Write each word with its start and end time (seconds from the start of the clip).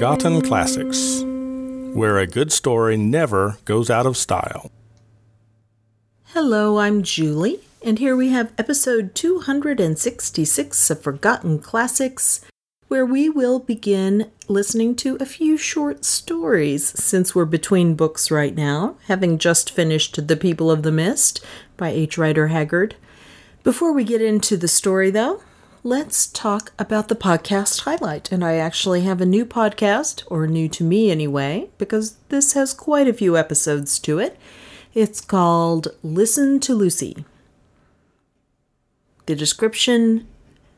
Forgotten 0.00 0.40
Classics, 0.40 1.20
where 1.94 2.16
a 2.16 2.26
good 2.26 2.50
story 2.50 2.96
never 2.96 3.58
goes 3.66 3.90
out 3.90 4.06
of 4.06 4.16
style. 4.16 4.72
Hello, 6.28 6.78
I'm 6.78 7.02
Julie, 7.02 7.60
and 7.84 7.98
here 7.98 8.16
we 8.16 8.30
have 8.30 8.50
episode 8.56 9.14
266 9.14 10.88
of 10.88 11.02
Forgotten 11.02 11.58
Classics, 11.58 12.40
where 12.88 13.04
we 13.04 13.28
will 13.28 13.58
begin 13.58 14.30
listening 14.48 14.96
to 14.96 15.18
a 15.20 15.26
few 15.26 15.58
short 15.58 16.06
stories 16.06 16.98
since 16.98 17.34
we're 17.34 17.44
between 17.44 17.94
books 17.94 18.30
right 18.30 18.54
now, 18.54 18.96
having 19.06 19.36
just 19.36 19.70
finished 19.70 20.26
The 20.28 20.36
People 20.36 20.70
of 20.70 20.82
the 20.82 20.90
Mist 20.90 21.44
by 21.76 21.90
H. 21.90 22.16
Rider 22.16 22.46
Haggard. 22.46 22.96
Before 23.62 23.92
we 23.92 24.04
get 24.04 24.22
into 24.22 24.56
the 24.56 24.66
story, 24.66 25.10
though, 25.10 25.42
let's 25.82 26.26
talk 26.26 26.72
about 26.78 27.08
the 27.08 27.16
podcast 27.16 27.80
highlight. 27.80 28.30
And 28.32 28.44
I 28.44 28.54
actually 28.54 29.02
have 29.02 29.20
a 29.20 29.26
new 29.26 29.44
podcast, 29.44 30.22
or 30.26 30.46
new 30.46 30.68
to 30.68 30.84
me 30.84 31.10
anyway, 31.10 31.70
because 31.78 32.16
this 32.28 32.52
has 32.52 32.74
quite 32.74 33.08
a 33.08 33.14
few 33.14 33.36
episodes 33.36 33.98
to 34.00 34.18
it. 34.18 34.36
It's 34.94 35.20
called 35.20 35.88
Listen 36.02 36.60
to 36.60 36.74
Lucy. 36.74 37.24
The 39.26 39.36
description 39.36 40.26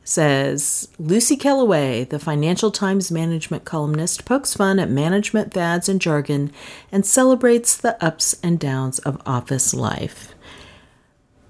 says 0.03 0.89
Lucy 0.99 1.37
Kellaway, 1.37 2.07
the 2.07 2.19
Financial 2.19 2.71
Times 2.71 3.09
management 3.09 3.65
columnist, 3.65 4.25
pokes 4.25 4.53
fun 4.53 4.79
at 4.79 4.89
management 4.89 5.53
fads 5.53 5.87
and 5.89 5.99
jargon 5.99 6.51
and 6.91 7.05
celebrates 7.05 7.75
the 7.75 8.03
ups 8.03 8.35
and 8.43 8.59
downs 8.59 8.99
of 8.99 9.21
office 9.25 9.73
life. 9.73 10.35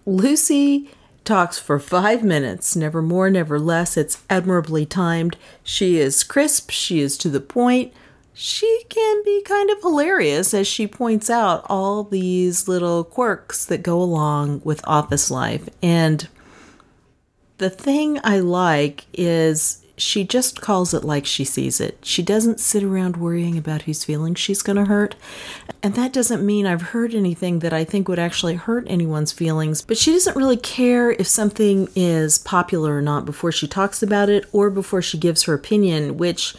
Lucy 0.05 0.91
talks 1.23 1.57
for 1.59 1.79
five 1.79 2.23
minutes, 2.23 2.75
never 2.75 3.01
more, 3.01 3.29
never 3.29 3.59
less. 3.59 3.97
It's 3.97 4.23
admirably 4.29 4.85
timed. 4.85 5.37
She 5.63 5.97
is 5.97 6.23
crisp, 6.23 6.69
she 6.69 6.99
is 6.99 7.17
to 7.19 7.29
the 7.29 7.39
point. 7.39 7.93
She 8.33 8.83
can 8.89 9.23
be 9.23 9.43
kind 9.43 9.69
of 9.69 9.81
hilarious 9.81 10.53
as 10.53 10.67
she 10.67 10.87
points 10.87 11.29
out 11.29 11.65
all 11.69 12.03
these 12.03 12.67
little 12.67 13.03
quirks 13.03 13.63
that 13.65 13.83
go 13.83 14.01
along 14.01 14.61
with 14.63 14.81
office 14.87 15.29
life. 15.29 15.69
And 15.83 16.27
the 17.59 17.69
thing 17.69 18.19
I 18.23 18.39
like 18.39 19.05
is 19.13 19.82
she 20.03 20.23
just 20.23 20.59
calls 20.59 20.93
it 20.93 21.03
like 21.03 21.25
she 21.25 21.45
sees 21.45 21.79
it. 21.79 21.97
She 22.03 22.21
doesn't 22.21 22.59
sit 22.59 22.83
around 22.83 23.17
worrying 23.17 23.57
about 23.57 23.83
whose 23.83 24.03
feelings 24.03 24.39
she's 24.39 24.61
going 24.61 24.75
to 24.75 24.85
hurt. 24.85 25.15
And 25.81 25.95
that 25.95 26.11
doesn't 26.11 26.45
mean 26.45 26.65
I've 26.65 26.81
heard 26.81 27.15
anything 27.15 27.59
that 27.59 27.73
I 27.73 27.83
think 27.83 28.07
would 28.07 28.19
actually 28.19 28.55
hurt 28.55 28.85
anyone's 28.87 29.31
feelings, 29.31 29.81
but 29.81 29.97
she 29.97 30.11
doesn't 30.11 30.35
really 30.35 30.57
care 30.57 31.11
if 31.11 31.27
something 31.27 31.87
is 31.95 32.37
popular 32.37 32.97
or 32.97 33.01
not 33.01 33.25
before 33.25 33.51
she 33.51 33.67
talks 33.67 34.03
about 34.03 34.29
it 34.29 34.45
or 34.51 34.69
before 34.69 35.01
she 35.01 35.17
gives 35.17 35.43
her 35.43 35.53
opinion, 35.53 36.17
which 36.17 36.53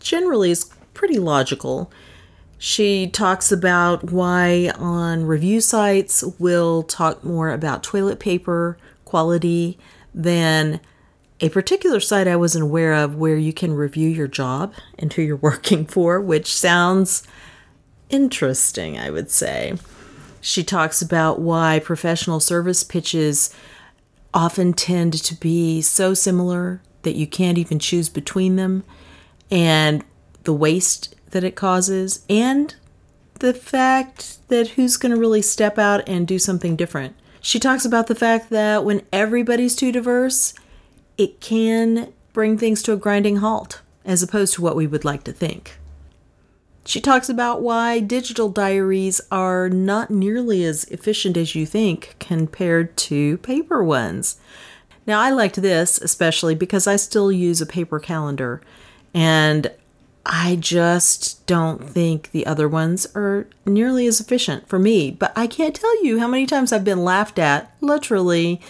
generally 0.00 0.50
is 0.50 0.70
pretty 0.94 1.18
logical. 1.18 1.92
She 2.58 3.08
talks 3.08 3.52
about 3.52 4.10
why 4.10 4.72
on 4.78 5.26
review 5.26 5.60
sites 5.60 6.24
we'll 6.38 6.82
talk 6.82 7.22
more 7.22 7.50
about 7.50 7.82
toilet 7.82 8.18
paper 8.18 8.78
quality 9.04 9.78
than 10.14 10.80
a 11.40 11.48
particular 11.50 12.00
site 12.00 12.28
I 12.28 12.36
wasn't 12.36 12.64
aware 12.64 12.94
of 12.94 13.16
where 13.16 13.36
you 13.36 13.52
can 13.52 13.74
review 13.74 14.08
your 14.08 14.28
job 14.28 14.72
and 14.98 15.12
who 15.12 15.22
you're 15.22 15.36
working 15.50 15.86
for, 15.86 16.20
which 16.20 16.52
sounds 16.52 17.26
interesting, 18.08 18.98
I 18.98 19.10
would 19.10 19.30
say. 19.30 19.74
She 20.40 20.62
talks 20.62 21.02
about 21.02 21.40
why 21.40 21.80
professional 21.80 22.40
service 22.40 22.84
pitches 22.84 23.52
often 24.32 24.72
tend 24.72 25.12
to 25.14 25.34
be 25.34 25.82
so 25.82 26.14
similar 26.14 26.80
that 27.02 27.16
you 27.16 27.26
can't 27.26 27.58
even 27.58 27.78
choose 27.78 28.08
between 28.08 28.56
them, 28.56 28.84
and 29.50 30.04
the 30.44 30.52
waste 30.52 31.14
that 31.30 31.44
it 31.44 31.56
causes, 31.56 32.24
and 32.28 32.74
the 33.38 33.54
fact 33.54 34.46
that 34.48 34.68
who's 34.70 34.96
going 34.96 35.12
to 35.12 35.18
really 35.18 35.42
step 35.42 35.78
out 35.78 36.06
and 36.08 36.26
do 36.26 36.38
something 36.38 36.76
different. 36.76 37.14
She 37.40 37.60
talks 37.60 37.84
about 37.84 38.08
the 38.08 38.14
fact 38.14 38.50
that 38.50 38.84
when 38.84 39.02
everybody's 39.12 39.76
too 39.76 39.92
diverse, 39.92 40.52
it 41.18 41.40
can 41.40 42.12
bring 42.32 42.58
things 42.58 42.82
to 42.82 42.92
a 42.92 42.96
grinding 42.96 43.36
halt, 43.36 43.80
as 44.04 44.22
opposed 44.22 44.54
to 44.54 44.62
what 44.62 44.76
we 44.76 44.86
would 44.86 45.04
like 45.04 45.24
to 45.24 45.32
think. 45.32 45.78
She 46.84 47.00
talks 47.00 47.28
about 47.28 47.62
why 47.62 47.98
digital 47.98 48.48
diaries 48.48 49.20
are 49.32 49.68
not 49.68 50.08
nearly 50.08 50.64
as 50.64 50.84
efficient 50.84 51.36
as 51.36 51.54
you 51.54 51.66
think 51.66 52.14
compared 52.20 52.96
to 52.98 53.38
paper 53.38 53.82
ones. 53.82 54.36
Now, 55.04 55.20
I 55.20 55.30
liked 55.30 55.56
this 55.56 55.98
especially 55.98 56.54
because 56.54 56.86
I 56.86 56.96
still 56.96 57.32
use 57.32 57.60
a 57.60 57.66
paper 57.66 57.98
calendar, 57.98 58.60
and 59.12 59.70
I 60.24 60.56
just 60.56 61.46
don't 61.46 61.82
think 61.82 62.30
the 62.30 62.46
other 62.46 62.68
ones 62.68 63.06
are 63.14 63.46
nearly 63.64 64.06
as 64.06 64.20
efficient 64.20 64.68
for 64.68 64.78
me. 64.78 65.10
But 65.10 65.32
I 65.36 65.46
can't 65.46 65.74
tell 65.74 66.04
you 66.04 66.18
how 66.18 66.28
many 66.28 66.46
times 66.46 66.72
I've 66.72 66.84
been 66.84 67.04
laughed 67.04 67.38
at, 67.38 67.74
literally, 67.80 68.60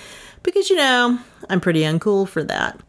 because 0.42 0.70
you 0.70 0.76
know, 0.76 1.18
I'm 1.48 1.60
pretty 1.60 1.80
uncool 1.80 2.28
for 2.28 2.42
that. 2.44 2.80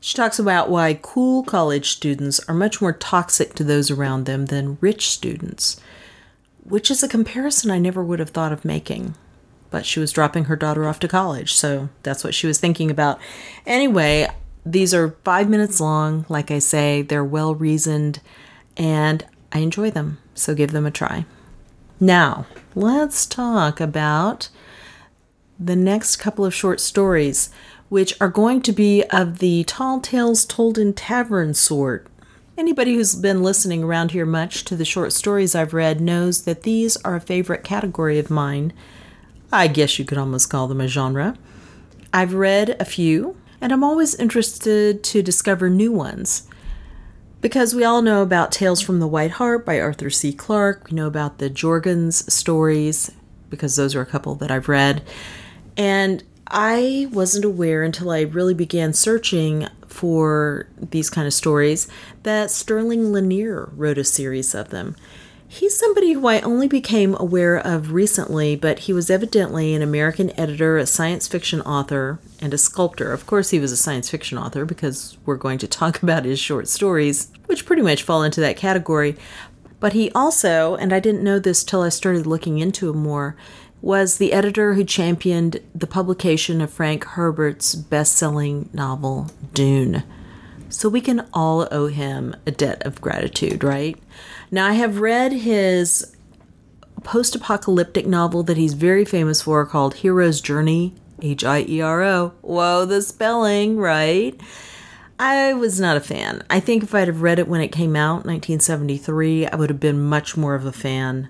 She 0.00 0.16
talks 0.16 0.38
about 0.38 0.70
why 0.70 0.98
cool 1.02 1.42
college 1.42 1.90
students 1.90 2.40
are 2.48 2.54
much 2.54 2.80
more 2.80 2.92
toxic 2.92 3.54
to 3.54 3.64
those 3.64 3.90
around 3.90 4.26
them 4.26 4.46
than 4.46 4.78
rich 4.80 5.08
students, 5.08 5.80
which 6.64 6.90
is 6.90 7.02
a 7.02 7.08
comparison 7.08 7.70
I 7.70 7.78
never 7.78 8.04
would 8.04 8.20
have 8.20 8.30
thought 8.30 8.52
of 8.52 8.64
making. 8.64 9.16
But 9.70 9.84
she 9.84 9.98
was 9.98 10.12
dropping 10.12 10.44
her 10.44 10.56
daughter 10.56 10.86
off 10.86 11.00
to 11.00 11.08
college, 11.08 11.54
so 11.54 11.88
that's 12.02 12.22
what 12.22 12.34
she 12.34 12.46
was 12.46 12.60
thinking 12.60 12.90
about. 12.90 13.18
Anyway, 13.66 14.28
these 14.64 14.94
are 14.94 15.16
five 15.24 15.48
minutes 15.48 15.80
long. 15.80 16.24
Like 16.28 16.50
I 16.50 16.60
say, 16.60 17.02
they're 17.02 17.24
well 17.24 17.54
reasoned, 17.54 18.20
and 18.76 19.24
I 19.52 19.58
enjoy 19.58 19.90
them, 19.90 20.18
so 20.34 20.54
give 20.54 20.70
them 20.70 20.86
a 20.86 20.90
try. 20.90 21.24
Now, 21.98 22.46
let's 22.74 23.26
talk 23.26 23.80
about 23.80 24.50
the 25.58 25.76
next 25.76 26.16
couple 26.16 26.44
of 26.44 26.54
short 26.54 26.80
stories, 26.80 27.50
which 27.88 28.14
are 28.20 28.28
going 28.28 28.60
to 28.62 28.72
be 28.72 29.04
of 29.10 29.38
the 29.38 29.64
tall 29.64 30.00
tales 30.00 30.44
told 30.44 30.78
in 30.78 30.92
tavern 30.92 31.54
sort. 31.54 32.06
Anybody 32.58 32.94
who's 32.94 33.14
been 33.14 33.42
listening 33.42 33.84
around 33.84 34.12
here 34.12 34.24
much 34.24 34.64
to 34.64 34.76
the 34.76 34.84
short 34.84 35.12
stories 35.12 35.54
I've 35.54 35.74
read 35.74 36.00
knows 36.00 36.44
that 36.44 36.62
these 36.62 36.96
are 36.98 37.14
a 37.14 37.20
favorite 37.20 37.62
category 37.64 38.18
of 38.18 38.30
mine. 38.30 38.72
I 39.52 39.68
guess 39.68 39.98
you 39.98 40.04
could 40.04 40.18
almost 40.18 40.50
call 40.50 40.66
them 40.66 40.80
a 40.80 40.88
genre. 40.88 41.36
I've 42.12 42.34
read 42.34 42.76
a 42.80 42.84
few, 42.84 43.36
and 43.60 43.72
I'm 43.72 43.84
always 43.84 44.14
interested 44.14 45.04
to 45.04 45.22
discover 45.22 45.68
new 45.68 45.92
ones. 45.92 46.48
Because 47.42 47.74
we 47.74 47.84
all 47.84 48.00
know 48.00 48.22
about 48.22 48.52
Tales 48.52 48.80
from 48.80 48.98
the 48.98 49.06
White 49.06 49.32
Hart 49.32 49.66
by 49.66 49.78
Arthur 49.78 50.08
C. 50.08 50.32
Clarke, 50.32 50.88
we 50.90 50.96
know 50.96 51.06
about 51.06 51.38
the 51.38 51.50
Jorkens 51.50 52.28
stories, 52.30 53.12
because 53.50 53.76
those 53.76 53.94
are 53.94 54.00
a 54.00 54.06
couple 54.06 54.34
that 54.36 54.50
I've 54.50 54.68
read. 54.68 55.02
And 55.76 56.24
I 56.48 57.08
wasn't 57.10 57.44
aware 57.44 57.82
until 57.82 58.10
I 58.10 58.20
really 58.20 58.54
began 58.54 58.92
searching 58.92 59.68
for 59.86 60.68
these 60.78 61.10
kind 61.10 61.26
of 61.26 61.34
stories 61.34 61.88
that 62.22 62.50
Sterling 62.50 63.12
Lanier 63.12 63.70
wrote 63.74 63.98
a 63.98 64.04
series 64.04 64.54
of 64.54 64.68
them. 64.68 64.94
He's 65.48 65.78
somebody 65.78 66.12
who 66.12 66.26
I 66.26 66.40
only 66.40 66.66
became 66.66 67.16
aware 67.18 67.56
of 67.56 67.92
recently, 67.92 68.56
but 68.56 68.80
he 68.80 68.92
was 68.92 69.10
evidently 69.10 69.74
an 69.74 69.82
American 69.82 70.38
editor, 70.38 70.76
a 70.76 70.86
science 70.86 71.28
fiction 71.28 71.60
author, 71.62 72.18
and 72.40 72.52
a 72.52 72.58
sculptor. 72.58 73.12
Of 73.12 73.26
course, 73.26 73.50
he 73.50 73.60
was 73.60 73.70
a 73.70 73.76
science 73.76 74.10
fiction 74.10 74.38
author 74.38 74.64
because 74.64 75.16
we're 75.24 75.36
going 75.36 75.58
to 75.58 75.68
talk 75.68 76.02
about 76.02 76.24
his 76.24 76.40
short 76.40 76.68
stories, 76.68 77.30
which 77.46 77.64
pretty 77.64 77.82
much 77.82 78.02
fall 78.02 78.22
into 78.22 78.40
that 78.40 78.56
category. 78.56 79.16
But 79.78 79.92
he 79.92 80.10
also, 80.12 80.74
and 80.76 80.92
I 80.92 81.00
didn't 81.00 81.22
know 81.22 81.38
this 81.38 81.62
till 81.62 81.82
I 81.82 81.90
started 81.90 82.26
looking 82.26 82.58
into 82.58 82.90
him 82.90 82.98
more, 82.98 83.36
was 83.80 84.18
the 84.18 84.32
editor 84.32 84.74
who 84.74 84.84
championed 84.84 85.60
the 85.74 85.86
publication 85.86 86.60
of 86.60 86.72
Frank 86.72 87.04
Herbert's 87.04 87.74
best 87.74 88.16
selling 88.16 88.68
novel, 88.72 89.30
Dune. 89.54 90.02
So 90.68 90.88
we 90.88 91.00
can 91.00 91.26
all 91.32 91.68
owe 91.70 91.86
him 91.86 92.34
a 92.46 92.50
debt 92.50 92.84
of 92.84 93.00
gratitude, 93.00 93.62
right? 93.62 93.96
Now, 94.50 94.66
I 94.66 94.72
have 94.72 95.00
read 95.00 95.32
his 95.32 96.16
post 97.04 97.36
apocalyptic 97.36 98.06
novel 98.06 98.42
that 98.42 98.56
he's 98.56 98.74
very 98.74 99.04
famous 99.04 99.42
for 99.42 99.64
called 99.64 99.96
Hiero's 99.96 100.40
Journey, 100.40 100.94
H 101.22 101.44
I 101.44 101.64
E 101.68 101.80
R 101.80 102.02
O. 102.02 102.32
Whoa, 102.42 102.84
the 102.84 103.00
spelling, 103.02 103.76
right? 103.78 104.38
I 105.18 105.54
was 105.54 105.80
not 105.80 105.96
a 105.96 106.00
fan. 106.00 106.42
I 106.50 106.60
think 106.60 106.82
if 106.82 106.94
I'd 106.94 107.08
have 107.08 107.22
read 107.22 107.38
it 107.38 107.48
when 107.48 107.60
it 107.60 107.68
came 107.68 107.96
out, 107.96 108.26
1973, 108.26 109.46
I 109.46 109.56
would 109.56 109.70
have 109.70 109.80
been 109.80 110.02
much 110.02 110.36
more 110.36 110.54
of 110.54 110.66
a 110.66 110.72
fan. 110.72 111.28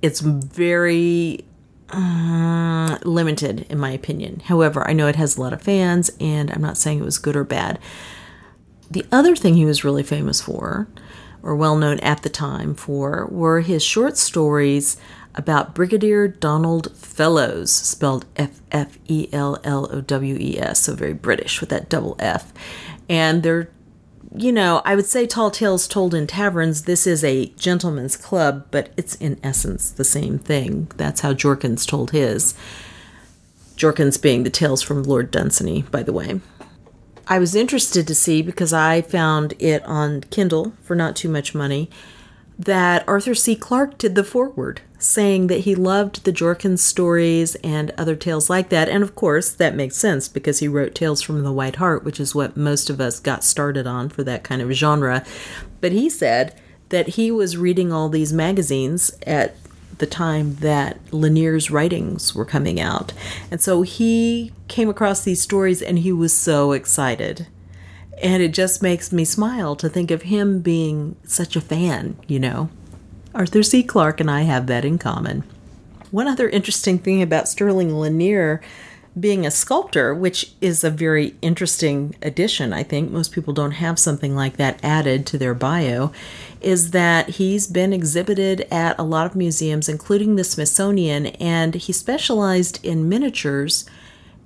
It's 0.00 0.20
very 0.20 1.44
uh, 1.92 2.98
limited, 3.04 3.66
in 3.68 3.78
my 3.78 3.90
opinion. 3.90 4.40
However, 4.46 4.86
I 4.88 4.92
know 4.92 5.08
it 5.08 5.16
has 5.16 5.36
a 5.36 5.40
lot 5.40 5.52
of 5.52 5.62
fans, 5.62 6.10
and 6.18 6.50
I'm 6.50 6.62
not 6.62 6.76
saying 6.76 6.98
it 6.98 7.04
was 7.04 7.18
good 7.18 7.36
or 7.36 7.44
bad. 7.44 7.78
The 8.90 9.06
other 9.12 9.36
thing 9.36 9.54
he 9.54 9.64
was 9.64 9.84
really 9.84 10.02
famous 10.02 10.40
for, 10.40 10.88
or 11.42 11.54
well 11.56 11.76
known 11.76 11.98
at 12.00 12.22
the 12.22 12.28
time 12.28 12.74
for, 12.74 13.26
were 13.30 13.60
his 13.60 13.82
short 13.82 14.16
stories 14.16 14.96
about 15.34 15.74
Brigadier 15.74 16.28
Donald 16.28 16.92
Ffellowes, 16.92 17.68
spelled 17.68 18.26
F 18.36 18.60
F 18.70 18.98
E 19.08 19.28
L 19.32 19.58
L 19.64 19.88
O 19.90 20.00
W 20.00 20.36
E 20.38 20.58
S, 20.58 20.80
so 20.80 20.94
very 20.94 21.14
British 21.14 21.60
with 21.60 21.70
that 21.70 21.88
double 21.88 22.16
F. 22.18 22.52
And 23.08 23.42
they're 23.42 23.70
you 24.36 24.52
know, 24.52 24.82
I 24.84 24.94
would 24.94 25.06
say 25.06 25.26
Tall 25.26 25.50
Tales 25.50 25.86
Told 25.86 26.14
in 26.14 26.26
Taverns, 26.26 26.82
this 26.82 27.06
is 27.06 27.22
a 27.22 27.46
gentleman's 27.50 28.16
club, 28.16 28.66
but 28.70 28.90
it's 28.96 29.14
in 29.16 29.38
essence 29.42 29.90
the 29.90 30.04
same 30.04 30.38
thing. 30.38 30.90
That's 30.96 31.20
how 31.20 31.34
Jorkens 31.34 31.86
told 31.86 32.12
his. 32.12 32.54
Jorkens 33.76 34.20
being 34.20 34.42
the 34.42 34.50
tales 34.50 34.82
from 34.82 35.02
Lord 35.02 35.30
Dunsany, 35.30 35.82
by 35.82 36.02
the 36.02 36.12
way. 36.12 36.40
I 37.26 37.38
was 37.38 37.54
interested 37.54 38.06
to 38.06 38.14
see 38.14 38.42
because 38.42 38.72
I 38.72 39.02
found 39.02 39.54
it 39.58 39.82
on 39.84 40.22
Kindle 40.22 40.72
for 40.82 40.94
not 40.94 41.16
too 41.16 41.28
much 41.28 41.54
money 41.54 41.88
that 42.58 43.06
Arthur 43.08 43.34
C. 43.34 43.56
Clarke 43.56 43.98
did 43.98 44.14
the 44.14 44.24
foreword, 44.24 44.82
saying 45.02 45.48
that 45.48 45.60
he 45.60 45.74
loved 45.74 46.24
the 46.24 46.32
Jorkens 46.32 46.78
stories 46.78 47.56
and 47.56 47.90
other 47.98 48.14
tales 48.14 48.48
like 48.48 48.68
that. 48.68 48.88
And 48.88 49.02
of 49.02 49.16
course, 49.16 49.50
that 49.50 49.74
makes 49.74 49.96
sense 49.96 50.28
because 50.28 50.60
he 50.60 50.68
wrote 50.68 50.94
Tales 50.94 51.20
from 51.20 51.42
the 51.42 51.52
White 51.52 51.76
Hart, 51.76 52.04
which 52.04 52.20
is 52.20 52.34
what 52.34 52.56
most 52.56 52.88
of 52.88 53.00
us 53.00 53.18
got 53.18 53.42
started 53.42 53.86
on 53.86 54.08
for 54.08 54.22
that 54.22 54.44
kind 54.44 54.62
of 54.62 54.70
genre. 54.70 55.24
But 55.80 55.90
he 55.90 56.08
said 56.08 56.54
that 56.90 57.08
he 57.08 57.32
was 57.32 57.56
reading 57.56 57.92
all 57.92 58.08
these 58.08 58.32
magazines 58.32 59.10
at 59.26 59.56
the 59.98 60.06
time 60.06 60.54
that 60.56 60.98
Lanier's 61.12 61.70
writings 61.70 62.34
were 62.34 62.44
coming 62.44 62.78
out. 62.78 63.12
And 63.50 63.60
so 63.60 63.82
he 63.82 64.52
came 64.68 64.88
across 64.88 65.22
these 65.22 65.42
stories 65.42 65.82
and 65.82 65.98
he 65.98 66.12
was 66.12 66.36
so 66.36 66.72
excited. 66.72 67.48
And 68.22 68.40
it 68.40 68.52
just 68.52 68.82
makes 68.82 69.12
me 69.12 69.24
smile 69.24 69.74
to 69.76 69.88
think 69.88 70.12
of 70.12 70.22
him 70.22 70.60
being 70.60 71.16
such 71.24 71.56
a 71.56 71.60
fan, 71.60 72.16
you 72.28 72.38
know. 72.38 72.70
Arthur 73.34 73.62
C. 73.62 73.82
Clarke 73.82 74.20
and 74.20 74.30
I 74.30 74.42
have 74.42 74.66
that 74.66 74.84
in 74.84 74.98
common. 74.98 75.44
One 76.10 76.28
other 76.28 76.48
interesting 76.48 76.98
thing 76.98 77.22
about 77.22 77.48
Sterling 77.48 77.98
Lanier 77.98 78.60
being 79.18 79.44
a 79.46 79.50
sculptor, 79.50 80.14
which 80.14 80.52
is 80.60 80.84
a 80.84 80.90
very 80.90 81.34
interesting 81.42 82.14
addition, 82.22 82.72
I 82.72 82.82
think. 82.82 83.10
Most 83.10 83.32
people 83.32 83.52
don't 83.52 83.72
have 83.72 83.98
something 83.98 84.34
like 84.34 84.56
that 84.56 84.82
added 84.82 85.26
to 85.26 85.38
their 85.38 85.54
bio, 85.54 86.12
is 86.60 86.92
that 86.92 87.30
he's 87.30 87.66
been 87.66 87.92
exhibited 87.92 88.66
at 88.70 88.98
a 88.98 89.02
lot 89.02 89.26
of 89.26 89.36
museums, 89.36 89.88
including 89.88 90.36
the 90.36 90.44
Smithsonian, 90.44 91.26
and 91.26 91.74
he 91.74 91.92
specialized 91.92 92.84
in 92.84 93.08
miniatures 93.08 93.84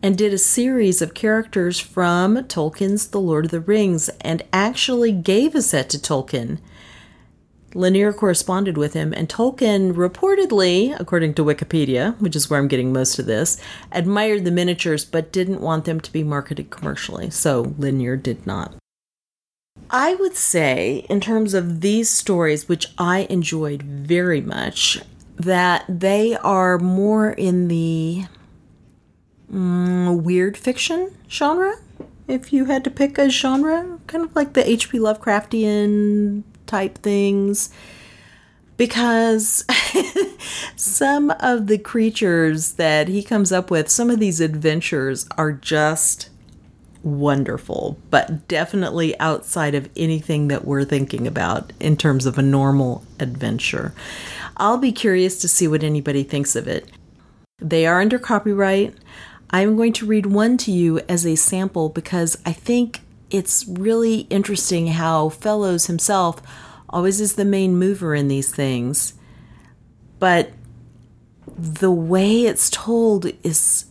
and 0.03 0.19
did 0.19 0.33
a 0.33 0.39
series 0.39 1.01
of 1.01 1.15
characters 1.15 1.79
from 1.81 2.37
Tolkien's 2.45 3.09
The 3.09 3.21
Lord 3.21 3.47
of 3.47 3.51
the 3.51 3.61
Rings 3.61 4.09
and 4.21 4.43
actually 4.53 5.13
gave 5.13 5.55
a 5.55 5.63
set 5.63 5.89
to 5.91 5.99
Tolkien. 5.99 6.59
Lanier 7.77 8.13
corresponded 8.13 8.79
with 8.79 8.95
him, 8.95 9.13
and 9.13 9.29
Tolkien 9.29 9.93
reportedly, 9.93 10.99
according 10.99 11.35
to 11.35 11.45
Wikipedia, 11.45 12.19
which 12.21 12.35
is 12.35 12.49
where 12.49 12.59
I'm 12.59 12.69
getting 12.69 12.91
most 12.91 13.19
of 13.19 13.27
this, 13.27 13.61
admired 13.93 14.47
the 14.47 14.51
miniatures 14.51 15.05
but 15.05 15.31
didn't 15.31 15.61
want 15.61 15.85
them 15.85 16.01
to 16.01 16.11
be 16.11 16.25
marketed 16.25 16.71
commercially, 16.71 17.29
so 17.29 17.75
Lanier 17.77 18.17
did 18.17 18.47
not. 18.47 18.75
I 19.91 20.15
would 20.15 20.35
say, 20.35 21.05
in 21.11 21.21
terms 21.21 21.53
of 21.53 21.83
these 21.83 22.09
stories, 22.09 22.67
which 22.67 22.89
I 22.97 23.27
enjoyed 23.29 23.83
very 23.83 24.41
much, 24.41 24.99
that 25.37 25.85
they 25.87 26.35
are 26.37 26.79
more 26.79 27.31
in 27.31 27.69
the 27.69 28.25
mm, 29.53 30.23
weird 30.23 30.57
fiction 30.57 31.15
genre. 31.29 31.75
If 32.27 32.55
you 32.55 32.65
had 32.65 32.85
to 32.85 32.91
pick 32.91 33.19
a 33.19 33.29
genre, 33.29 34.01
kind 34.07 34.25
of 34.25 34.35
like 34.35 34.55
the 34.55 34.69
H.P. 34.69 34.99
Lovecraftian 34.99 36.43
type 36.67 36.99
things 36.99 37.71
because 38.77 39.65
some 40.77 41.31
of 41.41 41.67
the 41.67 41.79
creatures 41.79 42.73
that 42.73 43.09
he 43.09 43.23
comes 43.23 43.53
up 43.53 43.71
with, 43.71 43.89
some 43.89 44.11
of 44.11 44.21
these 44.21 44.41
adventures 44.41 45.27
are 45.37 45.53
just 45.53 46.29
wonderful, 47.03 47.99
but 48.11 48.49
definitely 48.49 49.19
outside 49.21 49.75
of 49.75 49.89
anything 49.97 50.49
that 50.49 50.65
we're 50.65 50.85
thinking 50.85 51.27
about 51.27 51.73
in 51.81 51.97
terms 51.97 52.27
of 52.27 52.37
a 52.37 52.43
normal 52.43 53.05
adventure. 53.21 53.95
I'll 54.57 54.79
be 54.79 54.93
curious 54.93 55.41
to 55.41 55.49
see 55.49 55.69
what 55.69 55.85
anybody 55.85 56.23
thinks 56.23 56.57
of 56.57 56.67
it. 56.67 56.91
They 57.59 57.87
are 57.87 58.01
under 58.01 58.19
copyright. 58.19 58.95
I'm 59.51 59.77
going 59.77 59.93
to 59.95 60.07
read 60.07 60.27
one 60.27 60.57
to 60.59 60.73
you 60.73 60.99
as 61.09 61.25
a 61.25 61.37
sample 61.37 61.89
because 61.89 62.37
I 62.45 62.53
think 62.53 63.01
it's 63.31 63.67
really 63.69 64.21
interesting 64.31 64.89
how 64.89 65.31
Ffellowes 65.31 65.87
himself 65.87 66.41
always 66.89 67.21
is 67.21 67.35
the 67.35 67.45
main 67.45 67.77
mover 67.79 68.15
in 68.15 68.29
these 68.29 68.55
things. 68.55 69.15
But 70.19 70.51
the 71.59 71.91
way 71.91 72.43
it's 72.43 72.71
told 72.71 73.27
is, 73.43 73.87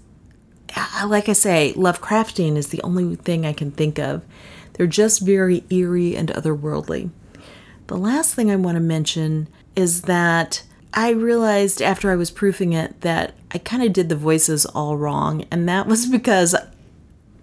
uh, 0.76 1.08
like 1.08 1.30
I 1.30 1.34
say, 1.34 1.74
Lovecraftian 1.76 2.56
is 2.56 2.70
the 2.70 2.82
only 2.82 3.16
thing 3.16 3.46
I 3.46 3.54
can 3.54 3.72
think 3.72 4.00
of. 4.00 4.24
They're 4.74 4.88
just 4.88 5.22
very 5.22 5.64
eerie 5.70 6.16
and 6.16 6.30
otherworldly. 6.30 7.10
The 7.88 7.98
last 7.98 8.34
thing 8.34 8.50
I 8.50 8.56
want 8.56 8.76
to 8.76 8.82
mention 8.82 9.48
is 9.76 10.04
that 10.04 10.64
I 10.94 11.10
realized 11.10 11.82
after 11.82 12.12
I 12.12 12.16
was 12.16 12.32
proofing 12.32 12.74
it 12.74 13.02
that 13.02 13.36
I 13.52 13.58
kind 13.58 13.84
of 13.84 13.94
did 13.94 14.10
the 14.10 14.16
voices 14.16 14.66
all 14.66 14.98
wrong, 14.98 15.46
and 15.52 15.68
that 15.70 15.88
was 15.88 16.06
because 16.12 16.56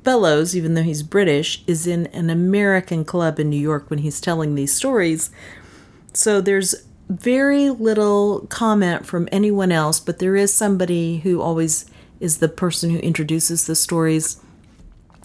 Ffellowes, 0.04 0.54
even 0.54 0.74
though 0.74 0.82
he's 0.82 1.02
British, 1.02 1.62
is 1.66 1.86
in 1.86 2.06
an 2.08 2.30
American 2.30 3.04
club 3.04 3.38
in 3.38 3.50
New 3.50 3.60
York 3.60 3.88
when 3.88 4.00
he's 4.00 4.20
telling 4.20 4.54
these 4.54 4.74
stories. 4.74 5.30
So 6.12 6.40
there's 6.40 6.74
very 7.08 7.70
little 7.70 8.46
comment 8.48 9.06
from 9.06 9.28
anyone 9.30 9.70
else, 9.72 10.00
but 10.00 10.18
there 10.18 10.36
is 10.36 10.52
somebody 10.52 11.18
who 11.18 11.40
always 11.40 11.86
is 12.20 12.38
the 12.38 12.48
person 12.48 12.90
who 12.90 12.98
introduces 12.98 13.66
the 13.66 13.74
stories. 13.74 14.40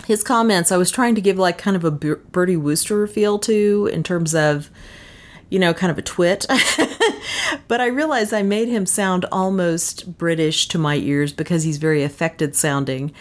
His 0.06 0.24
comments, 0.24 0.72
I 0.72 0.78
was 0.78 0.92
trying 0.92 1.16
to 1.16 1.22
give 1.22 1.38
like 1.38 1.58
kind 1.58 1.76
of 1.76 1.84
a 1.84 1.92
Bertie 1.92 2.58
Wooster 2.58 3.06
feel 3.08 3.38
to 3.40 3.90
in 3.92 4.04
terms 4.04 4.34
of, 4.34 4.70
you 5.50 5.60
know, 5.60 5.74
kind 5.74 5.92
of 5.92 5.98
a 5.98 6.02
twit. 6.02 6.46
but 7.68 7.82
I 7.82 7.88
realized 7.88 8.34
I 8.34 8.42
made 8.42 8.68
him 8.68 8.86
sound 8.86 9.26
almost 9.32 10.18
British 10.18 10.68
to 10.70 10.78
my 10.78 10.96
ears 10.96 11.34
because 11.34 11.64
he's 11.64 11.78
very 11.78 12.04
affected 12.04 12.56
sounding. 12.56 13.12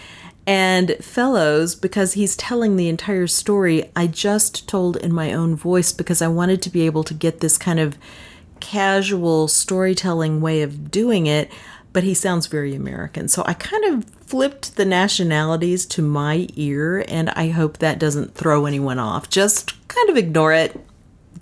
And 0.46 0.90
Ffellowes, 1.00 1.80
because 1.80 2.12
he's 2.12 2.36
telling 2.36 2.76
the 2.76 2.88
entire 2.88 3.26
story, 3.26 3.90
I 3.96 4.06
just 4.06 4.68
told 4.68 4.96
in 4.96 5.12
my 5.12 5.32
own 5.32 5.56
voice 5.56 5.92
because 5.92 6.22
I 6.22 6.28
wanted 6.28 6.62
to 6.62 6.70
be 6.70 6.86
able 6.86 7.02
to 7.04 7.14
get 7.14 7.40
this 7.40 7.58
kind 7.58 7.80
of 7.80 7.98
casual 8.60 9.48
storytelling 9.48 10.40
way 10.40 10.62
of 10.62 10.90
doing 10.90 11.26
it, 11.26 11.50
but 11.92 12.04
he 12.04 12.14
sounds 12.14 12.46
very 12.46 12.74
American. 12.74 13.26
So 13.26 13.42
I 13.44 13.54
kind 13.54 13.84
of 13.86 14.04
flipped 14.04 14.76
the 14.76 14.84
nationalities 14.84 15.84
to 15.86 16.02
my 16.02 16.46
ear, 16.54 17.04
and 17.08 17.30
I 17.30 17.48
hope 17.48 17.78
that 17.78 17.98
doesn't 17.98 18.34
throw 18.34 18.66
anyone 18.66 19.00
off. 19.00 19.28
Just 19.28 19.88
kind 19.88 20.08
of 20.10 20.16
ignore 20.16 20.52
it, 20.52 20.78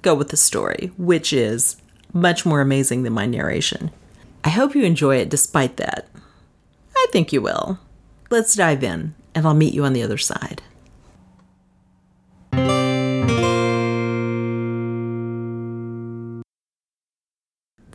go 0.01 0.15
with 0.15 0.29
the 0.31 0.37
story, 0.37 0.93
which 0.97 1.33
is 1.33 1.77
much 2.13 2.47
more 2.47 2.61
amazing 2.61 3.03
than 3.03 3.13
my 3.13 3.27
narration. 3.27 3.91
I 4.45 4.51
hope 4.51 4.75
you 4.75 4.85
enjoy 4.85 5.17
it 5.17 5.29
despite 5.29 5.77
that. 5.77 6.09
I 6.97 7.07
think 7.11 7.33
you 7.33 7.43
will. 7.43 7.79
Let's 8.31 8.55
dive 8.55 8.83
in, 8.83 9.15
and 9.35 9.47
I'll 9.47 9.55
meet 9.55 9.75
you 9.75 9.85
on 9.85 9.93
the 9.93 10.03
other 10.03 10.19
side. 10.19 10.63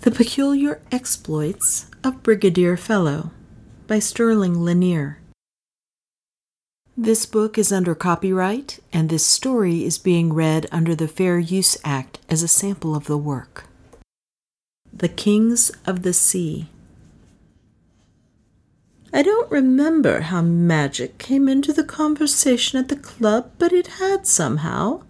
The 0.02 0.12
Peculiar 0.12 0.82
Exploits 0.92 1.88
of 2.04 2.24
Brigadier 2.24 2.78
Ffellowes 2.78 3.32
by 3.86 4.00
Sterling 4.00 4.64
Lanier. 4.64 5.20
This 6.96 7.26
book 7.26 7.58
is 7.58 7.72
under 7.72 7.96
copyright, 7.96 8.80
and 8.92 9.10
this 9.10 9.26
story 9.26 9.84
is 9.84 9.98
being 9.98 10.34
read 10.34 10.68
under 10.72 10.96
the 10.96 11.08
Fair 11.08 11.40
Use 11.40 11.78
Act 11.84 12.20
as 12.30 12.44
a 12.44 12.48
sample 12.48 12.96
of 12.96 13.06
the 13.06 13.18
work. 13.18 13.66
The 14.92 15.10
Kings 15.10 15.72
of 15.86 16.04
the 16.04 16.14
Sea 16.14 16.70
I 19.12 19.24
don't 19.24 19.50
remember 19.50 20.22
how 20.22 20.42
magic 20.42 21.18
came 21.18 21.50
into 21.50 21.74
the 21.74 21.84
conversation 21.84 22.78
at 22.78 22.90
the 22.90 22.96
club, 22.96 23.52
but 23.58 23.74
it 23.74 23.88
had 23.88 24.28
somehow. 24.28 25.02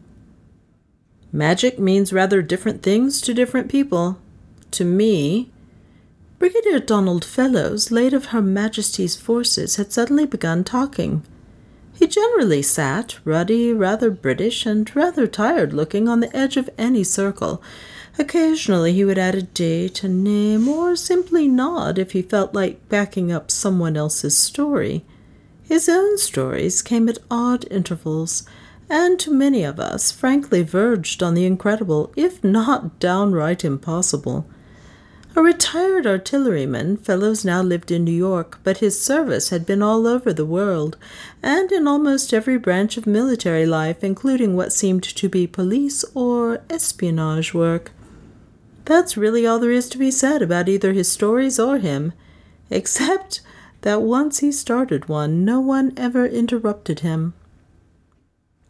Magic 1.32 1.78
means 1.78 2.14
rather 2.14 2.42
different 2.42 2.82
things 2.82 3.20
to 3.22 3.34
different 3.34 3.70
people. 3.70 4.18
To 4.72 4.86
me, 4.86 5.52
Brigadier 6.40 6.80
Donald 6.80 7.26
Ffellowes, 7.26 7.92
late 7.92 8.14
of 8.14 8.28
Her 8.28 8.42
Majesty's 8.42 9.18
forces, 9.18 9.76
had 9.76 9.92
suddenly 9.92 10.26
begun 10.26 10.64
talking. 10.64 11.24
He 11.94 12.08
generally 12.08 12.62
sat, 12.62 13.20
ruddy, 13.26 13.74
rather 13.74 14.10
British, 14.10 14.66
and 14.66 14.96
rather 14.96 15.28
tired 15.28 15.74
looking, 15.74 16.08
on 16.08 16.22
the 16.22 16.34
edge 16.36 16.56
of 16.56 16.70
any 16.78 17.04
circle, 17.04 17.62
Occasionally 18.20 18.92
he 18.92 19.06
would 19.06 19.18
add 19.18 19.36
a 19.36 19.44
date, 19.44 20.04
a 20.04 20.10
name, 20.10 20.68
or 20.68 20.98
simply 20.98 21.48
nod 21.48 21.98
if 21.98 22.12
he 22.12 22.22
felt 22.22 22.54
like 22.54 22.90
backing 22.90 23.32
up 23.32 23.50
someone 23.50 23.96
else's 23.96 24.38
story. 24.38 25.06
His 25.64 25.88
own 25.88 26.18
stories 26.18 26.82
came 26.82 27.08
at 27.08 27.18
odd 27.32 27.66
intervals, 27.72 28.44
and 28.90 29.18
to 29.22 29.32
many 29.32 29.64
of 29.64 29.80
us 29.80 30.12
frankly 30.12 30.64
verged 30.64 31.24
on 31.24 31.34
the 31.34 31.46
incredible, 31.46 32.12
if 32.18 32.44
not 32.44 33.00
downright 33.00 33.64
impossible. 33.64 34.46
A 35.34 35.42
retired 35.42 36.06
artilleryman, 36.06 36.98
Ffellowes 36.98 37.46
now 37.46 37.62
lived 37.62 37.90
in 37.90 38.04
New 38.04 38.12
York, 38.12 38.60
but 38.66 38.80
his 38.80 39.02
service 39.02 39.48
had 39.48 39.66
been 39.66 39.82
all 39.82 40.06
over 40.06 40.34
the 40.34 40.46
world, 40.46 40.98
and 41.42 41.72
in 41.72 41.88
almost 41.88 42.34
every 42.34 42.58
branch 42.58 42.98
of 42.98 43.08
military 43.08 43.66
life, 43.66 44.04
including 44.04 44.58
what 44.58 44.74
seemed 44.74 45.04
to 45.04 45.30
be 45.30 45.48
police 45.48 46.04
or 46.14 46.62
espionage 46.70 47.54
work. 47.54 47.94
That's 48.90 49.16
really 49.16 49.46
all 49.46 49.60
there 49.60 49.70
is 49.70 49.88
to 49.90 50.00
be 50.00 50.10
said 50.10 50.42
about 50.42 50.68
either 50.68 50.94
his 50.94 51.12
stories 51.12 51.60
or 51.60 51.78
him, 51.78 52.12
except 52.72 53.40
that 53.82 54.02
once 54.02 54.40
he 54.40 54.52
started 54.52 55.08
one, 55.08 55.46
no 55.46 55.60
one 55.60 55.94
ever 55.96 56.26
interrupted 56.26 57.02
him. 57.02 57.36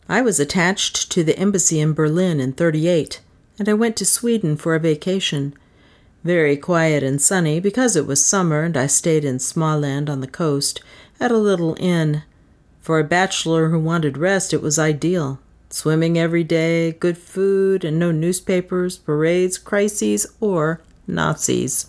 I 0.09 0.19
was 0.19 0.37
attached 0.37 1.09
to 1.13 1.23
the 1.23 1.39
embassy 1.39 1.79
in 1.79 1.93
Berlin 1.93 2.41
in 2.41 2.51
38, 2.51 3.21
and 3.57 3.69
I 3.69 3.73
went 3.73 3.95
to 3.95 4.05
Sweden 4.05 4.57
for 4.57 4.75
a 4.75 4.79
vacation. 4.79 5.53
Very 6.25 6.57
quiet 6.57 7.01
and 7.01 7.21
sunny 7.21 7.61
because 7.61 7.95
it 7.95 8.05
was 8.05 8.23
summer 8.23 8.63
and 8.63 8.75
I 8.75 8.87
stayed 8.87 9.23
in 9.23 9.37
Småland 9.37 10.09
on 10.09 10.19
the 10.19 10.27
coast 10.27 10.81
at 11.21 11.31
a 11.31 11.37
little 11.37 11.77
inn. 11.79 12.23
For 12.81 12.99
a 12.99 13.05
bachelor 13.05 13.69
who 13.69 13.79
wanted 13.79 14.17
rest, 14.17 14.53
it 14.53 14.61
was 14.61 14.77
ideal. 14.77 15.39
Swimming 15.71 16.17
every 16.17 16.43
day, 16.43 16.93
good 16.93 17.17
food, 17.17 17.85
and 17.85 17.99
no 17.99 18.11
newspapers, 18.11 18.97
parades, 18.97 19.59
crises, 19.59 20.25
or 20.39 20.81
Nazis. 21.05 21.87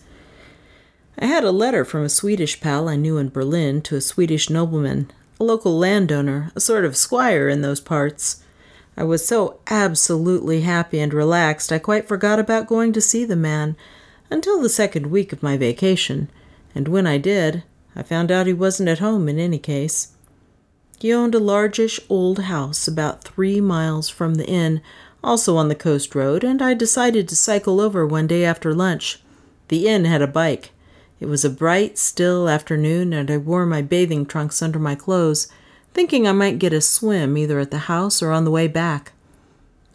I 1.19 1.25
had 1.25 1.45
a 1.45 1.51
letter 1.51 1.87
from 1.87 2.05
a 2.05 2.11
Swedish 2.11 2.61
pal 2.61 2.91
I 2.91 2.97
knew 2.97 3.17
in 3.17 3.31
Berlin 3.31 3.81
to 3.83 3.97
a 3.97 4.03
Swedish 4.03 4.51
nobleman, 4.51 5.11
a 5.39 5.45
local 5.45 5.79
landowner, 5.79 6.53
a 6.55 6.61
sort 6.61 6.85
of 6.85 6.97
squire 6.97 7.49
in 7.49 7.63
those 7.63 7.81
parts. 7.81 8.43
I 8.99 9.05
was 9.05 9.27
so 9.27 9.61
absolutely 9.69 10.61
happy 10.61 11.01
and 11.01 11.15
relaxed 11.15 11.73
I 11.73 11.79
quite 11.79 12.07
forgot 12.07 12.39
about 12.39 12.67
going 12.67 12.93
to 12.93 13.01
see 13.01 13.25
the 13.25 13.35
man 13.35 13.77
until 14.31 14.61
the 14.61 14.69
second 14.69 15.07
week 15.07 15.33
of 15.33 15.43
my 15.43 15.57
vacation, 15.57 16.31
and 16.75 16.87
when 16.87 17.07
I 17.07 17.17
did, 17.17 17.63
I 17.97 18.03
found 18.03 18.31
out 18.31 18.47
he 18.47 18.53
wasn't 18.53 18.91
at 18.91 18.99
home 18.99 19.27
in 19.27 19.39
any 19.39 19.59
case. 19.59 20.13
He 21.01 21.15
owned 21.15 21.35
a 21.35 21.39
largish 21.39 21.99
old 22.11 22.41
house 22.41 22.87
about 22.87 23.25
three 23.25 23.59
miles 23.59 24.11
from 24.11 24.35
the 24.35 24.47
inn, 24.47 24.83
also 25.25 25.57
on 25.57 25.69
the 25.69 25.75
coast 25.75 26.15
road, 26.15 26.45
and 26.45 26.61
I 26.61 26.75
decided 26.75 27.27
to 27.29 27.37
cycle 27.37 27.81
over 27.81 28.07
one 28.07 28.27
day 28.27 28.45
after 28.45 28.75
lunch. 28.75 29.23
The 29.69 29.89
inn 29.89 30.05
had 30.05 30.21
a 30.21 30.27
bike. 30.27 30.73
It 31.19 31.25
was 31.25 31.43
a 31.43 31.49
bright, 31.49 31.97
still 31.97 32.51
afternoon, 32.51 33.15
and 33.15 33.31
I 33.31 33.39
wore 33.39 33.65
my 33.65 33.81
bathing 33.81 34.27
trunks 34.27 34.61
under 34.61 34.79
my 34.79 34.95
clothes, 34.95 35.49
thinking 35.95 36.29
I 36.29 36.33
might 36.33 36.59
get 36.59 36.75
a 36.75 36.83
swim 36.83 37.39
either 37.39 37.59
at 37.59 37.71
the 37.71 37.79
house 37.79 38.23
or 38.23 38.31
on 38.31 38.45
the 38.45 38.51
way 38.51 38.69
back. 38.69 39.13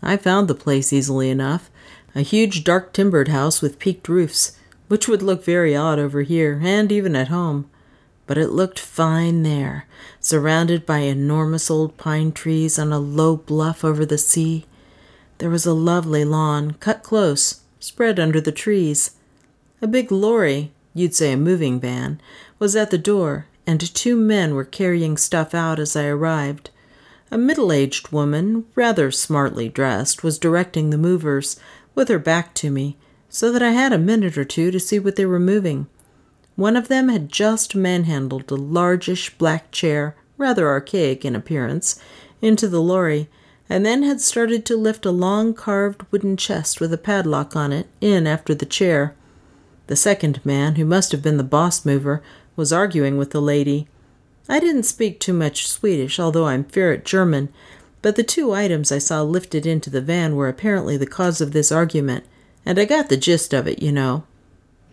I 0.02 0.18
found 0.18 0.48
the 0.48 0.56
place 0.56 0.92
easily 0.92 1.30
enough 1.30 1.70
a 2.16 2.22
huge 2.22 2.64
dark 2.64 2.94
timbered 2.94 3.28
house 3.28 3.62
with 3.62 3.78
peaked 3.78 4.08
roofs, 4.08 4.58
which 4.88 5.08
would 5.08 5.22
look 5.22 5.44
very 5.44 5.76
odd 5.76 6.00
over 6.00 6.24
here 6.24 6.62
and 6.64 6.92
even 6.92 7.16
at 7.16 7.28
home. 7.28 7.70
But 8.28 8.38
it 8.38 8.50
looked 8.50 8.80
fine 8.80 9.44
there, 9.44 9.86
surrounded 10.20 10.86
by 10.86 11.00
enormous 11.00 11.70
old 11.70 11.98
pine 11.98 12.32
trees 12.32 12.80
on 12.80 12.92
a 12.92 13.00
low 13.00 13.38
bluff 13.38 13.84
over 13.84 14.06
the 14.06 14.18
sea. 14.18 14.66
There 15.38 15.50
was 15.50 15.66
a 15.66 15.74
lovely 15.74 16.26
lawn, 16.26 16.72
cut 16.80 17.04
close, 17.04 17.62
spread 17.80 18.20
under 18.20 18.42
the 18.42 18.52
trees. 18.52 19.12
A 19.82 19.88
big 19.88 20.12
lorry, 20.12 20.72
you'd 20.94 21.14
say 21.14 21.34
a 21.34 21.38
moving 21.38 21.80
van, 21.80 22.20
was 22.58 22.76
at 22.76 22.90
the 22.90 22.98
door, 22.98 23.46
and 23.68 23.94
two 23.94 24.16
men 24.16 24.56
were 24.56 24.64
carrying 24.64 25.18
stuff 25.18 25.54
out 25.54 25.80
as 25.80 25.96
I 25.96 26.06
arrived. 26.06 26.70
A 27.32 27.38
middle 27.38 27.72
aged 27.72 28.12
woman, 28.12 28.66
rather 28.76 29.12
smartly 29.12 29.68
dressed, 29.68 30.24
was 30.24 30.40
directing 30.40 30.90
the 30.90 30.98
movers, 30.98 31.60
with 31.94 32.08
her 32.08 32.20
back 32.20 32.54
to 32.56 32.72
me, 32.72 32.98
so 33.30 33.52
that 33.52 33.62
I 33.62 33.72
had 33.72 33.92
a 33.92 33.98
minute 33.98 34.38
or 34.38 34.46
two 34.46 34.72
to 34.72 34.80
see 34.80 35.00
what 35.00 35.16
they 35.16 35.26
were 35.26 35.40
moving. 35.40 35.88
One 36.56 36.78
of 36.78 36.88
them 36.88 37.10
had 37.10 37.30
just 37.30 37.76
manhandled 37.76 38.50
a 38.50 38.56
largish 38.56 39.38
black 39.38 39.72
chair, 39.72 40.16
rather 40.38 40.70
archaic 40.70 41.26
in 41.26 41.36
appearance, 41.36 42.00
into 42.42 42.68
the 42.68 42.82
lorry, 42.82 43.30
and 43.70 43.86
then 43.86 44.04
had 44.04 44.22
started 44.22 44.66
to 44.66 44.78
lift 44.78 45.06
a 45.06 45.12
long 45.12 45.54
carved 45.54 46.04
wooden 46.12 46.38
chest 46.38 46.80
with 46.80 46.94
a 46.94 46.98
padlock 46.98 47.56
on 47.56 47.74
it 47.74 47.88
in 48.00 48.28
after 48.28 48.54
the 48.54 48.66
chair. 48.66 49.16
The 49.88 49.96
second 49.96 50.44
man, 50.46 50.76
who 50.76 50.86
must 50.86 51.12
have 51.12 51.22
been 51.22 51.38
the 51.38 51.44
boss 51.44 51.86
mover, 51.86 52.22
was 52.56 52.72
arguing 52.72 53.18
with 53.18 53.32
the 53.32 53.42
lady. 53.42 53.88
I 54.48 54.60
didn't 54.60 54.84
speak 54.84 55.20
too 55.20 55.34
much 55.34 55.68
Swedish, 55.68 56.20
although 56.20 56.48
I'm 56.48 56.64
fair 56.64 56.92
at 56.92 57.06
German, 57.06 57.50
but 58.02 58.16
the 58.16 58.24
two 58.24 58.54
items 58.54 58.92
I 58.92 59.00
saw 59.00 59.24
lifted 59.24 59.66
into 59.66 59.90
the 59.90 60.02
van 60.02 60.36
were 60.36 60.48
apparently 60.48 60.96
the 60.96 61.08
cause 61.08 61.42
of 61.42 61.52
this 61.52 61.72
argument, 61.72 62.24
and 62.66 62.80
I 62.80 62.86
got 62.86 63.10
the 63.10 63.18
gist 63.18 63.54
of 63.54 63.68
it, 63.68 63.82
you 63.82 63.92
know. 63.92 64.24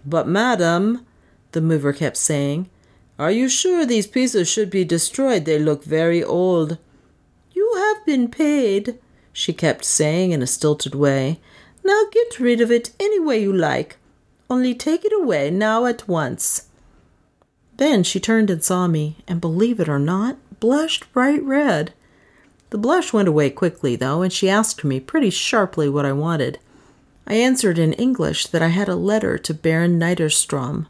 But, 0.05 0.27
madam, 0.27 1.07
the 1.53 1.61
mover 1.61 1.93
kept 1.93 2.17
saying, 2.17 2.69
are 3.19 3.31
you 3.31 3.49
sure 3.49 3.85
these 3.85 4.07
pieces 4.07 4.49
should 4.49 4.71
be 4.71 4.85
destroyed? 4.85 5.45
They 5.45 5.59
look 5.59 5.85
very 5.85 6.25
old. 6.25 6.79
You 7.53 7.75
have 7.77 8.05
been 8.05 8.29
paid, 8.29 8.99
she 9.33 9.53
kept 9.53 9.85
saying 9.85 10.33
in 10.33 10.43
a 10.43 10.47
stilted 10.47 10.95
way. 10.95 11.39
Now 11.85 12.05
get 12.11 12.41
rid 12.41 12.61
of 12.61 12.71
it 12.71 12.91
any 12.99 13.21
way 13.21 13.41
you 13.41 13.53
like. 13.53 13.97
Only 14.49 14.75
take 14.75 15.05
it 15.05 15.13
away 15.13 15.51
now 15.51 15.87
at 15.87 16.09
once. 16.09 16.69
Then 17.77 18.03
she 18.03 18.19
turned 18.19 18.51
and 18.51 18.63
saw 18.63 18.87
me, 18.87 19.19
and 19.29 19.41
believe 19.41 19.79
it 19.79 19.89
or 19.89 19.99
not, 19.99 20.37
blushed 20.61 21.13
bright 21.13 21.43
red. 21.43 21.93
The 22.71 22.79
blush 22.79 23.13
went 23.13 23.29
away 23.29 23.51
quickly, 23.51 23.97
though, 23.97 24.23
and 24.23 24.33
she 24.33 24.49
asked 24.49 24.85
me 24.85 25.01
pretty 25.01 25.31
sharply 25.31 25.89
what 25.89 26.07
I 26.07 26.13
wanted. 26.13 26.59
I 27.27 27.35
answered 27.35 27.79
in 27.79 27.93
English 27.93 28.47
that 28.49 28.63
I 28.63 28.69
had 28.69 28.89
a 28.89 28.97
letter 28.97 29.39
to 29.39 29.55
Baron 29.55 29.99
Niederstrom. 29.99 30.87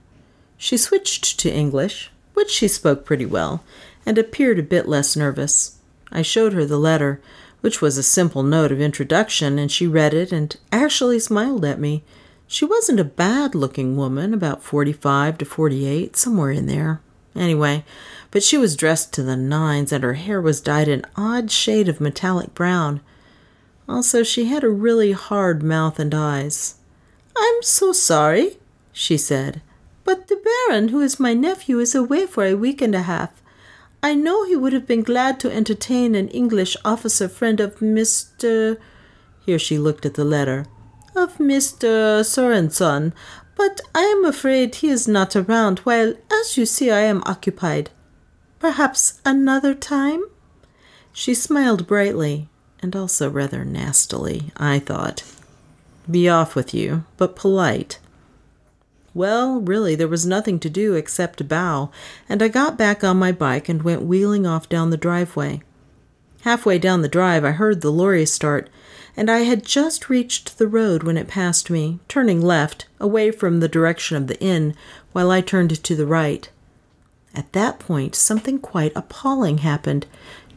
She 0.62 0.76
switched 0.76 1.40
to 1.40 1.52
English, 1.52 2.12
which 2.34 2.48
she 2.48 2.68
spoke 2.68 3.04
pretty 3.04 3.26
well, 3.26 3.64
and 4.06 4.16
appeared 4.16 4.60
a 4.60 4.62
bit 4.62 4.86
less 4.86 5.16
nervous. 5.16 5.78
I 6.12 6.22
showed 6.22 6.52
her 6.52 6.64
the 6.64 6.78
letter, 6.78 7.20
which 7.62 7.82
was 7.82 7.98
a 7.98 8.02
simple 8.04 8.44
note 8.44 8.70
of 8.70 8.80
introduction, 8.80 9.58
and 9.58 9.72
she 9.72 9.88
read 9.88 10.14
it 10.14 10.30
and 10.30 10.56
actually 10.70 11.18
smiled 11.18 11.64
at 11.64 11.80
me. 11.80 12.04
She 12.46 12.64
wasn't 12.64 13.00
a 13.00 13.04
bad 13.04 13.56
looking 13.56 13.96
woman, 13.96 14.32
about 14.32 14.62
forty 14.62 14.92
five 14.92 15.36
to 15.38 15.44
forty 15.44 15.84
eight, 15.84 16.16
somewhere 16.16 16.52
in 16.52 16.66
there. 16.66 17.00
Anyway, 17.34 17.84
but 18.30 18.44
she 18.44 18.56
was 18.56 18.76
dressed 18.76 19.12
to 19.14 19.24
the 19.24 19.36
nines 19.36 19.90
and 19.90 20.04
her 20.04 20.14
hair 20.14 20.40
was 20.40 20.60
dyed 20.60 20.86
an 20.86 21.04
odd 21.16 21.50
shade 21.50 21.88
of 21.88 22.00
metallic 22.00 22.54
brown. 22.54 23.00
Also, 23.88 24.22
she 24.22 24.44
had 24.44 24.62
a 24.62 24.70
really 24.70 25.10
hard 25.10 25.64
mouth 25.64 25.98
and 25.98 26.14
eyes. 26.14 26.76
I'm 27.36 27.62
so 27.62 27.92
sorry, 27.92 28.58
she 28.92 29.16
said, 29.16 29.60
but 30.04 30.28
the 30.28 30.36
Baron, 30.36 30.88
who 30.88 31.00
is 31.00 31.20
my 31.20 31.34
nephew, 31.34 31.78
is 31.78 31.94
away 31.94 32.26
for 32.26 32.44
a 32.44 32.54
week 32.54 32.82
and 32.82 32.94
a 32.94 33.02
half. 33.02 33.42
I 34.02 34.14
know 34.14 34.44
he 34.44 34.56
would 34.56 34.72
have 34.72 34.86
been 34.86 35.02
glad 35.02 35.38
to 35.40 35.52
entertain 35.52 36.14
an 36.14 36.28
English 36.28 36.76
officer 36.84 37.28
friend 37.28 37.60
of 37.60 37.78
Mr. 37.78 38.78
Here 39.44 39.58
she 39.58 39.78
looked 39.78 40.04
at 40.04 40.14
the 40.14 40.24
letter. 40.24 40.66
Of 41.14 41.38
Mr. 41.38 42.24
Sorenson, 42.24 43.12
but 43.54 43.80
I 43.94 44.02
am 44.02 44.24
afraid 44.24 44.74
he 44.74 44.88
is 44.88 45.06
not 45.06 45.36
around 45.36 45.80
while, 45.80 46.14
as 46.32 46.56
you 46.56 46.66
see, 46.66 46.90
I 46.90 47.00
am 47.00 47.22
occupied. 47.26 47.90
Perhaps 48.58 49.20
another 49.24 49.74
time? 49.74 50.24
She 51.12 51.34
smiled 51.34 51.86
brightly, 51.86 52.48
and 52.80 52.96
also 52.96 53.30
rather 53.30 53.64
nastily, 53.64 54.50
I 54.56 54.78
thought. 54.78 55.22
Be 56.10 56.28
off 56.28 56.56
with 56.56 56.72
you, 56.74 57.04
but 57.16 57.36
polite. 57.36 57.98
Well, 59.14 59.60
really, 59.60 59.94
there 59.94 60.08
was 60.08 60.24
nothing 60.24 60.58
to 60.60 60.70
do 60.70 60.94
except 60.94 61.46
bow, 61.48 61.90
and 62.28 62.42
I 62.42 62.48
got 62.48 62.78
back 62.78 63.04
on 63.04 63.18
my 63.18 63.32
bike 63.32 63.68
and 63.68 63.82
went 63.82 64.02
wheeling 64.02 64.46
off 64.46 64.68
down 64.68 64.90
the 64.90 64.96
driveway. 64.96 65.62
Halfway 66.42 66.78
down 66.78 67.02
the 67.02 67.08
drive, 67.08 67.44
I 67.44 67.50
heard 67.50 67.82
the 67.82 67.92
lorry 67.92 68.26
start, 68.26 68.70
and 69.16 69.30
I 69.30 69.40
had 69.40 69.64
just 69.64 70.08
reached 70.08 70.58
the 70.58 70.66
road 70.66 71.02
when 71.02 71.18
it 71.18 71.28
passed 71.28 71.70
me, 71.70 72.00
turning 72.08 72.40
left, 72.40 72.86
away 72.98 73.30
from 73.30 73.60
the 73.60 73.68
direction 73.68 74.16
of 74.16 74.26
the 74.26 74.40
inn, 74.40 74.74
while 75.12 75.30
I 75.30 75.40
turned 75.40 75.82
to 75.82 75.94
the 75.94 76.06
right. 76.06 76.48
At 77.34 77.52
that 77.52 77.78
point, 77.78 78.14
something 78.14 78.58
quite 78.58 78.92
appalling 78.96 79.58
happened, 79.58 80.06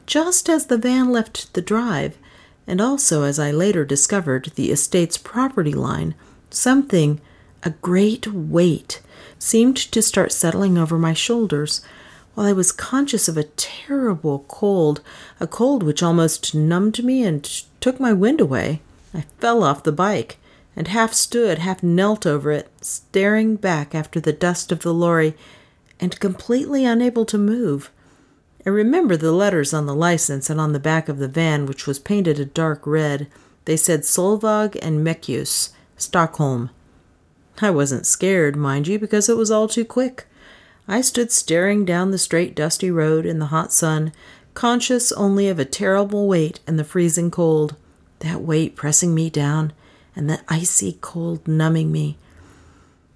just 0.06 0.50
as 0.50 0.68
the 0.68 0.78
van 0.78 1.12
left 1.12 1.54
the 1.54 1.62
drive, 1.62 2.18
and 2.66 2.82
also, 2.82 3.24
as 3.24 3.38
I 3.38 3.52
later 3.52 3.86
discovered, 3.86 4.52
the 4.56 4.72
estate's 4.72 5.18
property 5.18 5.74
line. 5.74 6.16
Something, 6.50 7.22
a 7.66 7.72
great 7.72 8.28
weight, 8.28 9.02
seemed 9.38 9.76
to 9.76 10.02
start 10.02 10.32
settling 10.32 10.78
over 10.78 10.98
my 10.98 11.14
shoulders, 11.14 11.82
while 12.36 12.46
I 12.46 12.54
was 12.54 12.72
conscious 12.72 13.28
of 13.28 13.38
a 13.38 13.44
terrible 13.44 14.46
cold, 14.48 15.02
a 15.40 15.48
cold 15.48 15.84
which 15.84 16.04
almost 16.04 16.54
numbed 16.56 17.04
me 17.04 17.24
and 17.24 17.44
took 17.82 18.00
my 18.00 18.14
wind 18.14 18.40
away. 18.40 18.82
I 19.14 19.26
fell 19.40 19.64
off 19.64 19.84
the 19.84 19.92
bike 19.92 20.38
and 20.76 20.90
half 20.90 21.14
stood, 21.14 21.60
half 21.60 21.82
knelt 21.82 22.26
over 22.26 22.52
it, 22.52 22.70
staring 22.82 23.56
back 23.56 23.96
after 23.96 24.20
the 24.20 24.34
dust 24.34 24.72
of 24.72 24.82
the 24.82 24.94
lorry 24.94 25.36
and 26.00 26.20
completely 26.20 26.84
unable 26.86 27.26
to 27.26 27.38
move. 27.38 27.90
I 28.66 28.70
remember 28.70 29.16
the 29.16 29.32
letters 29.32 29.74
on 29.74 29.86
the 29.86 29.96
license 29.96 30.50
and 30.50 30.60
on 30.60 30.74
the 30.74 30.80
back 30.80 31.08
of 31.08 31.20
the 31.20 31.28
van, 31.28 31.66
which 31.66 31.88
was 31.88 32.00
painted 32.00 32.40
a 32.40 32.46
dark 32.46 32.86
red. 32.86 33.28
They 33.66 33.78
said 33.78 34.02
Solvag 34.02 34.78
and 34.82 35.06
Mecus, 35.06 35.70
Stockholm. 35.98 36.72
I 37.62 37.70
wasn't 37.70 38.06
scared, 38.06 38.56
mind 38.56 38.88
you, 38.88 39.00
because 39.00 39.30
it 39.30 39.38
was 39.38 39.52
all 39.52 39.68
too 39.68 39.86
quick. 39.86 40.26
I 40.88 41.02
stood 41.02 41.32
staring 41.32 41.86
down 41.86 42.12
the 42.12 42.18
straight, 42.18 42.56
dusty 42.56 42.92
road 42.92 43.26
in 43.26 43.40
the 43.40 43.48
hot 43.48 43.72
sun, 43.72 44.12
conscious 44.54 45.12
only 45.14 45.48
of 45.48 45.60
a 45.60 45.66
terrible 45.66 46.28
weight 46.28 46.60
and 46.68 46.78
the 46.78 46.84
freezing 46.84 47.32
cold. 47.32 47.76
That 48.20 48.42
weight 48.42 48.76
pressing 48.76 49.16
me 49.16 49.30
down, 49.30 49.74
and 50.16 50.30
the 50.30 50.42
icy 50.48 50.98
cold 51.02 51.48
numbing 51.48 51.92
me. 51.92 52.18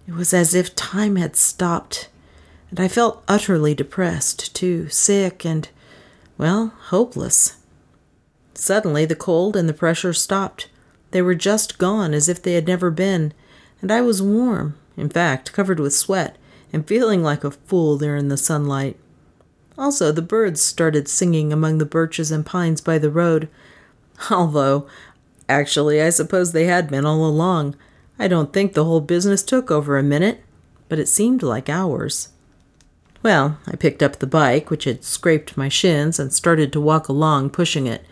It 0.08 0.14
was 0.14 0.34
as 0.34 0.54
if 0.54 0.76
time 0.76 1.16
had 1.16 1.36
stopped, 1.36 2.10
and 2.70 2.80
I 2.80 2.88
felt 2.88 3.24
utterly 3.28 3.76
depressed, 3.76 4.56
too, 4.56 4.90
sick 4.90 5.46
and, 5.46 5.70
well, 6.38 6.74
hopeless. 6.88 7.58
Suddenly 8.54 9.06
the 9.06 9.16
cold 9.16 9.56
and 9.56 9.70
the 9.70 9.74
pressure 9.74 10.14
stopped. 10.14 10.70
They 11.12 11.22
were 11.22 11.36
just 11.36 11.78
gone 11.78 12.14
as 12.14 12.28
if 12.28 12.42
they 12.42 12.54
had 12.54 12.68
never 12.68 12.92
been, 12.92 13.34
and 13.82 13.92
I 13.92 14.02
was 14.02 14.22
warm, 14.22 14.76
in 14.98 15.10
fact, 15.10 15.54
covered 15.54 15.80
with 15.80 15.94
sweat, 15.94 16.38
and 16.72 16.88
feeling 16.88 17.24
like 17.24 17.44
a 17.44 17.52
fool 17.52 17.98
there 17.98 18.16
in 18.16 18.28
the 18.28 18.38
sunlight. 18.38 18.98
Also, 19.78 20.12
the 20.12 20.22
birds 20.22 20.62
started 20.62 21.08
singing 21.08 21.54
among 21.54 21.78
the 21.78 21.86
birches 21.86 22.32
and 22.32 22.46
pines 22.46 22.82
by 22.82 22.98
the 22.98 23.10
road, 23.10 23.48
although, 24.30 24.88
actually, 25.48 26.02
I 26.02 26.10
suppose 26.10 26.52
they 26.52 26.66
had 26.66 26.90
been 26.90 27.06
all 27.06 27.26
along. 27.26 27.76
I 28.20 28.28
don't 28.28 28.52
think 28.52 28.74
the 28.74 28.84
whole 28.84 29.00
business 29.00 29.42
took 29.42 29.72
over 29.72 29.98
a 29.98 30.04
minute, 30.04 30.44
but 30.90 31.00
it 31.00 31.08
seemed 31.08 31.42
like 31.42 31.70
hours. 31.70 32.30
Well, 33.24 33.58
I 33.68 33.76
picked 33.76 34.04
up 34.04 34.20
the 34.20 34.28
bike, 34.28 34.70
which 34.70 34.84
had 34.84 35.04
scraped 35.04 35.58
my 35.58 35.70
shins, 35.70 36.20
and 36.20 36.34
started 36.34 36.74
to 36.74 36.82
walk 36.82 37.08
along, 37.08 37.52
pushing 37.52 37.88
it. 37.88 38.04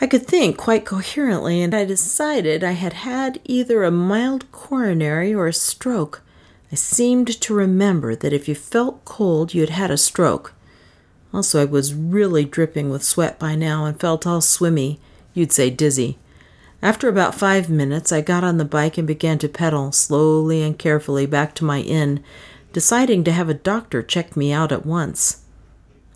I 0.00 0.06
could 0.06 0.26
think 0.26 0.56
quite 0.56 0.84
coherently, 0.84 1.60
and 1.60 1.74
I 1.74 1.84
decided 1.84 2.62
I 2.62 2.72
had 2.72 2.92
had 2.92 3.40
either 3.44 3.82
a 3.82 3.90
mild 3.90 4.50
coronary 4.52 5.34
or 5.34 5.48
a 5.48 5.52
stroke. 5.52 6.22
I 6.70 6.76
seemed 6.76 7.40
to 7.40 7.54
remember 7.54 8.14
that 8.14 8.32
if 8.32 8.46
you 8.46 8.54
felt 8.54 9.04
cold, 9.04 9.54
you 9.54 9.62
had 9.62 9.70
had 9.70 9.90
a 9.90 9.96
stroke. 9.96 10.54
Also, 11.34 11.60
I 11.60 11.64
was 11.64 11.94
really 11.94 12.44
dripping 12.44 12.90
with 12.90 13.02
sweat 13.02 13.40
by 13.40 13.56
now 13.56 13.86
and 13.86 13.98
felt 13.98 14.24
all 14.24 14.40
swimmy, 14.40 15.00
you'd 15.34 15.52
say 15.52 15.68
dizzy. 15.68 16.16
After 16.80 17.08
about 17.08 17.34
five 17.34 17.68
minutes, 17.68 18.12
I 18.12 18.20
got 18.20 18.44
on 18.44 18.58
the 18.58 18.64
bike 18.64 18.98
and 18.98 19.06
began 19.06 19.38
to 19.38 19.48
pedal 19.48 19.90
slowly 19.90 20.62
and 20.62 20.78
carefully 20.78 21.26
back 21.26 21.56
to 21.56 21.64
my 21.64 21.80
inn, 21.80 22.22
deciding 22.72 23.24
to 23.24 23.32
have 23.32 23.48
a 23.48 23.54
doctor 23.54 24.04
check 24.04 24.36
me 24.36 24.52
out 24.52 24.70
at 24.70 24.86
once. 24.86 25.42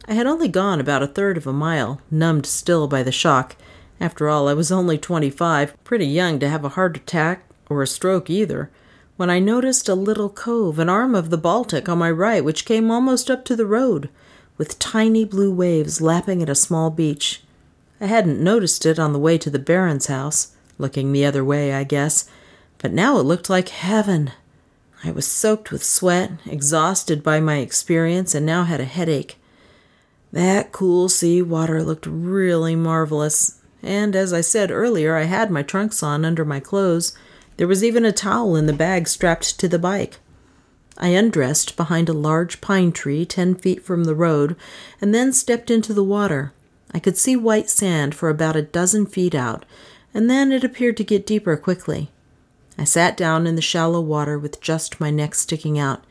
I 0.07 0.15
had 0.15 0.27
only 0.27 0.49
gone 0.49 0.79
about 0.79 1.03
a 1.03 1.09
third 1.09 1.37
of 1.37 1.49
a 1.49 1.53
mile, 1.53 2.01
numbed 2.11 2.47
still 2.47 2.87
by 2.87 3.03
the 3.03 3.13
shock. 3.13 3.57
After 4.03 4.29
all, 4.29 4.49
I 4.49 4.55
was 4.55 4.73
only 4.73 4.99
twenty 4.99 5.31
five, 5.31 5.77
pretty 5.85 6.07
young 6.07 6.41
to 6.41 6.49
have 6.49 6.65
a 6.65 6.71
heart 6.71 6.97
attack 6.97 7.45
or 7.69 7.83
a 7.83 7.87
stroke 7.87 8.29
either, 8.29 8.69
when 9.17 9.31
I 9.31 9.39
noticed 9.39 9.89
a 9.89 9.95
little 9.95 10.29
cove, 10.29 10.81
an 10.81 10.89
arm 10.89 11.15
of 11.15 11.31
the 11.31 11.39
Baltic 11.39 11.89
on 11.89 11.99
my 11.99 12.11
right, 12.11 12.45
which 12.45 12.65
came 12.65 12.91
almost 12.91 13.31
up 13.31 13.45
to 13.45 13.55
the 13.55 13.65
road, 13.65 14.09
with 14.59 14.81
tiny 14.81 15.25
blue 15.25 15.55
waves 15.55 16.01
lapping 16.01 16.43
at 16.43 16.49
a 16.49 16.57
small 16.57 16.91
beach. 16.91 17.45
I 18.01 18.07
hadn't 18.07 18.43
noticed 18.43 18.85
it 18.87 18.99
on 18.99 19.13
the 19.13 19.21
way 19.21 19.39
to 19.39 19.51
the 19.51 19.61
Baron's 19.61 20.09
house, 20.09 20.51
looking 20.79 21.13
the 21.13 21.25
other 21.25 21.45
way, 21.45 21.73
I 21.73 21.85
guess, 21.85 22.29
but 22.79 22.93
now 22.93 23.21
it 23.21 23.23
looked 23.23 23.49
like 23.49 23.69
heaven. 23.69 24.33
I 25.05 25.13
was 25.13 25.29
soaked 25.29 25.71
with 25.71 25.85
sweat, 25.85 26.33
exhausted 26.45 27.23
by 27.23 27.39
my 27.39 27.59
experience, 27.59 28.35
and 28.35 28.45
now 28.45 28.65
had 28.65 28.81
a 28.81 28.85
headache. 28.85 29.37
That 30.33 30.73
cool 30.73 31.09
sea 31.09 31.41
water 31.41 31.85
looked 31.85 32.07
really 32.07 32.75
marvelous, 32.75 33.61
and 33.83 34.15
as 34.15 34.33
I 34.33 34.41
said 34.41 34.71
earlier, 34.71 35.17
I 35.17 35.25
had 35.25 35.51
my 35.51 35.63
trunks 35.63 36.03
on 36.03 36.25
under 36.25 36.45
my 36.45 36.61
clothes. 36.61 37.17
There 37.57 37.69
was 37.69 37.83
even 37.83 38.05
a 38.05 38.13
towel 38.13 38.57
in 38.57 38.67
the 38.67 38.73
bag 38.73 39.09
strapped 39.09 39.59
to 39.59 39.69
the 39.69 39.79
bike. 39.79 40.19
I 40.99 41.09
undressed 41.09 41.77
behind 41.77 42.09
a 42.09 42.15
large 42.15 42.61
pine 42.61 42.93
tree 42.93 43.25
ten 43.25 43.55
feet 43.55 43.83
from 43.85 44.05
the 44.05 44.15
road, 44.15 44.57
and 45.01 45.15
then 45.15 45.33
stepped 45.33 45.71
into 45.71 45.93
the 45.93 46.05
water. 46.05 46.53
I 46.93 46.99
could 46.99 47.17
see 47.17 47.37
white 47.37 47.71
sand 47.71 48.15
for 48.15 48.29
about 48.29 48.57
a 48.57 48.63
dozen 48.63 49.07
feet 49.07 49.35
out, 49.35 49.65
and 50.13 50.29
then 50.29 50.53
it 50.53 50.65
appeared 50.65 50.97
to 50.99 51.05
get 51.05 51.27
deeper 51.27 51.57
quickly. 51.57 52.11
I 52.79 52.85
sat 52.85 53.17
down 53.17 53.47
in 53.47 53.57
the 53.57 53.63
shallow 53.63 54.01
water 54.01 54.39
with 54.39 54.61
just 54.61 55.01
my 55.01 55.11
neck 55.11 55.35
sticking 55.35 55.79
out 55.79 56.05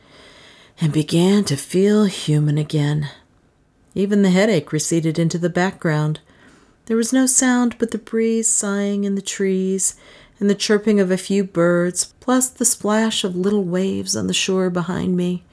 and 0.80 0.92
began 0.92 1.44
to 1.44 1.56
feel 1.56 2.04
human 2.04 2.58
again. 2.58 3.10
Even 3.94 4.22
the 4.22 4.30
headache 4.30 4.72
receded 4.72 5.18
into 5.18 5.38
the 5.38 5.50
background. 5.50 6.20
There 6.86 6.96
was 6.96 7.12
no 7.12 7.26
sound 7.26 7.76
but 7.78 7.90
the 7.90 7.98
breeze 7.98 8.48
sighing 8.48 9.04
in 9.04 9.14
the 9.14 9.22
trees 9.22 9.94
and 10.40 10.50
the 10.50 10.54
chirping 10.54 10.98
of 10.98 11.10
a 11.10 11.16
few 11.16 11.44
birds, 11.44 12.12
plus 12.20 12.48
the 12.48 12.64
splash 12.64 13.24
of 13.24 13.36
little 13.36 13.64
waves 13.64 14.16
on 14.16 14.26
the 14.26 14.34
shore 14.34 14.70
behind 14.70 15.16
me. 15.16 15.44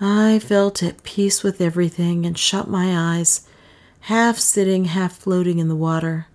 I 0.00 0.38
felt 0.38 0.82
at 0.82 1.02
peace 1.02 1.42
with 1.42 1.60
everything 1.60 2.26
and 2.26 2.36
shut 2.36 2.68
my 2.68 3.18
eyes 3.18 3.46
half 4.04 4.38
sitting, 4.38 4.86
half 4.86 5.16
floating 5.16 5.58
in 5.58 5.68
the 5.68 5.76
water. 5.76 6.26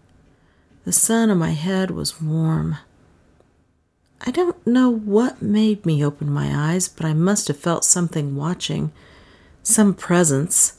The 0.86 0.92
sun 0.92 1.30
on 1.30 1.38
my 1.38 1.52
head 1.52 1.92
was 1.92 2.22
warm. 2.22 2.78
I 4.22 4.32
don't 4.32 4.66
know 4.66 4.90
what 4.90 5.42
made 5.42 5.86
me 5.86 6.06
open 6.06 6.32
my 6.32 6.52
eyes, 6.54 6.88
but 6.88 7.06
I 7.06 7.14
must 7.14 7.48
have 7.48 7.58
felt 7.58 7.84
something 7.84 8.36
watching, 8.36 8.92
some 9.64 9.94
presence. 9.94 10.75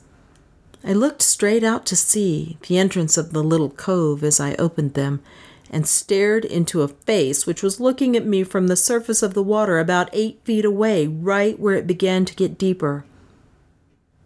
I 0.88 0.92
looked 0.92 1.20
straight 1.20 1.64
out 1.64 1.84
to 1.86 1.96
sea, 1.96 2.58
the 2.68 2.78
entrance 2.78 3.18
of 3.18 3.32
the 3.32 3.42
little 3.42 3.70
cove, 3.70 4.22
as 4.22 4.38
I 4.38 4.54
opened 4.54 4.94
them, 4.94 5.20
and 5.68 5.84
stared 5.84 6.44
into 6.44 6.82
a 6.82 6.88
face 6.88 7.44
which 7.44 7.60
was 7.60 7.80
looking 7.80 8.16
at 8.16 8.24
me 8.24 8.44
from 8.44 8.68
the 8.68 8.76
surface 8.76 9.20
of 9.20 9.34
the 9.34 9.42
water 9.42 9.80
about 9.80 10.08
eight 10.12 10.38
feet 10.44 10.64
away, 10.64 11.08
right 11.08 11.58
where 11.58 11.74
it 11.74 11.88
began 11.88 12.24
to 12.26 12.36
get 12.36 12.56
deeper. 12.56 13.04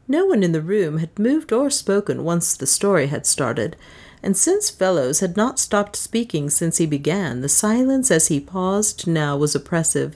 No 0.07 0.27
one 0.27 0.42
in 0.42 0.53
the 0.53 0.61
room 0.61 0.99
had 0.99 1.18
moved 1.18 1.51
or 1.51 1.70
spoken 1.70 2.25
once 2.25 2.55
the 2.55 2.66
story 2.66 3.07
had 3.07 3.25
started, 3.25 3.75
and 4.23 4.37
since 4.37 4.70
Ffellowes 4.70 5.20
had 5.20 5.38
not 5.38 5.59
stopped 5.59 5.96
speaking 5.96 6.51
since 6.51 6.77
he 6.77 6.85
began, 6.85 7.40
the 7.40 7.49
silence 7.49 8.11
as 8.11 8.29
he 8.29 8.38
paused 8.38 9.07
now 9.07 9.35
was 9.35 9.55
oppressive, 9.55 10.14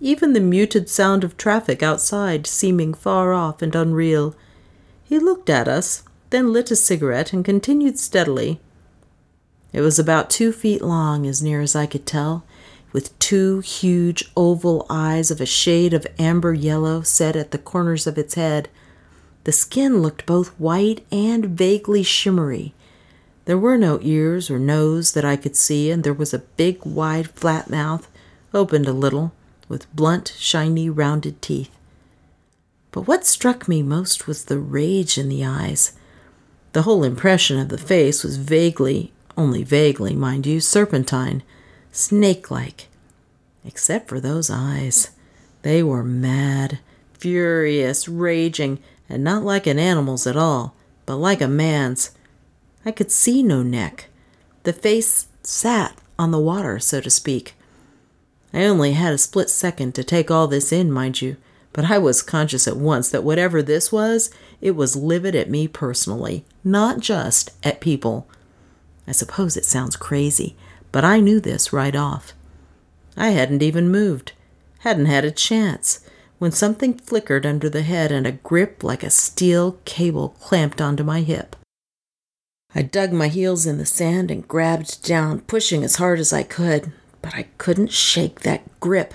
even 0.00 0.32
the 0.32 0.40
muted 0.40 0.88
sound 0.88 1.22
of 1.22 1.36
traffic 1.36 1.82
outside 1.82 2.46
seeming 2.46 2.94
far 2.94 3.34
off 3.34 3.60
and 3.60 3.74
unreal. 3.74 4.34
He 5.12 5.18
looked 5.18 5.50
at 5.50 5.68
us, 5.68 6.04
then 6.30 6.54
lit 6.54 6.70
a 6.70 6.74
cigarette 6.74 7.34
and 7.34 7.44
continued 7.44 7.98
steadily. 7.98 8.60
It 9.70 9.82
was 9.82 9.98
about 9.98 10.30
two 10.30 10.52
feet 10.52 10.80
long, 10.80 11.26
as 11.26 11.42
near 11.42 11.60
as 11.60 11.76
I 11.76 11.84
could 11.84 12.06
tell, 12.06 12.44
with 12.94 13.18
two 13.18 13.60
huge 13.60 14.32
oval 14.34 14.86
eyes 14.88 15.30
of 15.30 15.38
a 15.38 15.44
shade 15.44 15.92
of 15.92 16.06
amber 16.18 16.54
yellow 16.54 17.02
set 17.02 17.36
at 17.36 17.50
the 17.50 17.58
corners 17.58 18.06
of 18.06 18.16
its 18.16 18.36
head 18.36 18.70
the 19.44 19.52
skin 19.52 20.00
looked 20.00 20.24
both 20.24 20.58
white 20.58 21.04
and 21.12 21.44
vaguely 21.44 22.02
shimmery. 22.02 22.72
There 23.44 23.58
were 23.58 23.76
no 23.76 23.98
ears 24.00 24.50
or 24.50 24.58
nose 24.58 25.12
that 25.12 25.26
I 25.26 25.36
could 25.36 25.56
see, 25.56 25.90
and 25.90 26.04
there 26.04 26.14
was 26.14 26.32
a 26.32 26.46
big, 26.56 26.86
wide, 26.86 27.32
flat 27.32 27.68
mouth, 27.68 28.08
opened 28.54 28.88
a 28.88 28.94
little, 28.94 29.34
with 29.68 29.94
blunt, 29.94 30.34
shiny, 30.38 30.88
rounded 30.88 31.42
teeth. 31.42 31.76
But 32.92 33.08
what 33.08 33.26
struck 33.26 33.66
me 33.66 33.82
most 33.82 34.26
was 34.26 34.44
the 34.44 34.58
rage 34.58 35.18
in 35.18 35.28
the 35.28 35.44
eyes. 35.44 35.92
The 36.72 36.82
whole 36.82 37.04
impression 37.04 37.58
of 37.58 37.68
the 37.68 37.78
face 37.78 38.22
was 38.22 38.36
vaguely, 38.36 39.12
only 39.36 39.64
vaguely, 39.64 40.14
mind 40.14 40.46
you, 40.46 40.60
serpentine, 40.60 41.42
snake 41.90 42.50
like. 42.50 42.88
Except 43.64 44.08
for 44.08 44.20
those 44.20 44.50
eyes. 44.50 45.10
They 45.62 45.82
were 45.82 46.04
mad, 46.04 46.80
furious, 47.14 48.08
raging, 48.08 48.78
and 49.08 49.24
not 49.24 49.42
like 49.42 49.66
an 49.66 49.78
animal's 49.78 50.26
at 50.26 50.36
all, 50.36 50.74
but 51.06 51.16
like 51.16 51.40
a 51.40 51.48
man's. 51.48 52.10
I 52.84 52.90
could 52.90 53.10
see 53.10 53.42
no 53.42 53.62
neck. 53.62 54.06
The 54.64 54.72
face 54.72 55.28
sat 55.42 55.96
on 56.18 56.30
the 56.30 56.38
water, 56.38 56.78
so 56.78 57.00
to 57.00 57.10
speak. 57.10 57.54
I 58.52 58.64
only 58.64 58.92
had 58.92 59.14
a 59.14 59.18
split 59.18 59.48
second 59.48 59.94
to 59.94 60.04
take 60.04 60.30
all 60.30 60.46
this 60.46 60.72
in, 60.72 60.92
mind 60.92 61.22
you, 61.22 61.36
but 61.72 61.90
I 61.90 61.98
was 61.98 62.22
conscious 62.22 62.68
at 62.68 62.76
once 62.76 63.08
that 63.10 63.24
whatever 63.24 63.62
this 63.62 63.90
was, 63.90 64.30
it 64.60 64.72
was 64.72 64.96
livid 64.96 65.34
at 65.34 65.50
me 65.50 65.68
personally, 65.68 66.44
not 66.62 67.00
just 67.00 67.50
at 67.62 67.80
people. 67.80 68.28
I 69.06 69.12
suppose 69.12 69.56
it 69.56 69.64
sounds 69.64 69.96
crazy, 69.96 70.56
but 70.90 71.04
I 71.04 71.20
knew 71.20 71.40
this 71.40 71.72
right 71.72 71.96
off. 71.96 72.32
I 73.16 73.30
hadn't 73.30 73.62
even 73.62 73.90
moved, 73.90 74.32
hadn't 74.80 75.06
had 75.06 75.24
a 75.24 75.30
chance 75.30 76.00
when 76.38 76.52
something 76.52 76.94
flickered 76.94 77.46
under 77.46 77.68
the 77.68 77.82
head 77.82 78.10
and 78.10 78.26
a 78.26 78.32
grip 78.32 78.82
like 78.82 79.02
a 79.02 79.10
steel 79.10 79.78
cable 79.84 80.30
clamped 80.40 80.80
onto 80.80 81.04
my 81.04 81.20
hip. 81.20 81.54
I 82.74 82.82
dug 82.82 83.12
my 83.12 83.28
heels 83.28 83.66
in 83.66 83.78
the 83.78 83.86
sand 83.86 84.30
and 84.30 84.48
grabbed 84.48 85.04
down, 85.04 85.42
pushing 85.42 85.84
as 85.84 85.96
hard 85.96 86.18
as 86.18 86.32
I 86.32 86.42
could, 86.42 86.92
but 87.20 87.34
I 87.34 87.44
couldn't 87.58 87.92
shake 87.92 88.40
that 88.40 88.80
grip. 88.80 89.14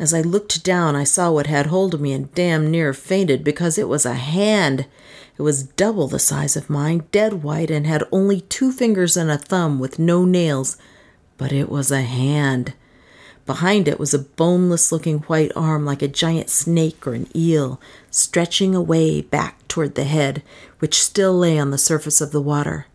As 0.00 0.14
I 0.14 0.22
looked 0.22 0.64
down, 0.64 0.96
I 0.96 1.04
saw 1.04 1.30
what 1.30 1.46
had 1.46 1.66
hold 1.66 1.92
of 1.92 2.00
me 2.00 2.14
and 2.14 2.34
damn 2.34 2.70
near 2.70 2.94
fainted 2.94 3.44
because 3.44 3.76
it 3.76 3.86
was 3.86 4.06
a 4.06 4.14
hand. 4.14 4.86
It 5.36 5.42
was 5.42 5.64
double 5.64 6.08
the 6.08 6.18
size 6.18 6.56
of 6.56 6.70
mine, 6.70 7.04
dead 7.12 7.42
white, 7.42 7.70
and 7.70 7.86
had 7.86 8.08
only 8.10 8.40
two 8.40 8.72
fingers 8.72 9.14
and 9.14 9.30
a 9.30 9.36
thumb 9.36 9.78
with 9.78 9.98
no 9.98 10.24
nails. 10.24 10.78
But 11.36 11.52
it 11.52 11.68
was 11.68 11.90
a 11.90 12.00
hand. 12.00 12.72
Behind 13.44 13.88
it 13.88 14.00
was 14.00 14.14
a 14.14 14.20
boneless 14.20 14.90
looking 14.90 15.18
white 15.20 15.52
arm 15.54 15.84
like 15.84 16.00
a 16.00 16.08
giant 16.08 16.48
snake 16.48 17.06
or 17.06 17.12
an 17.12 17.28
eel, 17.36 17.78
stretching 18.10 18.74
away 18.74 19.20
back 19.20 19.68
toward 19.68 19.96
the 19.96 20.04
head, 20.04 20.42
which 20.78 20.98
still 21.02 21.36
lay 21.36 21.58
on 21.58 21.72
the 21.72 21.76
surface 21.76 22.22
of 22.22 22.32
the 22.32 22.40
water. 22.40 22.86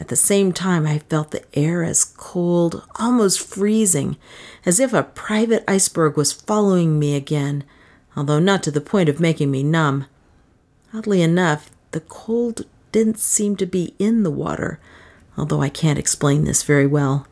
At 0.00 0.08
the 0.08 0.16
same 0.16 0.52
time, 0.52 0.86
I 0.86 1.00
felt 1.00 1.32
the 1.32 1.42
air 1.54 1.82
as 1.82 2.04
cold, 2.04 2.84
almost 2.96 3.40
freezing, 3.40 4.16
as 4.64 4.78
if 4.78 4.92
a 4.92 5.02
private 5.02 5.64
iceberg 5.66 6.16
was 6.16 6.32
following 6.32 6.98
me 6.98 7.16
again, 7.16 7.64
although 8.16 8.38
not 8.38 8.62
to 8.64 8.70
the 8.70 8.80
point 8.80 9.08
of 9.08 9.20
making 9.20 9.50
me 9.50 9.62
numb. 9.62 10.06
Oddly 10.94 11.20
enough, 11.20 11.70
the 11.90 12.00
cold 12.00 12.66
didn't 12.92 13.18
seem 13.18 13.56
to 13.56 13.66
be 13.66 13.94
in 13.98 14.22
the 14.22 14.30
water, 14.30 14.78
although 15.36 15.62
I 15.62 15.68
can't 15.68 15.98
explain 15.98 16.44
this 16.44 16.62
very 16.62 16.86
well. 16.86 17.26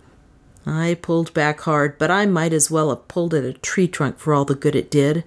I 0.66 0.98
pulled 1.00 1.33
back 1.33 1.61
hard, 1.61 1.96
but 1.96 2.11
I 2.11 2.26
might 2.26 2.52
as 2.52 2.70
well 2.70 2.90
have 2.90 3.07
pulled 3.07 3.33
at 3.35 3.44
a 3.44 3.52
tree 3.52 3.87
trunk 3.87 4.18
for 4.18 4.35
all 4.35 4.44
the 4.44 4.57
good 4.57 4.74
it 4.74 4.90
did. 4.90 5.24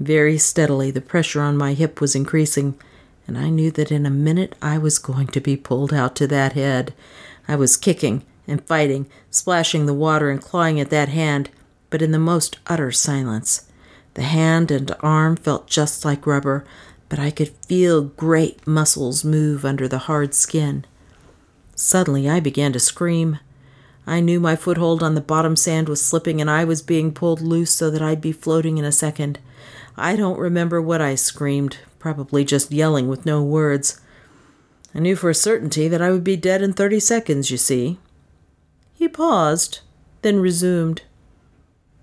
Very 0.00 0.38
steadily, 0.38 0.90
the 0.90 1.02
pressure 1.02 1.42
on 1.42 1.56
my 1.56 1.74
hip 1.74 2.00
was 2.00 2.14
increasing, 2.14 2.78
and 3.26 3.36
I 3.36 3.50
knew 3.50 3.70
that 3.72 3.90
in 3.90 4.06
a 4.06 4.10
minute 4.10 4.54
I 4.62 4.78
was 4.78 4.98
going 4.98 5.26
to 5.28 5.40
be 5.40 5.56
pulled 5.56 5.92
out 5.92 6.14
to 6.16 6.26
that 6.28 6.52
head. 6.52 6.94
I 7.48 7.56
was 7.56 7.76
kicking 7.76 8.24
and 8.46 8.64
fighting, 8.66 9.06
splashing 9.30 9.86
the 9.86 9.94
water 9.94 10.30
and 10.30 10.40
clawing 10.40 10.80
at 10.80 10.90
that 10.90 11.08
hand, 11.08 11.50
but 11.90 12.02
in 12.02 12.12
the 12.12 12.18
most 12.18 12.58
utter 12.66 12.92
silence. 12.92 13.70
The 14.14 14.22
hand 14.22 14.70
and 14.70 14.94
arm 15.00 15.36
felt 15.36 15.66
just 15.66 16.04
like 16.04 16.26
rubber, 16.26 16.64
but 17.08 17.18
I 17.18 17.30
could 17.30 17.48
feel 17.48 18.02
great 18.02 18.66
muscles 18.66 19.24
move 19.24 19.64
under 19.64 19.86
the 19.86 19.98
hard 19.98 20.34
skin. 20.34 20.84
Suddenly 21.74 22.28
I 22.28 22.40
began 22.40 22.72
to 22.72 22.80
scream. 22.80 23.38
I 24.06 24.20
knew 24.20 24.40
my 24.40 24.56
foothold 24.56 25.02
on 25.02 25.14
the 25.14 25.20
bottom 25.20 25.56
sand 25.56 25.88
was 25.88 26.04
slipping 26.04 26.40
and 26.40 26.48
I 26.48 26.64
was 26.64 26.80
being 26.80 27.12
pulled 27.12 27.40
loose 27.40 27.72
so 27.72 27.90
that 27.90 28.02
I'd 28.02 28.20
be 28.20 28.32
floating 28.32 28.78
in 28.78 28.84
a 28.84 28.92
second. 28.92 29.38
I 29.96 30.16
don't 30.16 30.38
remember 30.38 30.80
what 30.80 31.00
I 31.00 31.14
screamed, 31.14 31.78
probably 32.06 32.44
just 32.44 32.70
yelling 32.70 33.08
with 33.08 33.26
no 33.26 33.42
words. 33.42 34.00
I 34.94 35.00
knew 35.00 35.16
for 35.16 35.28
a 35.28 35.34
certainty 35.34 35.88
that 35.88 36.00
I 36.00 36.12
would 36.12 36.22
be 36.22 36.36
dead 36.36 36.62
in 36.62 36.72
thirty 36.72 37.00
seconds, 37.00 37.50
you 37.50 37.56
see. 37.56 37.98
He 38.94 39.08
paused, 39.08 39.80
then 40.22 40.38
resumed. 40.38 41.02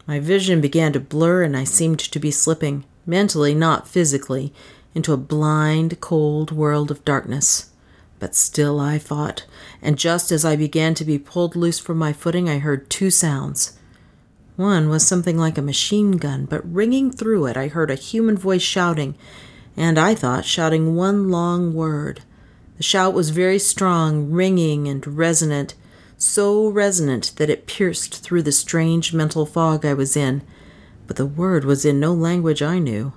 My 0.05 0.19
vision 0.19 0.59
began 0.59 0.91
to 0.91 0.99
blur 0.99 1.43
and 1.43 1.55
I 1.55 1.63
seemed 1.63 1.99
to 1.99 2.19
be 2.19 2.31
slipping, 2.31 2.83
mentally, 3.05 3.55
not 3.55 3.87
physically, 3.87 4.51
into 4.93 5.13
a 5.13 5.17
blind, 5.17 6.01
cold 6.01 6.51
world 6.51 6.91
of 6.91 7.05
darkness. 7.05 7.69
But 8.19 8.35
still 8.35 8.81
I 8.81 8.99
fought, 8.99 9.45
and 9.81 9.97
just 9.97 10.33
as 10.33 10.43
I 10.43 10.57
began 10.57 10.95
to 10.95 11.05
be 11.05 11.17
pulled 11.17 11.55
loose 11.55 11.79
from 11.79 11.97
my 11.97 12.11
footing, 12.11 12.49
I 12.49 12.57
heard 12.57 12.89
two 12.89 13.09
sounds. 13.09 13.79
One 14.57 14.89
was 14.89 15.07
something 15.07 15.37
like 15.37 15.57
a 15.57 15.61
machine 15.61 16.17
gun, 16.17 16.43
but 16.43 16.69
ringing 16.69 17.09
through 17.09 17.45
it, 17.45 17.55
I 17.55 17.69
heard 17.69 17.89
a 17.89 17.95
human 17.95 18.37
voice 18.37 18.61
shouting, 18.61 19.15
and 19.75 19.97
I 19.97 20.15
thought 20.15 20.45
shouting 20.45 20.95
one 20.95 21.29
long 21.29 21.73
word. 21.73 22.21
The 22.77 22.83
shout 22.83 23.13
was 23.13 23.29
very 23.29 23.59
strong, 23.59 24.31
ringing, 24.31 24.87
and 24.87 25.05
resonant, 25.17 25.75
so 26.17 26.69
resonant 26.69 27.33
that 27.37 27.49
it 27.49 27.67
pierced 27.67 28.23
through 28.23 28.43
the 28.43 28.51
strange 28.51 29.13
mental 29.13 29.45
fog 29.45 29.85
I 29.85 29.93
was 29.93 30.15
in, 30.15 30.41
but 31.07 31.17
the 31.17 31.25
word 31.25 31.65
was 31.65 31.85
in 31.85 31.99
no 31.99 32.13
language 32.13 32.61
I 32.61 32.79
knew. 32.79 33.13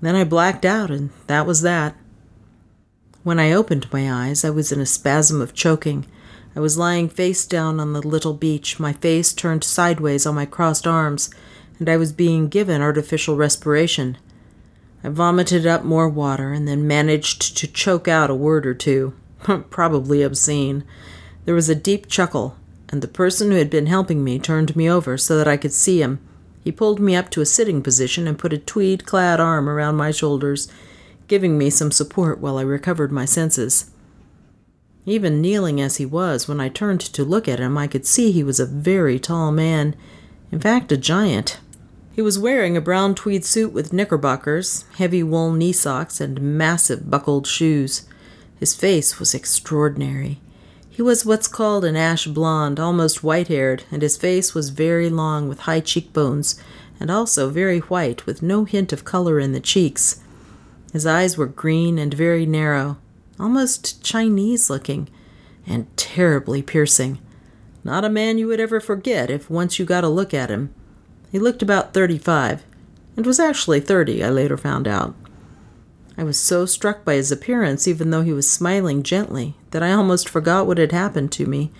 Then 0.00 0.14
I 0.14 0.24
blacked 0.24 0.64
out, 0.64 0.90
and 0.90 1.10
that 1.26 1.46
was 1.46 1.62
that. 1.62 1.96
When 3.24 3.40
I 3.40 3.52
opened 3.52 3.92
my 3.92 4.10
eyes, 4.10 4.44
I 4.44 4.50
was 4.50 4.70
in 4.70 4.80
a 4.80 4.86
spasm 4.86 5.40
of 5.40 5.54
choking. 5.54 6.06
I 6.54 6.60
was 6.60 6.78
lying 6.78 7.08
face 7.08 7.46
down 7.46 7.80
on 7.80 7.92
the 7.92 8.06
little 8.06 8.34
beach, 8.34 8.78
my 8.78 8.92
face 8.92 9.32
turned 9.32 9.64
sideways 9.64 10.24
on 10.24 10.34
my 10.34 10.46
crossed 10.46 10.86
arms, 10.86 11.30
and 11.78 11.88
I 11.88 11.96
was 11.96 12.12
being 12.12 12.48
given 12.48 12.80
artificial 12.80 13.36
respiration. 13.36 14.16
I 15.04 15.08
vomited 15.08 15.66
up 15.66 15.84
more 15.84 16.08
water 16.08 16.52
and 16.52 16.66
then 16.66 16.86
managed 16.86 17.56
to 17.56 17.66
choke 17.66 18.08
out 18.08 18.30
a 18.30 18.34
word 18.34 18.66
or 18.66 18.74
two, 18.74 19.14
probably 19.70 20.22
obscene. 20.22 20.84
There 21.44 21.54
was 21.54 21.68
a 21.68 21.74
deep 21.74 22.08
chuckle, 22.08 22.56
and 22.88 23.00
the 23.00 23.08
person 23.08 23.50
who 23.50 23.56
had 23.56 23.70
been 23.70 23.86
helping 23.86 24.24
me 24.24 24.38
turned 24.38 24.74
me 24.74 24.90
over 24.90 25.16
so 25.16 25.36
that 25.38 25.48
I 25.48 25.56
could 25.56 25.72
see 25.72 26.02
him. 26.02 26.20
He 26.64 26.72
pulled 26.72 27.00
me 27.00 27.14
up 27.14 27.30
to 27.30 27.40
a 27.40 27.46
sitting 27.46 27.82
position 27.82 28.26
and 28.26 28.38
put 28.38 28.52
a 28.52 28.58
tweed 28.58 29.06
clad 29.06 29.40
arm 29.40 29.68
around 29.68 29.96
my 29.96 30.10
shoulders 30.10 30.68
giving 31.28 31.58
me 31.58 31.70
some 31.70 31.92
support 31.92 32.40
while 32.40 32.58
I 32.58 32.62
recovered 32.62 33.12
my 33.12 33.26
senses. 33.26 33.90
Even 35.06 35.40
kneeling 35.40 35.80
as 35.80 35.96
he 35.96 36.06
was, 36.06 36.48
when 36.48 36.60
I 36.60 36.68
turned 36.68 37.00
to 37.00 37.24
look 37.24 37.46
at 37.46 37.60
him, 37.60 37.78
I 37.78 37.86
could 37.86 38.04
see 38.04 38.32
he 38.32 38.42
was 38.42 38.58
a 38.58 38.66
very 38.66 39.18
tall 39.18 39.52
man, 39.52 39.94
in 40.50 40.58
fact, 40.58 40.90
a 40.90 40.96
giant. 40.96 41.60
He 42.18 42.22
was 42.22 42.36
wearing 42.36 42.76
a 42.76 42.80
brown 42.80 43.14
tweed 43.14 43.44
suit 43.44 43.72
with 43.72 43.92
knickerbockers, 43.92 44.84
heavy 44.96 45.22
wool 45.22 45.52
knee 45.52 45.70
socks, 45.70 46.20
and 46.20 46.58
massive 46.58 47.08
buckled 47.08 47.46
shoes. 47.46 48.08
His 48.58 48.74
face 48.74 49.20
was 49.20 49.34
extraordinary. 49.34 50.40
He 50.90 51.00
was 51.00 51.24
what's 51.24 51.46
called 51.46 51.84
an 51.84 51.94
ash 51.94 52.26
blonde, 52.26 52.80
almost 52.80 53.22
white 53.22 53.46
haired, 53.46 53.84
and 53.92 54.02
his 54.02 54.16
face 54.16 54.52
was 54.52 54.70
very 54.70 55.08
long 55.08 55.48
with 55.48 55.60
high 55.60 55.78
cheekbones, 55.78 56.60
and 56.98 57.08
also 57.08 57.50
very 57.50 57.78
white 57.78 58.26
with 58.26 58.42
no 58.42 58.64
hint 58.64 58.92
of 58.92 59.04
color 59.04 59.38
in 59.38 59.52
the 59.52 59.60
cheeks. 59.60 60.20
His 60.92 61.06
eyes 61.06 61.38
were 61.38 61.46
green 61.46 62.00
and 62.00 62.12
very 62.12 62.46
narrow, 62.46 62.98
almost 63.38 64.02
Chinese 64.02 64.68
looking, 64.68 65.08
and 65.68 65.86
terribly 65.96 66.62
piercing. 66.62 67.20
Not 67.84 68.04
a 68.04 68.10
man 68.10 68.38
you 68.38 68.48
would 68.48 68.58
ever 68.58 68.80
forget 68.80 69.30
if 69.30 69.48
once 69.48 69.78
you 69.78 69.84
got 69.84 70.02
a 70.02 70.08
look 70.08 70.34
at 70.34 70.50
him. 70.50 70.74
He 71.30 71.38
looked 71.38 71.62
about 71.62 71.92
thirty 71.92 72.18
five, 72.18 72.64
and 73.16 73.26
was 73.26 73.40
actually 73.40 73.80
thirty, 73.80 74.22
I 74.24 74.30
later 74.30 74.56
found 74.56 74.88
out. 74.88 75.14
I 76.16 76.24
was 76.24 76.38
so 76.38 76.66
struck 76.66 77.04
by 77.04 77.14
his 77.14 77.30
appearance, 77.30 77.86
even 77.86 78.10
though 78.10 78.22
he 78.22 78.32
was 78.32 78.50
smiling 78.50 79.02
gently, 79.02 79.54
that 79.70 79.82
I 79.82 79.92
almost 79.92 80.28
forgot 80.28 80.66
what 80.66 80.78
had 80.78 80.92
happened 80.92 81.30
to 81.32 81.46
me. 81.46 81.70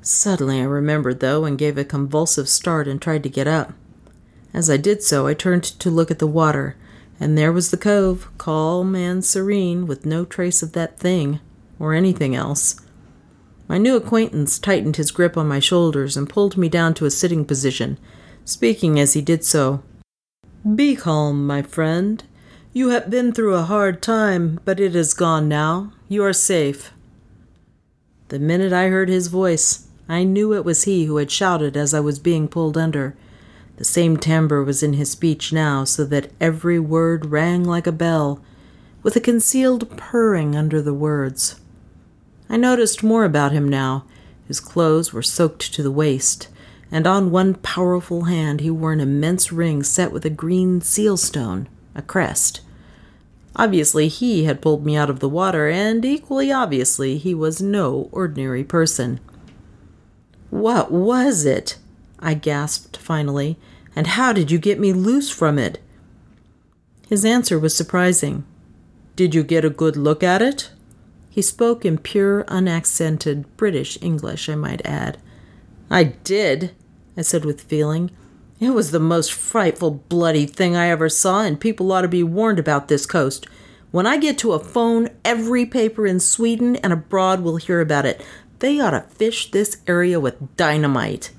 Suddenly 0.00 0.60
I 0.60 0.64
remembered, 0.64 1.20
though, 1.20 1.44
and 1.44 1.58
gave 1.58 1.78
a 1.78 1.84
convulsive 1.84 2.48
start 2.48 2.88
and 2.88 3.00
tried 3.00 3.22
to 3.22 3.28
get 3.28 3.46
up. 3.46 3.72
As 4.52 4.68
I 4.68 4.76
did 4.76 5.02
so, 5.02 5.26
I 5.26 5.34
turned 5.34 5.64
to 5.64 5.90
look 5.90 6.10
at 6.10 6.18
the 6.18 6.26
water 6.26 6.76
and 7.22 7.38
there 7.38 7.52
was 7.52 7.70
the 7.70 7.76
cove, 7.76 8.28
calm 8.36 8.96
and 8.96 9.24
serene, 9.24 9.86
with 9.86 10.04
no 10.04 10.24
trace 10.24 10.60
of 10.60 10.72
that 10.72 10.98
thing, 10.98 11.38
or 11.78 11.94
anything 11.94 12.34
else. 12.34 12.80
My 13.68 13.78
new 13.78 13.94
acquaintance 13.94 14.58
tightened 14.58 14.96
his 14.96 15.12
grip 15.12 15.36
on 15.36 15.46
my 15.46 15.60
shoulders 15.60 16.16
and 16.16 16.28
pulled 16.28 16.56
me 16.56 16.68
down 16.68 16.94
to 16.94 17.06
a 17.06 17.12
sitting 17.12 17.44
position, 17.44 17.96
speaking 18.44 18.98
as 18.98 19.12
he 19.12 19.22
did 19.22 19.44
so. 19.44 19.82
Be 20.74 20.94
calm, 20.96 21.46
my 21.46 21.62
friend. 21.62 22.22
You 22.72 22.88
have 22.90 23.10
been 23.10 23.32
through 23.32 23.54
a 23.54 23.62
hard 23.62 24.00
time, 24.00 24.60
but 24.64 24.80
it 24.80 24.96
is 24.96 25.14
gone 25.14 25.48
now. 25.48 25.92
You 26.08 26.24
are 26.24 26.32
safe. 26.32 26.92
The 28.28 28.38
minute 28.38 28.72
I 28.72 28.88
heard 28.88 29.08
his 29.08 29.26
voice, 29.26 29.88
I 30.08 30.24
knew 30.24 30.54
it 30.54 30.64
was 30.64 30.84
he 30.84 31.04
who 31.04 31.16
had 31.16 31.30
shouted 31.30 31.76
as 31.76 31.92
I 31.92 32.00
was 32.00 32.18
being 32.18 32.48
pulled 32.48 32.78
under. 32.78 33.14
The 33.76 33.84
same 33.84 34.16
timbre 34.16 34.62
was 34.62 34.82
in 34.82 34.94
his 34.94 35.10
speech 35.10 35.52
now, 35.52 35.84
so 35.84 36.04
that 36.06 36.30
every 36.40 36.78
word 36.78 37.26
rang 37.26 37.64
like 37.64 37.86
a 37.86 37.92
bell, 37.92 38.40
with 39.02 39.16
a 39.16 39.20
concealed 39.20 39.96
purring 39.96 40.54
under 40.54 40.80
the 40.80 40.94
words. 40.94 41.60
I 42.48 42.56
noticed 42.56 43.02
more 43.02 43.24
about 43.24 43.52
him 43.52 43.68
now. 43.68 44.04
His 44.46 44.60
clothes 44.60 45.12
were 45.12 45.22
soaked 45.22 45.74
to 45.74 45.82
the 45.82 45.90
waist, 45.90 46.48
and 46.92 47.06
on 47.06 47.30
one 47.30 47.54
powerful 47.54 48.24
hand 48.24 48.60
he 48.60 48.70
wore 48.70 48.92
an 48.92 49.00
immense 49.00 49.50
ring 49.50 49.82
set 49.82 50.12
with 50.12 50.24
a 50.26 50.30
green 50.30 50.80
seal 50.82 51.16
stone, 51.16 51.68
a 51.94 52.02
crest. 52.02 52.60
Obviously, 53.56 54.08
he 54.08 54.44
had 54.44 54.62
pulled 54.62 54.84
me 54.84 54.96
out 54.96 55.10
of 55.10 55.20
the 55.20 55.28
water, 55.28 55.68
and 55.68 56.04
equally 56.04 56.52
obviously, 56.52 57.18
he 57.18 57.34
was 57.34 57.60
no 57.60 58.08
ordinary 58.12 58.64
person. 58.64 59.20
What 60.50 60.90
was 60.90 61.44
it? 61.44 61.78
I 62.18 62.34
gasped 62.34 62.96
finally, 62.96 63.58
and 63.96 64.06
how 64.06 64.32
did 64.32 64.50
you 64.50 64.58
get 64.58 64.78
me 64.78 64.92
loose 64.92 65.30
from 65.30 65.58
it? 65.58 65.80
His 67.08 67.24
answer 67.26 67.58
was 67.58 67.76
surprising. 67.76 68.44
Did 69.16 69.34
you 69.34 69.42
get 69.42 69.66
a 69.66 69.70
good 69.70 69.96
look 69.96 70.22
at 70.22 70.40
it? 70.40 70.70
He 71.28 71.42
spoke 71.42 71.84
in 71.84 71.98
pure, 71.98 72.44
unaccented 72.48 73.56
British 73.56 73.98
English, 74.00 74.48
I 74.48 74.54
might 74.54 74.84
add. 74.86 75.18
I 75.90 76.04
did, 76.04 76.74
I 77.16 77.22
said 77.22 77.44
with 77.44 77.62
feeling. 77.62 78.10
It 78.60 78.70
was 78.70 78.90
the 78.90 79.00
most 79.00 79.32
frightful, 79.32 79.90
bloody 79.90 80.46
thing 80.46 80.76
I 80.76 80.88
ever 80.88 81.08
saw, 81.08 81.42
and 81.42 81.60
people 81.60 81.90
ought 81.90 82.02
to 82.02 82.08
be 82.08 82.22
warned 82.22 82.58
about 82.58 82.88
this 82.88 83.06
coast. 83.06 83.46
When 83.90 84.06
I 84.06 84.16
get 84.16 84.38
to 84.38 84.52
a 84.52 84.58
phone, 84.58 85.10
every 85.24 85.66
paper 85.66 86.06
in 86.06 86.20
Sweden 86.20 86.76
and 86.76 86.92
abroad 86.92 87.40
will 87.40 87.56
hear 87.56 87.80
about 87.80 88.06
it. 88.06 88.24
They 88.60 88.80
ought 88.80 88.92
to 88.92 89.00
fish 89.00 89.50
this 89.50 89.78
area 89.86 90.20
with 90.20 90.56
dynamite. 90.56 91.32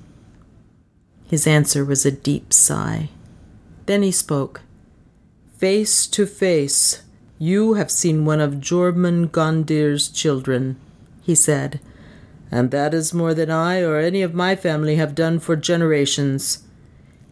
His 1.26 1.46
answer 1.46 1.84
was 1.84 2.04
a 2.04 2.12
deep 2.12 2.52
sigh. 2.52 3.08
Then 3.86 4.02
he 4.02 4.12
spoke. 4.12 4.60
Face 5.56 6.06
to 6.08 6.26
face, 6.26 7.02
you 7.38 7.74
have 7.74 7.90
seen 7.90 8.24
one 8.24 8.40
of 8.40 8.60
Jormungandr's 8.60 10.08
children, 10.08 10.76
he 11.22 11.34
said. 11.34 11.80
And 12.54 12.70
that 12.70 12.94
is 12.94 13.12
more 13.12 13.34
than 13.34 13.50
I 13.50 13.82
or 13.82 13.98
any 13.98 14.22
of 14.22 14.32
my 14.32 14.54
family 14.54 14.94
have 14.94 15.16
done 15.16 15.40
for 15.40 15.56
generations. 15.56 16.62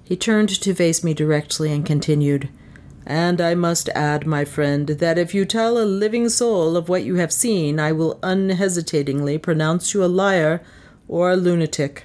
He 0.02 0.16
turned 0.16 0.48
to 0.48 0.74
face 0.74 1.04
me 1.04 1.14
directly 1.14 1.72
and 1.72 1.86
continued, 1.86 2.48
And 3.06 3.40
I 3.40 3.54
must 3.54 3.88
add, 3.90 4.26
my 4.26 4.44
friend, 4.44 4.88
that 4.88 5.18
if 5.18 5.32
you 5.32 5.44
tell 5.44 5.78
a 5.78 5.84
living 5.84 6.28
soul 6.28 6.76
of 6.76 6.88
what 6.88 7.04
you 7.04 7.14
have 7.16 7.32
seen, 7.32 7.78
I 7.78 7.92
will 7.92 8.18
unhesitatingly 8.24 9.38
pronounce 9.38 9.94
you 9.94 10.02
a 10.02 10.06
liar 10.06 10.60
or 11.06 11.30
a 11.30 11.36
lunatic. 11.36 12.02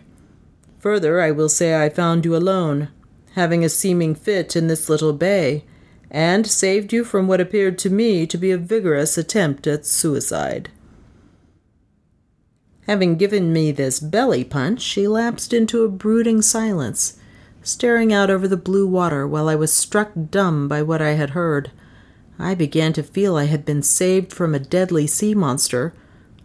Further, 0.77 1.19
I 1.19 1.32
will 1.32 1.49
say 1.49 1.84
I 1.84 1.89
found 1.89 2.23
you 2.23 2.36
alone, 2.36 2.89
having 3.34 3.65
a 3.65 3.69
seeming 3.69 4.13
fit 4.13 4.56
in 4.56 4.67
this 4.67 4.89
little 4.89 5.13
bay, 5.13 5.65
and 6.12 6.45
saved 6.45 6.93
you 6.93 7.03
from 7.03 7.27
what 7.27 7.41
appeared 7.41 7.80
to 7.80 7.89
me 7.89 8.27
to 8.27 8.38
be 8.38 8.51
a 8.51 8.60
vigorous 8.60 9.17
attempt 9.17 9.65
at 9.65 9.88
suicide. 9.88 10.69
Having 12.88 13.17
given 13.17 13.52
me 13.52 13.71
this 13.71 14.00
belly 14.00 14.45
punch, 14.45 14.82
she 14.82 15.10
lapsed 15.10 15.52
into 15.52 15.84
a 15.84 15.89
brooding 15.89 16.41
silence, 16.41 17.17
staring 17.62 18.13
out 18.13 18.30
over 18.30 18.47
the 18.47 18.56
blue 18.56 18.88
water 18.88 19.28
while 19.28 19.50
I 19.50 19.56
was 19.56 19.73
struck 19.73 20.12
dumb 20.32 20.69
by 20.69 20.82
what 20.82 21.02
I 21.02 21.12
had 21.12 21.32
heard. 21.32 21.69
I 22.39 22.56
began 22.56 22.93
to 22.93 23.04
feel 23.04 23.36
I 23.36 23.45
had 23.45 23.65
been 23.65 23.84
saved 23.84 24.32
from 24.32 24.56
a 24.56 24.60
deadly 24.60 25.06
sea 25.06 25.36
monster, 25.36 25.93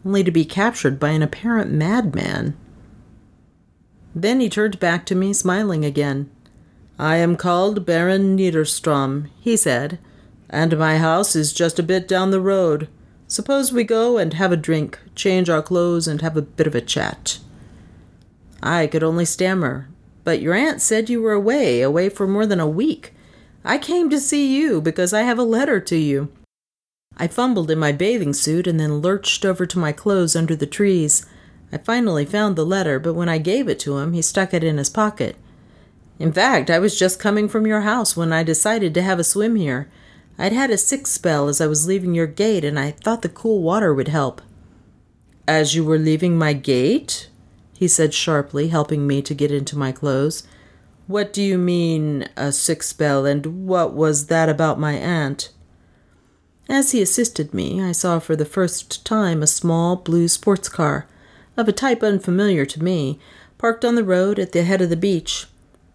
only 0.04 0.24
to 0.24 0.32
be 0.32 0.44
captured 0.44 0.98
by 0.98 1.10
an 1.10 1.22
apparent 1.22 1.70
madman. 1.70 2.56
Then 4.12 4.40
he 4.40 4.48
turned 4.48 4.80
back 4.80 5.06
to 5.06 5.14
me, 5.14 5.32
smiling 5.32 5.84
again. 5.84 6.28
I 6.98 7.16
am 7.16 7.36
called 7.36 7.86
Baron 7.86 8.36
Niederstrom, 8.36 9.28
he 9.40 9.56
said, 9.56 9.98
and 10.50 10.76
my 10.76 10.98
house 10.98 11.36
is 11.36 11.52
just 11.52 11.78
a 11.78 11.84
bit 11.84 12.08
down 12.08 12.32
the 12.32 12.40
road. 12.40 12.88
Suppose 13.32 13.72
we 13.72 13.84
go 13.84 14.18
and 14.18 14.34
have 14.34 14.52
a 14.52 14.58
drink, 14.58 14.98
change 15.14 15.48
our 15.48 15.62
clothes, 15.62 16.06
and 16.06 16.20
have 16.20 16.36
a 16.36 16.42
bit 16.42 16.66
of 16.66 16.74
a 16.74 16.82
chat. 16.82 17.38
I 18.62 18.86
could 18.86 19.02
only 19.02 19.24
stammer. 19.24 19.88
But 20.22 20.42
your 20.42 20.52
aunt 20.52 20.82
said 20.82 21.08
you 21.08 21.22
were 21.22 21.32
away, 21.32 21.80
away 21.80 22.10
for 22.10 22.26
more 22.26 22.44
than 22.44 22.60
a 22.60 22.68
week. 22.68 23.14
I 23.64 23.78
came 23.78 24.10
to 24.10 24.20
see 24.20 24.54
you 24.54 24.82
because 24.82 25.14
I 25.14 25.22
have 25.22 25.38
a 25.38 25.44
letter 25.44 25.80
to 25.80 25.96
you. 25.96 26.30
I 27.16 27.26
fumbled 27.26 27.70
in 27.70 27.78
my 27.78 27.90
bathing 27.90 28.34
suit 28.34 28.66
and 28.66 28.78
then 28.78 29.00
lurched 29.00 29.46
over 29.46 29.64
to 29.64 29.78
my 29.78 29.92
clothes 29.92 30.36
under 30.36 30.54
the 30.54 30.66
trees. 30.66 31.24
I 31.72 31.78
finally 31.78 32.26
found 32.26 32.54
the 32.54 32.66
letter, 32.66 32.98
but 32.98 33.14
when 33.14 33.30
I 33.30 33.38
gave 33.38 33.66
it 33.66 33.78
to 33.78 33.96
him, 33.96 34.12
he 34.12 34.20
stuck 34.20 34.52
it 34.52 34.62
in 34.62 34.76
his 34.76 34.90
pocket. 34.90 35.36
In 36.18 36.34
fact, 36.34 36.68
I 36.68 36.78
was 36.78 36.98
just 36.98 37.18
coming 37.18 37.48
from 37.48 37.66
your 37.66 37.80
house 37.80 38.14
when 38.14 38.30
I 38.30 38.42
decided 38.42 38.92
to 38.92 39.02
have 39.02 39.18
a 39.18 39.24
swim 39.24 39.56
here. 39.56 39.88
I'd 40.42 40.52
had 40.52 40.72
a 40.72 40.76
sick 40.76 41.06
spell 41.06 41.46
as 41.46 41.60
I 41.60 41.68
was 41.68 41.86
leaving 41.86 42.14
your 42.14 42.26
gate, 42.26 42.64
and 42.64 42.76
I 42.76 42.90
thought 42.90 43.22
the 43.22 43.28
cool 43.28 43.62
water 43.62 43.94
would 43.94 44.08
help. 44.08 44.42
As 45.46 45.76
you 45.76 45.84
were 45.84 46.00
leaving 46.00 46.36
my 46.36 46.52
gate? 46.52 47.28
he 47.72 47.86
said 47.86 48.12
sharply, 48.12 48.66
helping 48.66 49.06
me 49.06 49.22
to 49.22 49.34
get 49.34 49.52
into 49.52 49.78
my 49.78 49.92
clothes. 49.92 50.42
What 51.06 51.32
do 51.32 51.40
you 51.40 51.58
mean, 51.58 52.28
a 52.36 52.50
sick 52.50 52.82
spell, 52.82 53.24
and 53.24 53.68
what 53.68 53.94
was 53.94 54.26
that 54.26 54.48
about 54.48 54.80
my 54.80 54.94
aunt? 54.94 55.50
As 56.68 56.90
he 56.90 57.00
assisted 57.00 57.54
me, 57.54 57.80
I 57.80 57.92
saw 57.92 58.18
for 58.18 58.34
the 58.34 58.44
first 58.44 59.06
time 59.06 59.44
a 59.44 59.46
small 59.46 59.94
blue 59.94 60.26
sports 60.26 60.68
car, 60.68 61.06
of 61.56 61.68
a 61.68 61.72
type 61.72 62.02
unfamiliar 62.02 62.66
to 62.66 62.82
me, 62.82 63.20
parked 63.58 63.84
on 63.84 63.94
the 63.94 64.02
road 64.02 64.40
at 64.40 64.50
the 64.50 64.64
head 64.64 64.80
of 64.80 64.90
the 64.90 64.96
beach. 64.96 65.46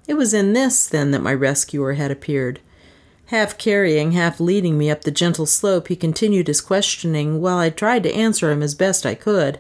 It 0.07 0.13
was 0.13 0.33
in 0.33 0.53
this, 0.53 0.87
then, 0.87 1.11
that 1.11 1.21
my 1.21 1.33
rescuer 1.33 1.95
had 1.95 2.11
appeared. 2.11 2.61
Half 3.27 3.57
carrying, 3.57 4.13
half 4.13 4.39
leading 4.39 4.77
me 4.77 4.89
up 4.89 5.01
the 5.01 5.11
gentle 5.11 5.45
slope, 5.45 5.89
he 5.89 5.97
continued 5.97 6.47
his 6.47 6.61
questioning 6.61 7.41
while 7.41 7.57
I 7.57 7.69
tried 7.69 8.03
to 8.03 8.15
answer 8.15 8.51
him 8.51 8.63
as 8.63 8.73
best 8.73 9.05
I 9.05 9.15
could. 9.15 9.59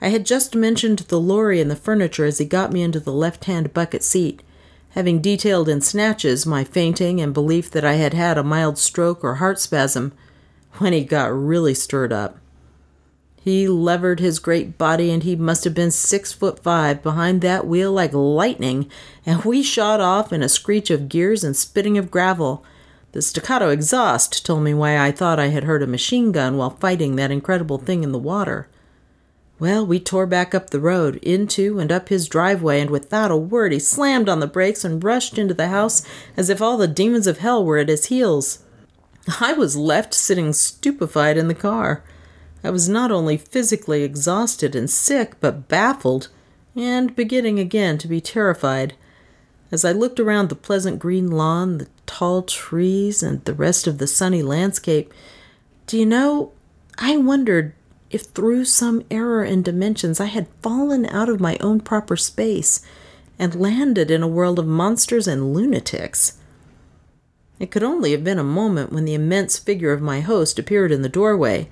I 0.00 0.08
had 0.08 0.24
just 0.24 0.54
mentioned 0.54 1.00
the 1.00 1.18
lorry 1.18 1.60
and 1.60 1.68
the 1.68 1.74
furniture 1.74 2.26
as 2.26 2.38
he 2.38 2.44
got 2.44 2.72
me 2.72 2.82
into 2.82 3.00
the 3.00 3.12
left 3.12 3.46
hand 3.46 3.74
bucket 3.74 4.04
seat, 4.04 4.40
having 4.90 5.20
detailed 5.20 5.68
in 5.68 5.80
snatches 5.80 6.46
my 6.46 6.62
fainting 6.62 7.20
and 7.20 7.34
belief 7.34 7.72
that 7.72 7.84
I 7.84 7.94
had 7.94 8.14
had 8.14 8.38
a 8.38 8.44
mild 8.44 8.78
stroke 8.78 9.24
or 9.24 9.36
heart 9.36 9.58
spasm, 9.58 10.12
when 10.74 10.92
he 10.92 11.02
got 11.02 11.36
really 11.36 11.74
stirred 11.74 12.12
up. 12.12 12.38
He 13.42 13.66
levered 13.66 14.20
his 14.20 14.38
great 14.38 14.78
body, 14.78 15.10
and 15.10 15.24
he 15.24 15.34
must 15.34 15.64
have 15.64 15.74
been 15.74 15.90
six 15.90 16.32
foot 16.32 16.62
five 16.62 17.02
behind 17.02 17.40
that 17.40 17.66
wheel 17.66 17.90
like 17.90 18.12
lightning, 18.12 18.88
and 19.24 19.42
we 19.44 19.64
shot 19.64 20.00
off 20.00 20.32
in 20.32 20.40
a 20.40 20.48
screech 20.48 20.88
of 20.90 21.08
gears 21.08 21.42
and 21.42 21.56
spitting 21.56 21.98
of 21.98 22.12
gravel 22.12 22.64
the 23.16 23.22
staccato 23.22 23.70
exhaust 23.70 24.44
told 24.44 24.62
me 24.62 24.74
why 24.74 24.98
I 24.98 25.10
thought 25.10 25.40
I 25.40 25.46
had 25.46 25.64
heard 25.64 25.82
a 25.82 25.86
machine 25.86 26.32
gun 26.32 26.58
while 26.58 26.76
fighting 26.76 27.16
that 27.16 27.30
incredible 27.30 27.78
thing 27.78 28.04
in 28.04 28.12
the 28.12 28.18
water. 28.18 28.68
Well, 29.58 29.86
we 29.86 29.98
tore 29.98 30.26
back 30.26 30.54
up 30.54 30.68
the 30.68 30.80
road, 30.80 31.16
into 31.22 31.78
and 31.78 31.90
up 31.90 32.10
his 32.10 32.28
driveway, 32.28 32.78
and 32.78 32.90
without 32.90 33.30
a 33.30 33.36
word 33.38 33.72
he 33.72 33.78
slammed 33.78 34.28
on 34.28 34.40
the 34.40 34.46
brakes 34.46 34.84
and 34.84 35.02
rushed 35.02 35.38
into 35.38 35.54
the 35.54 35.68
house 35.68 36.06
as 36.36 36.50
if 36.50 36.60
all 36.60 36.76
the 36.76 36.86
demons 36.86 37.26
of 37.26 37.38
hell 37.38 37.64
were 37.64 37.78
at 37.78 37.88
his 37.88 38.04
heels. 38.04 38.58
I 39.40 39.54
was 39.54 39.78
left 39.78 40.12
sitting 40.12 40.52
stupefied 40.52 41.38
in 41.38 41.48
the 41.48 41.54
car. 41.54 42.04
I 42.62 42.68
was 42.68 42.86
not 42.86 43.10
only 43.10 43.38
physically 43.38 44.02
exhausted 44.02 44.76
and 44.76 44.90
sick, 44.90 45.40
but 45.40 45.68
baffled, 45.68 46.28
and 46.74 47.16
beginning 47.16 47.58
again 47.58 47.96
to 47.96 48.08
be 48.08 48.20
terrified. 48.20 48.92
As 49.72 49.86
I 49.86 49.92
looked 49.92 50.20
around 50.20 50.50
the 50.50 50.54
pleasant 50.54 50.98
green 50.98 51.30
lawn, 51.30 51.78
the 51.78 51.88
tall 52.06 52.42
trees, 52.42 53.22
and 53.22 53.44
the 53.44 53.54
rest 53.54 53.86
of 53.86 53.98
the 53.98 54.06
sunny 54.06 54.42
landscape, 54.42 55.12
do 55.86 55.98
you 55.98 56.06
know, 56.06 56.52
I 56.98 57.16
wondered 57.16 57.74
if 58.10 58.22
through 58.22 58.64
some 58.64 59.02
error 59.10 59.44
in 59.44 59.62
dimensions 59.62 60.20
I 60.20 60.26
had 60.26 60.48
fallen 60.62 61.06
out 61.06 61.28
of 61.28 61.40
my 61.40 61.56
own 61.60 61.80
proper 61.80 62.16
space 62.16 62.80
and 63.38 63.54
landed 63.54 64.10
in 64.10 64.22
a 64.22 64.28
world 64.28 64.58
of 64.58 64.66
monsters 64.66 65.28
and 65.28 65.52
lunatics. 65.52 66.38
It 67.58 67.70
could 67.70 67.82
only 67.82 68.12
have 68.12 68.24
been 68.24 68.38
a 68.38 68.44
moment 68.44 68.92
when 68.92 69.04
the 69.04 69.14
immense 69.14 69.58
figure 69.58 69.92
of 69.92 70.02
my 70.02 70.20
host 70.20 70.58
appeared 70.58 70.92
in 70.92 71.02
the 71.02 71.08
doorway. 71.08 71.68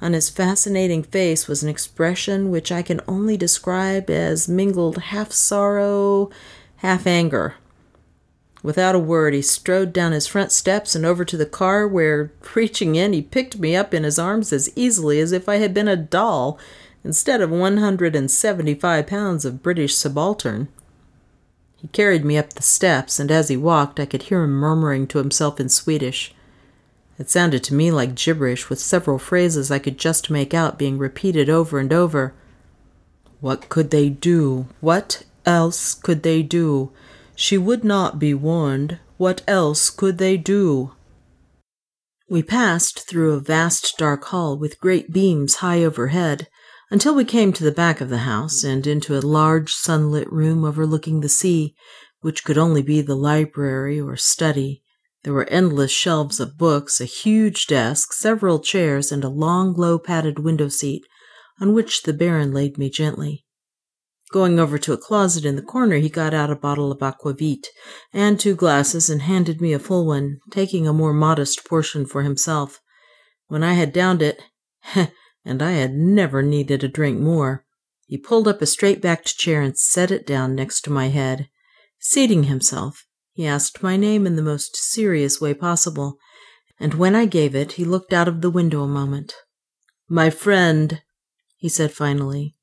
On 0.00 0.12
his 0.12 0.28
fascinating 0.30 1.02
face 1.02 1.48
was 1.48 1.62
an 1.62 1.68
expression 1.68 2.50
which 2.50 2.70
I 2.70 2.82
can 2.82 3.00
only 3.08 3.36
describe 3.36 4.10
as 4.10 4.48
mingled 4.48 4.98
half 4.98 5.32
sorrow 5.32 6.30
half 6.76 7.06
anger. 7.06 7.54
Without 8.64 8.94
a 8.94 8.98
word, 8.98 9.34
he 9.34 9.42
strode 9.42 9.92
down 9.92 10.12
his 10.12 10.26
front 10.26 10.50
steps 10.50 10.94
and 10.94 11.04
over 11.04 11.22
to 11.22 11.36
the 11.36 11.44
car, 11.44 11.86
where, 11.86 12.32
reaching 12.54 12.96
in, 12.96 13.12
he 13.12 13.20
picked 13.20 13.58
me 13.58 13.76
up 13.76 13.92
in 13.92 14.04
his 14.04 14.18
arms 14.18 14.54
as 14.54 14.70
easily 14.74 15.20
as 15.20 15.32
if 15.32 15.50
I 15.50 15.56
had 15.56 15.74
been 15.74 15.86
a 15.86 15.96
doll 15.96 16.58
instead 17.04 17.42
of 17.42 17.50
175 17.50 19.06
pounds 19.06 19.44
of 19.44 19.62
British 19.62 19.94
subaltern. 19.94 20.68
He 21.76 21.88
carried 21.88 22.24
me 22.24 22.38
up 22.38 22.54
the 22.54 22.62
steps, 22.62 23.20
and 23.20 23.30
as 23.30 23.48
he 23.48 23.56
walked, 23.58 24.00
I 24.00 24.06
could 24.06 24.22
hear 24.24 24.42
him 24.42 24.52
murmuring 24.52 25.08
to 25.08 25.18
himself 25.18 25.60
in 25.60 25.68
Swedish. 25.68 26.34
It 27.18 27.28
sounded 27.28 27.62
to 27.64 27.74
me 27.74 27.90
like 27.90 28.14
gibberish, 28.14 28.70
with 28.70 28.80
several 28.80 29.18
phrases 29.18 29.70
I 29.70 29.78
could 29.78 29.98
just 29.98 30.30
make 30.30 30.54
out 30.54 30.78
being 30.78 30.96
repeated 30.96 31.50
over 31.50 31.78
and 31.78 31.92
over. 31.92 32.32
What 33.42 33.68
could 33.68 33.90
they 33.90 34.08
do? 34.08 34.68
What 34.80 35.24
else 35.44 35.92
could 35.92 36.22
they 36.22 36.42
do? 36.42 36.92
She 37.34 37.58
would 37.58 37.84
not 37.84 38.18
be 38.18 38.34
warned. 38.34 39.00
What 39.16 39.42
else 39.46 39.90
could 39.90 40.18
they 40.18 40.36
do? 40.36 40.92
We 42.28 42.42
passed 42.42 43.08
through 43.08 43.32
a 43.32 43.40
vast 43.40 43.94
dark 43.98 44.24
hall 44.26 44.56
with 44.58 44.80
great 44.80 45.12
beams 45.12 45.56
high 45.56 45.84
overhead 45.84 46.48
until 46.90 47.14
we 47.14 47.24
came 47.24 47.52
to 47.52 47.64
the 47.64 47.72
back 47.72 48.00
of 48.00 48.08
the 48.08 48.18
house 48.18 48.64
and 48.64 48.86
into 48.86 49.16
a 49.16 49.20
large 49.20 49.72
sunlit 49.72 50.30
room 50.32 50.64
overlooking 50.64 51.20
the 51.20 51.28
sea, 51.28 51.74
which 52.20 52.44
could 52.44 52.56
only 52.56 52.82
be 52.82 53.00
the 53.00 53.16
library 53.16 54.00
or 54.00 54.16
study. 54.16 54.82
There 55.24 55.32
were 55.32 55.48
endless 55.48 55.90
shelves 55.90 56.38
of 56.38 56.58
books, 56.58 57.00
a 57.00 57.04
huge 57.04 57.66
desk, 57.66 58.12
several 58.12 58.60
chairs, 58.60 59.10
and 59.10 59.24
a 59.24 59.28
long, 59.28 59.72
low 59.72 59.98
padded 59.98 60.38
window 60.38 60.68
seat 60.68 61.04
on 61.60 61.72
which 61.72 62.02
the 62.02 62.12
Baron 62.12 62.52
laid 62.52 62.78
me 62.78 62.90
gently. 62.90 63.43
Going 64.34 64.58
over 64.58 64.78
to 64.78 64.92
a 64.92 64.98
closet 64.98 65.44
in 65.44 65.54
the 65.54 65.62
corner, 65.62 65.98
he 65.98 66.08
got 66.08 66.34
out 66.34 66.50
a 66.50 66.56
bottle 66.56 66.90
of 66.90 66.98
aquavit 66.98 67.68
and 68.12 68.38
two 68.38 68.56
glasses 68.56 69.08
and 69.08 69.22
handed 69.22 69.60
me 69.60 69.72
a 69.72 69.78
full 69.78 70.04
one, 70.06 70.40
taking 70.50 70.88
a 70.88 70.92
more 70.92 71.12
modest 71.12 71.64
portion 71.64 72.04
for 72.04 72.24
himself. 72.24 72.80
When 73.46 73.62
I 73.62 73.74
had 73.74 73.92
downed 73.92 74.22
it, 74.22 74.42
and 75.44 75.62
I 75.62 75.70
had 75.70 75.94
never 75.94 76.42
needed 76.42 76.82
a 76.82 76.88
drink 76.88 77.20
more, 77.20 77.64
he 78.08 78.18
pulled 78.18 78.48
up 78.48 78.60
a 78.60 78.66
straight 78.66 79.00
backed 79.00 79.38
chair 79.38 79.62
and 79.62 79.78
set 79.78 80.10
it 80.10 80.26
down 80.26 80.56
next 80.56 80.80
to 80.80 80.90
my 80.90 81.10
head. 81.10 81.48
Seating 82.00 82.42
himself, 82.42 83.06
he 83.34 83.46
asked 83.46 83.84
my 83.84 83.96
name 83.96 84.26
in 84.26 84.34
the 84.34 84.42
most 84.42 84.74
serious 84.74 85.40
way 85.40 85.54
possible, 85.54 86.18
and 86.80 86.94
when 86.94 87.14
I 87.14 87.26
gave 87.26 87.54
it, 87.54 87.74
he 87.74 87.84
looked 87.84 88.12
out 88.12 88.26
of 88.26 88.40
the 88.40 88.50
window 88.50 88.82
a 88.82 88.88
moment. 88.88 89.32
My 90.08 90.28
friend, 90.28 91.02
he 91.56 91.68
said 91.68 91.92
finally, 91.92 92.53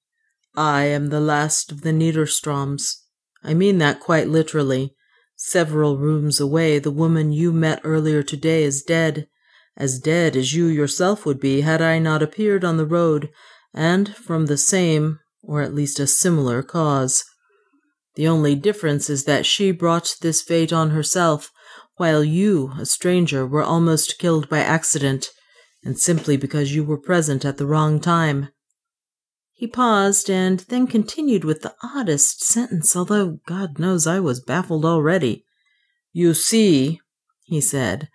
I 0.55 0.83
am 0.83 1.07
the 1.07 1.21
last 1.21 1.71
of 1.71 1.81
the 1.81 1.91
Niederstroms. 1.91 2.95
I 3.43 3.53
mean 3.53 3.77
that 3.77 3.99
quite 3.99 4.27
literally. 4.27 4.95
Several 5.35 5.97
rooms 5.97 6.39
away, 6.39 6.77
the 6.77 6.91
woman 6.91 7.31
you 7.31 7.53
met 7.53 7.81
earlier 7.83 8.21
today 8.21 8.63
is 8.63 8.83
dead, 8.83 9.27
as 9.77 9.97
dead 9.97 10.35
as 10.35 10.53
you 10.53 10.65
yourself 10.65 11.25
would 11.25 11.39
be 11.39 11.61
had 11.61 11.81
I 11.81 11.99
not 11.99 12.21
appeared 12.21 12.63
on 12.65 12.77
the 12.77 12.85
road, 12.85 13.29
and 13.73 14.13
from 14.15 14.45
the 14.45 14.57
same, 14.57 15.19
or 15.41 15.61
at 15.61 15.73
least 15.73 15.99
a 15.99 16.05
similar 16.05 16.61
cause. 16.61 17.23
The 18.15 18.27
only 18.27 18.53
difference 18.55 19.09
is 19.09 19.23
that 19.23 19.45
she 19.45 19.71
brought 19.71 20.17
this 20.21 20.41
fate 20.41 20.73
on 20.73 20.89
herself, 20.89 21.49
while 21.95 22.23
you, 22.23 22.73
a 22.77 22.85
stranger, 22.85 23.47
were 23.47 23.63
almost 23.63 24.19
killed 24.19 24.49
by 24.49 24.59
accident, 24.59 25.29
and 25.83 25.97
simply 25.97 26.35
because 26.35 26.75
you 26.75 26.83
were 26.83 26.97
present 26.97 27.45
at 27.45 27.57
the 27.57 27.65
wrong 27.65 27.99
time. 28.01 28.49
He 29.61 29.67
paused 29.67 30.27
and 30.27 30.61
then 30.69 30.87
continued 30.87 31.43
with 31.43 31.61
the 31.61 31.75
oddest 31.83 32.43
sentence, 32.43 32.95
although 32.95 33.41
God 33.45 33.77
knows 33.77 34.07
I 34.07 34.19
was 34.19 34.39
baffled 34.39 34.85
already. 34.85 35.45
You 36.11 36.33
see, 36.33 36.99
he 37.43 37.61
said, 37.61 38.09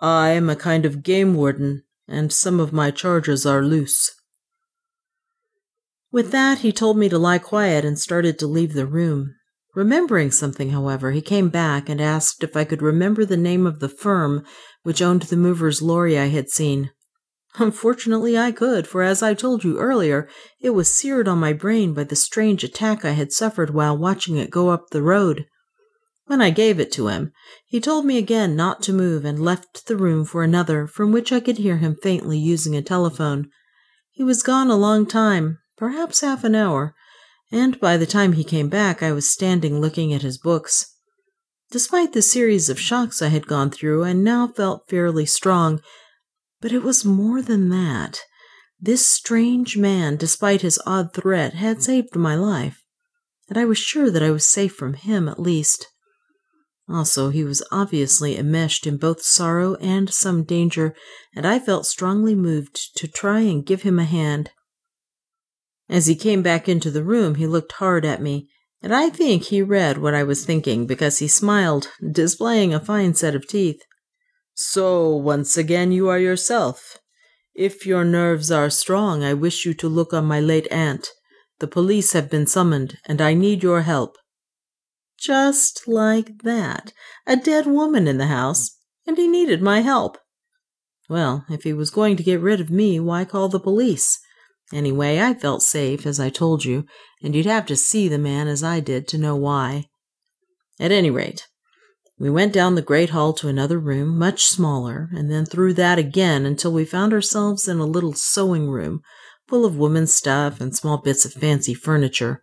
I 0.00 0.28
am 0.28 0.48
a 0.48 0.54
kind 0.54 0.86
of 0.86 1.02
game 1.02 1.34
warden, 1.34 1.82
and 2.06 2.32
some 2.32 2.60
of 2.60 2.72
my 2.72 2.92
charges 2.92 3.44
are 3.44 3.64
loose. 3.64 4.12
With 6.12 6.30
that, 6.30 6.60
he 6.60 6.70
told 6.70 6.96
me 6.96 7.08
to 7.08 7.18
lie 7.18 7.38
quiet 7.38 7.84
and 7.84 7.98
started 7.98 8.38
to 8.38 8.46
leave 8.46 8.74
the 8.74 8.86
room. 8.86 9.34
Remembering 9.74 10.30
something, 10.30 10.70
however, 10.70 11.10
he 11.10 11.20
came 11.20 11.48
back 11.48 11.88
and 11.88 12.00
asked 12.00 12.44
if 12.44 12.56
I 12.56 12.62
could 12.62 12.80
remember 12.80 13.24
the 13.24 13.36
name 13.36 13.66
of 13.66 13.80
the 13.80 13.88
firm 13.88 14.44
which 14.84 15.02
owned 15.02 15.22
the 15.22 15.36
mover's 15.36 15.82
lorry 15.82 16.16
I 16.16 16.26
had 16.26 16.48
seen. 16.48 16.92
Unfortunately, 17.56 18.38
I 18.38 18.50
could, 18.50 18.86
for 18.86 19.02
as 19.02 19.22
I 19.22 19.34
told 19.34 19.62
you 19.62 19.78
earlier, 19.78 20.28
it 20.60 20.70
was 20.70 20.94
seared 20.94 21.28
on 21.28 21.38
my 21.38 21.52
brain 21.52 21.92
by 21.92 22.04
the 22.04 22.16
strange 22.16 22.64
attack 22.64 23.04
I 23.04 23.10
had 23.10 23.32
suffered 23.32 23.70
while 23.70 23.96
watching 23.96 24.36
it 24.36 24.50
go 24.50 24.70
up 24.70 24.90
the 24.90 25.02
road. 25.02 25.46
When 26.26 26.40
I 26.40 26.50
gave 26.50 26.80
it 26.80 26.90
to 26.92 27.08
him, 27.08 27.32
he 27.66 27.78
told 27.78 28.06
me 28.06 28.16
again 28.16 28.56
not 28.56 28.80
to 28.82 28.92
move 28.92 29.26
and 29.26 29.44
left 29.44 29.86
the 29.86 29.96
room 29.96 30.24
for 30.24 30.42
another, 30.42 30.86
from 30.86 31.12
which 31.12 31.30
I 31.30 31.40
could 31.40 31.58
hear 31.58 31.76
him 31.76 31.96
faintly 32.02 32.38
using 32.38 32.74
a 32.74 32.80
telephone. 32.80 33.50
He 34.12 34.22
was 34.22 34.42
gone 34.42 34.70
a 34.70 34.76
long 34.76 35.04
time, 35.04 35.58
perhaps 35.76 36.22
half 36.22 36.44
an 36.44 36.54
hour, 36.54 36.94
and 37.50 37.78
by 37.80 37.98
the 37.98 38.06
time 38.06 38.32
he 38.32 38.44
came 38.44 38.70
back, 38.70 39.02
I 39.02 39.12
was 39.12 39.30
standing 39.30 39.78
looking 39.78 40.14
at 40.14 40.22
his 40.22 40.38
books. 40.38 40.86
Despite 41.70 42.14
the 42.14 42.22
series 42.22 42.70
of 42.70 42.80
shocks 42.80 43.20
I 43.20 43.28
had 43.28 43.46
gone 43.46 43.70
through, 43.70 44.04
I 44.04 44.14
now 44.14 44.46
felt 44.46 44.88
fairly 44.88 45.26
strong. 45.26 45.82
But 46.62 46.72
it 46.72 46.82
was 46.82 47.04
more 47.04 47.42
than 47.42 47.68
that. 47.68 48.20
This 48.80 49.06
strange 49.06 49.76
man, 49.76 50.16
despite 50.16 50.62
his 50.62 50.80
odd 50.86 51.12
threat, 51.12 51.54
had 51.54 51.82
saved 51.82 52.16
my 52.16 52.36
life, 52.36 52.82
and 53.48 53.58
I 53.58 53.64
was 53.64 53.78
sure 53.78 54.10
that 54.10 54.22
I 54.22 54.30
was 54.30 54.48
safe 54.48 54.74
from 54.74 54.94
him 54.94 55.28
at 55.28 55.38
least. 55.38 55.88
Also, 56.88 57.30
he 57.30 57.44
was 57.44 57.62
obviously 57.70 58.36
enmeshed 58.36 58.86
in 58.86 58.96
both 58.96 59.22
sorrow 59.22 59.74
and 59.76 60.08
some 60.08 60.44
danger, 60.44 60.94
and 61.34 61.46
I 61.46 61.58
felt 61.58 61.84
strongly 61.84 62.34
moved 62.34 62.96
to 62.96 63.08
try 63.08 63.40
and 63.40 63.66
give 63.66 63.82
him 63.82 63.98
a 63.98 64.04
hand. 64.04 64.50
As 65.88 66.06
he 66.06 66.14
came 66.14 66.42
back 66.42 66.68
into 66.68 66.90
the 66.90 67.04
room, 67.04 67.36
he 67.36 67.46
looked 67.46 67.72
hard 67.72 68.04
at 68.04 68.22
me, 68.22 68.48
and 68.80 68.94
I 68.94 69.10
think 69.10 69.44
he 69.44 69.62
read 69.62 69.98
what 69.98 70.14
I 70.14 70.22
was 70.22 70.44
thinking 70.44 70.86
because 70.86 71.18
he 71.18 71.28
smiled, 71.28 71.90
displaying 72.10 72.72
a 72.72 72.80
fine 72.80 73.14
set 73.14 73.34
of 73.34 73.48
teeth. 73.48 73.80
So, 74.54 75.08
once 75.16 75.56
again, 75.56 75.92
you 75.92 76.08
are 76.08 76.18
yourself. 76.18 76.98
If 77.54 77.86
your 77.86 78.04
nerves 78.04 78.50
are 78.50 78.70
strong, 78.70 79.22
I 79.22 79.34
wish 79.34 79.64
you 79.64 79.74
to 79.74 79.88
look 79.88 80.12
on 80.12 80.24
my 80.24 80.40
late 80.40 80.68
aunt. 80.70 81.10
The 81.58 81.66
police 81.68 82.12
have 82.12 82.30
been 82.30 82.46
summoned, 82.46 82.98
and 83.06 83.20
I 83.20 83.34
need 83.34 83.62
your 83.62 83.82
help. 83.82 84.16
Just 85.18 85.86
like 85.86 86.42
that. 86.42 86.92
A 87.26 87.36
dead 87.36 87.66
woman 87.66 88.08
in 88.08 88.18
the 88.18 88.26
house, 88.26 88.78
and 89.06 89.16
he 89.16 89.28
needed 89.28 89.62
my 89.62 89.80
help. 89.80 90.18
Well, 91.08 91.44
if 91.50 91.62
he 91.62 91.72
was 91.72 91.90
going 91.90 92.16
to 92.16 92.22
get 92.22 92.40
rid 92.40 92.60
of 92.60 92.70
me, 92.70 92.98
why 92.98 93.24
call 93.24 93.48
the 93.48 93.60
police? 93.60 94.18
Anyway, 94.72 95.20
I 95.20 95.34
felt 95.34 95.62
safe, 95.62 96.06
as 96.06 96.18
I 96.18 96.30
told 96.30 96.64
you, 96.64 96.86
and 97.22 97.34
you'd 97.34 97.46
have 97.46 97.66
to 97.66 97.76
see 97.76 98.08
the 98.08 98.18
man 98.18 98.48
as 98.48 98.64
I 98.64 98.80
did 98.80 99.06
to 99.08 99.18
know 99.18 99.36
why. 99.36 99.84
At 100.80 100.90
any 100.90 101.10
rate, 101.10 101.46
we 102.18 102.30
went 102.30 102.52
down 102.52 102.74
the 102.74 102.82
great 102.82 103.10
hall 103.10 103.32
to 103.32 103.48
another 103.48 103.78
room, 103.78 104.18
much 104.18 104.44
smaller, 104.44 105.08
and 105.12 105.30
then 105.30 105.44
through 105.44 105.74
that 105.74 105.98
again 105.98 106.46
until 106.46 106.72
we 106.72 106.84
found 106.84 107.12
ourselves 107.12 107.66
in 107.66 107.78
a 107.78 107.86
little 107.86 108.12
sewing 108.12 108.68
room 108.68 109.02
full 109.48 109.64
of 109.64 109.76
woman's 109.76 110.14
stuff 110.14 110.60
and 110.60 110.74
small 110.74 110.98
bits 110.98 111.24
of 111.24 111.32
fancy 111.32 111.74
furniture. 111.74 112.42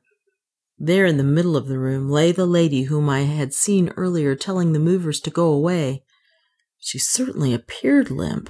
There 0.78 1.06
in 1.06 1.18
the 1.18 1.24
middle 1.24 1.58
of 1.58 1.68
the 1.68 1.80
room 1.80 2.10
lay 2.10 2.32
the 2.32 2.46
lady 2.46 2.84
whom 2.84 3.10
I 3.10 3.22
had 3.22 3.54
seen 3.54 3.94
earlier 3.98 4.36
telling 4.36 4.74
the 4.74 4.80
movers 4.80 5.20
to 5.22 5.30
go 5.30 5.52
away. 5.52 6.04
She 6.78 7.00
certainly 7.00 7.54
appeared 7.54 8.12
limp, 8.12 8.50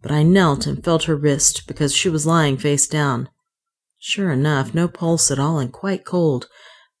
but 0.00 0.10
I 0.10 0.22
knelt 0.22 0.66
and 0.66 0.82
felt 0.82 1.04
her 1.04 1.14
wrist 1.14 1.66
because 1.66 1.94
she 1.94 2.08
was 2.08 2.26
lying 2.26 2.56
face 2.56 2.86
down. 2.86 3.28
Sure 3.98 4.32
enough, 4.32 4.74
no 4.74 4.88
pulse 4.88 5.30
at 5.30 5.38
all 5.38 5.58
and 5.58 5.72
quite 5.72 6.04
cold, 6.04 6.48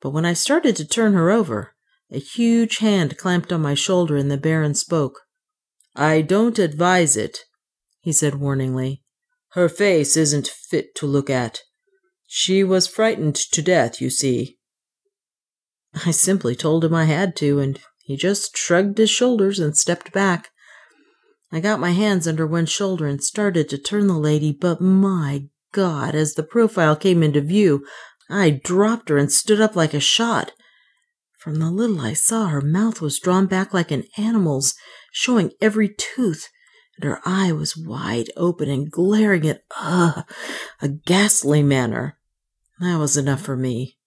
but 0.00 0.10
when 0.10 0.24
I 0.24 0.34
started 0.34 0.76
to 0.76 0.86
turn 0.86 1.14
her 1.14 1.30
over, 1.30 1.71
a 2.12 2.18
huge 2.18 2.78
hand 2.78 3.16
clamped 3.16 3.52
on 3.52 3.62
my 3.62 3.74
shoulder 3.74 4.16
and 4.16 4.30
the 4.30 4.36
Baron 4.36 4.74
spoke. 4.74 5.20
I 5.96 6.20
don't 6.20 6.58
advise 6.58 7.16
it, 7.16 7.40
he 8.00 8.12
said 8.12 8.34
warningly. 8.34 9.02
Her 9.50 9.68
face 9.68 10.16
isn't 10.16 10.48
fit 10.48 10.94
to 10.96 11.06
look 11.06 11.28
at. 11.28 11.60
She 12.26 12.64
was 12.64 12.86
frightened 12.86 13.36
to 13.36 13.62
death, 13.62 14.00
you 14.00 14.08
see. 14.08 14.58
I 16.06 16.10
simply 16.10 16.54
told 16.54 16.84
him 16.84 16.94
I 16.94 17.04
had 17.04 17.36
to, 17.36 17.58
and 17.58 17.78
he 18.04 18.16
just 18.16 18.56
shrugged 18.56 18.96
his 18.96 19.10
shoulders 19.10 19.58
and 19.58 19.76
stepped 19.76 20.12
back. 20.12 20.48
I 21.52 21.60
got 21.60 21.80
my 21.80 21.90
hands 21.90 22.26
under 22.26 22.46
one 22.46 22.64
shoulder 22.64 23.06
and 23.06 23.22
started 23.22 23.68
to 23.68 23.78
turn 23.78 24.06
the 24.06 24.14
lady, 24.18 24.52
but 24.52 24.80
my 24.80 25.44
God, 25.72 26.14
as 26.14 26.34
the 26.34 26.42
profile 26.42 26.96
came 26.96 27.22
into 27.22 27.42
view, 27.42 27.84
I 28.30 28.48
dropped 28.50 29.10
her 29.10 29.18
and 29.18 29.30
stood 29.30 29.60
up 29.60 29.76
like 29.76 29.92
a 29.92 30.00
shot. 30.00 30.52
From 31.42 31.56
the 31.56 31.72
little 31.72 32.00
I 32.00 32.12
saw, 32.12 32.46
her 32.46 32.60
mouth 32.60 33.00
was 33.00 33.18
drawn 33.18 33.46
back 33.46 33.74
like 33.74 33.90
an 33.90 34.04
animal's, 34.16 34.76
showing 35.10 35.50
every 35.60 35.88
tooth, 35.88 36.48
and 36.94 37.02
her 37.02 37.20
eye 37.24 37.50
was 37.50 37.76
wide 37.76 38.30
open 38.36 38.70
and 38.70 38.88
glaring 38.88 39.48
at, 39.48 39.64
ugh, 39.76 40.24
a 40.80 40.88
ghastly 40.88 41.60
manner. 41.64 42.16
That 42.78 43.00
was 43.00 43.16
enough 43.16 43.40
for 43.40 43.56
me. 43.56 43.98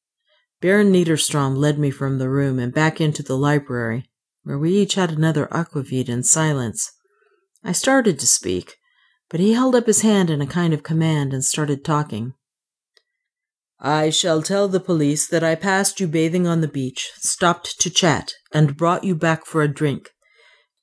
Baron 0.62 0.94
Niederstrom 0.94 1.58
led 1.58 1.78
me 1.78 1.92
from 1.92 2.20
the 2.20 2.30
room 2.30 2.58
and 2.58 2.74
back 2.74 3.02
into 3.02 3.22
the 3.22 3.38
library, 3.38 4.10
where 4.44 4.58
we 4.58 4.72
each 4.78 4.96
had 4.96 5.12
another 5.12 5.48
aquavit 5.48 6.08
in 6.08 6.24
silence. 6.24 6.90
I 7.66 7.74
started 7.74 8.18
to 8.20 8.28
speak, 8.28 8.78
but 9.30 9.42
he 9.42 9.52
held 9.52 9.76
up 9.76 9.88
his 9.88 10.04
hand 10.04 10.30
in 10.30 10.40
a 10.42 10.48
kind 10.48 10.74
of 10.74 10.84
command 10.84 11.34
and 11.34 11.44
started 11.44 11.84
talking. 11.84 12.34
I 13.80 14.10
shall 14.10 14.42
tell 14.42 14.68
the 14.68 14.80
police 14.80 15.28
that 15.28 15.44
I 15.44 15.56
passed 15.56 16.00
you 16.00 16.08
bathing 16.08 16.48
on 16.48 16.62
the 16.62 16.68
beach, 16.68 17.12
stopped 17.18 17.80
to 17.82 17.90
chat, 17.90 18.34
and 18.54 18.78
brought 18.78 19.04
you 19.04 19.16
back 19.16 19.46
for 19.46 19.62
a 19.62 19.68
drink. 19.68 20.12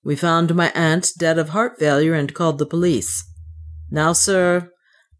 We 0.05 0.14
found 0.16 0.55
my 0.55 0.70
aunt 0.74 1.12
dead 1.16 1.38
of 1.38 1.50
heart 1.50 1.78
failure 1.78 2.14
and 2.14 2.35
called 2.35 2.59
the 2.59 2.66
police. 2.66 3.24
Now, 3.90 4.12
sir, 4.12 4.70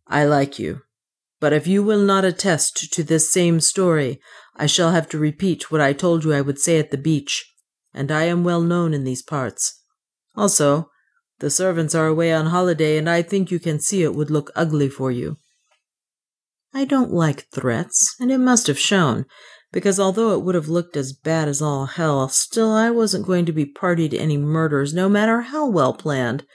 I 0.07 0.25
like 0.25 0.59
you, 0.59 0.83
but 1.41 1.53
if 1.53 1.67
you 1.67 1.83
will 1.83 2.03
not 2.03 2.25
attest 2.25 2.93
to 2.93 3.03
this 3.03 3.33
same 3.33 3.61
story, 3.61 4.21
I 4.57 4.67
shall 4.67 4.91
have 4.91 5.09
to 5.11 5.19
repeat 5.19 5.71
what 5.71 5.81
I 5.81 5.93
told 5.93 6.25
you 6.25 6.33
I 6.33 6.41
would 6.41 6.59
say 6.59 6.79
at 6.79 6.91
the 6.91 6.99
beach, 6.99 7.45
and 7.95 8.11
I 8.11 8.25
am 8.25 8.45
well 8.45 8.61
known 8.61 8.93
in 8.93 9.05
these 9.05 9.23
parts. 9.23 9.81
Also, 10.37 10.91
the 11.39 11.51
servants 11.51 11.95
are 11.95 12.07
away 12.07 12.33
on 12.33 12.47
holiday, 12.47 12.99
and 12.99 13.09
I 13.09 13.23
think 13.23 13.51
you 13.51 13.59
can 13.59 13.81
see 13.81 14.03
it 14.03 14.15
would 14.15 14.31
look 14.31 14.51
ugly 14.55 14.89
for 14.89 15.11
you. 15.11 15.39
I 16.75 16.85
don't 16.85 17.13
like 17.13 17.49
threats, 17.51 18.17
and 18.19 18.33
it 18.33 18.39
must 18.39 18.67
have 18.67 18.79
shown, 18.79 19.27
because 19.73 20.01
although 20.01 20.33
it 20.33 20.43
would 20.43 20.55
have 20.55 20.69
looked 20.69 20.97
as 20.97 21.13
bad 21.13 21.49
as 21.49 21.61
all 21.61 21.87
hell, 21.87 22.29
still 22.29 22.73
I 22.73 22.91
wasn't 22.91 23.27
going 23.27 23.47
to 23.47 23.53
be 23.53 23.67
party 23.67 24.09
to 24.09 24.17
any 24.17 24.37
murders, 24.39 24.95
no 24.95 25.09
matter 25.09 25.43
how 25.43 25.69
well 25.69 25.93
planned. 25.95 26.47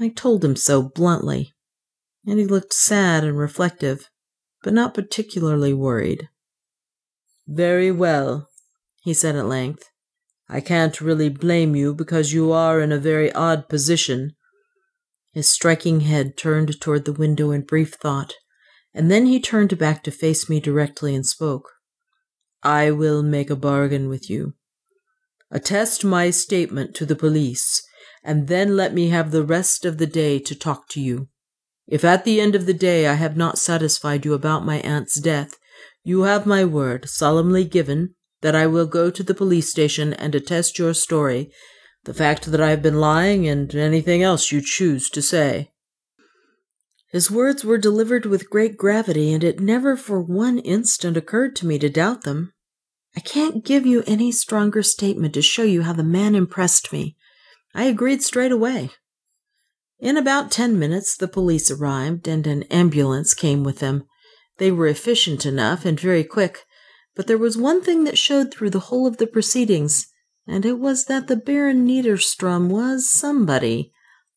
I 0.00 0.08
told 0.08 0.44
him 0.44 0.56
so 0.56 0.82
bluntly, 0.82 1.54
and 2.26 2.38
he 2.38 2.44
looked 2.44 2.72
sad 2.72 3.24
and 3.24 3.38
reflective, 3.38 4.10
but 4.62 4.74
not 4.74 4.94
particularly 4.94 5.72
worried. 5.72 6.28
Very 7.46 7.92
well, 7.92 8.48
he 9.02 9.14
said 9.14 9.36
at 9.36 9.46
length. 9.46 9.88
I 10.48 10.60
can't 10.60 11.00
really 11.00 11.28
blame 11.28 11.74
you 11.74 11.94
because 11.94 12.32
you 12.32 12.52
are 12.52 12.80
in 12.80 12.92
a 12.92 12.98
very 12.98 13.32
odd 13.32 13.68
position. 13.68 14.34
His 15.32 15.48
striking 15.48 16.00
head 16.00 16.36
turned 16.36 16.80
toward 16.80 17.04
the 17.04 17.12
window 17.12 17.50
in 17.50 17.62
brief 17.62 17.94
thought, 17.94 18.34
and 18.96 19.10
then 19.10 19.26
he 19.26 19.38
turned 19.38 19.78
back 19.78 20.02
to 20.02 20.10
face 20.10 20.48
me 20.48 20.58
directly 20.58 21.14
and 21.14 21.26
spoke. 21.26 21.70
I 22.62 22.90
will 22.90 23.22
make 23.22 23.50
a 23.50 23.54
bargain 23.54 24.08
with 24.08 24.30
you. 24.30 24.54
Attest 25.50 26.02
my 26.02 26.30
statement 26.30 26.94
to 26.96 27.04
the 27.04 27.14
police, 27.14 27.86
and 28.24 28.48
then 28.48 28.74
let 28.74 28.94
me 28.94 29.10
have 29.10 29.30
the 29.30 29.44
rest 29.44 29.84
of 29.84 29.98
the 29.98 30.06
day 30.06 30.38
to 30.38 30.54
talk 30.54 30.88
to 30.88 31.00
you. 31.00 31.28
If 31.86 32.04
at 32.04 32.24
the 32.24 32.40
end 32.40 32.54
of 32.54 32.64
the 32.64 32.72
day 32.72 33.06
I 33.06 33.14
have 33.14 33.36
not 33.36 33.58
satisfied 33.58 34.24
you 34.24 34.32
about 34.32 34.64
my 34.64 34.78
aunt's 34.78 35.20
death, 35.20 35.58
you 36.02 36.22
have 36.22 36.46
my 36.46 36.64
word, 36.64 37.06
solemnly 37.06 37.64
given, 37.64 38.14
that 38.40 38.56
I 38.56 38.66
will 38.66 38.86
go 38.86 39.10
to 39.10 39.22
the 39.22 39.34
police 39.34 39.70
station 39.70 40.14
and 40.14 40.34
attest 40.34 40.78
your 40.78 40.94
story, 40.94 41.50
the 42.04 42.14
fact 42.14 42.50
that 42.50 42.62
I 42.62 42.70
have 42.70 42.82
been 42.82 42.98
lying, 42.98 43.46
and 43.46 43.74
anything 43.74 44.22
else 44.22 44.50
you 44.50 44.62
choose 44.62 45.10
to 45.10 45.20
say. 45.20 45.70
His 47.16 47.30
words 47.30 47.64
were 47.64 47.78
delivered 47.78 48.26
with 48.26 48.50
great 48.50 48.76
gravity, 48.76 49.32
and 49.32 49.42
it 49.42 49.58
never 49.58 49.96
for 49.96 50.20
one 50.20 50.58
instant 50.58 51.16
occurred 51.16 51.56
to 51.56 51.66
me 51.66 51.78
to 51.78 51.88
doubt 51.88 52.24
them. 52.24 52.52
I 53.16 53.20
can't 53.20 53.64
give 53.64 53.86
you 53.86 54.04
any 54.06 54.30
stronger 54.30 54.82
statement 54.82 55.32
to 55.32 55.40
show 55.40 55.62
you 55.62 55.80
how 55.80 55.94
the 55.94 56.04
man 56.04 56.34
impressed 56.34 56.92
me. 56.92 57.16
I 57.74 57.84
agreed 57.84 58.22
straight 58.22 58.52
away. 58.52 58.90
In 59.98 60.18
about 60.18 60.50
ten 60.50 60.78
minutes, 60.78 61.16
the 61.16 61.26
police 61.26 61.70
arrived, 61.70 62.28
and 62.28 62.46
an 62.46 62.64
ambulance 62.64 63.32
came 63.32 63.64
with 63.64 63.78
them. 63.78 64.04
They 64.58 64.70
were 64.70 64.86
efficient 64.86 65.46
enough 65.46 65.86
and 65.86 65.98
very 65.98 66.22
quick, 66.22 66.66
but 67.14 67.28
there 67.28 67.38
was 67.38 67.56
one 67.56 67.80
thing 67.80 68.04
that 68.04 68.18
showed 68.18 68.52
through 68.52 68.68
the 68.68 68.90
whole 68.90 69.06
of 69.06 69.16
the 69.16 69.26
proceedings, 69.26 70.06
and 70.46 70.66
it 70.66 70.78
was 70.78 71.06
that 71.06 71.28
the 71.28 71.36
Baron 71.36 71.86
Niederstrom 71.86 72.68
was 72.68 73.08
somebody. 73.08 73.90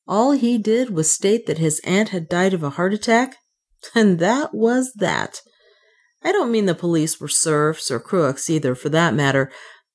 All 0.10 0.32
he 0.32 0.58
did 0.58 0.90
was 0.90 1.14
state 1.14 1.46
that 1.46 1.60
his 1.60 1.80
aunt 1.84 2.10
had 2.10 2.28
died 2.28 2.56
of 2.56 2.64
a 2.64 2.72
heart 2.72 2.96
attack, 2.96 3.38
and 3.94 4.18
that 4.18 4.56
was 4.56 4.94
that. 4.94 5.42
I 6.24 6.32
don't 6.32 6.52
mean 6.52 6.66
the 6.66 6.74
police 6.74 7.22
were 7.22 7.28
serfs 7.28 7.92
or 7.92 8.00
crooks 8.00 8.50
either, 8.50 8.74
for 8.74 8.90
that 8.90 9.14
matter, 9.14 9.52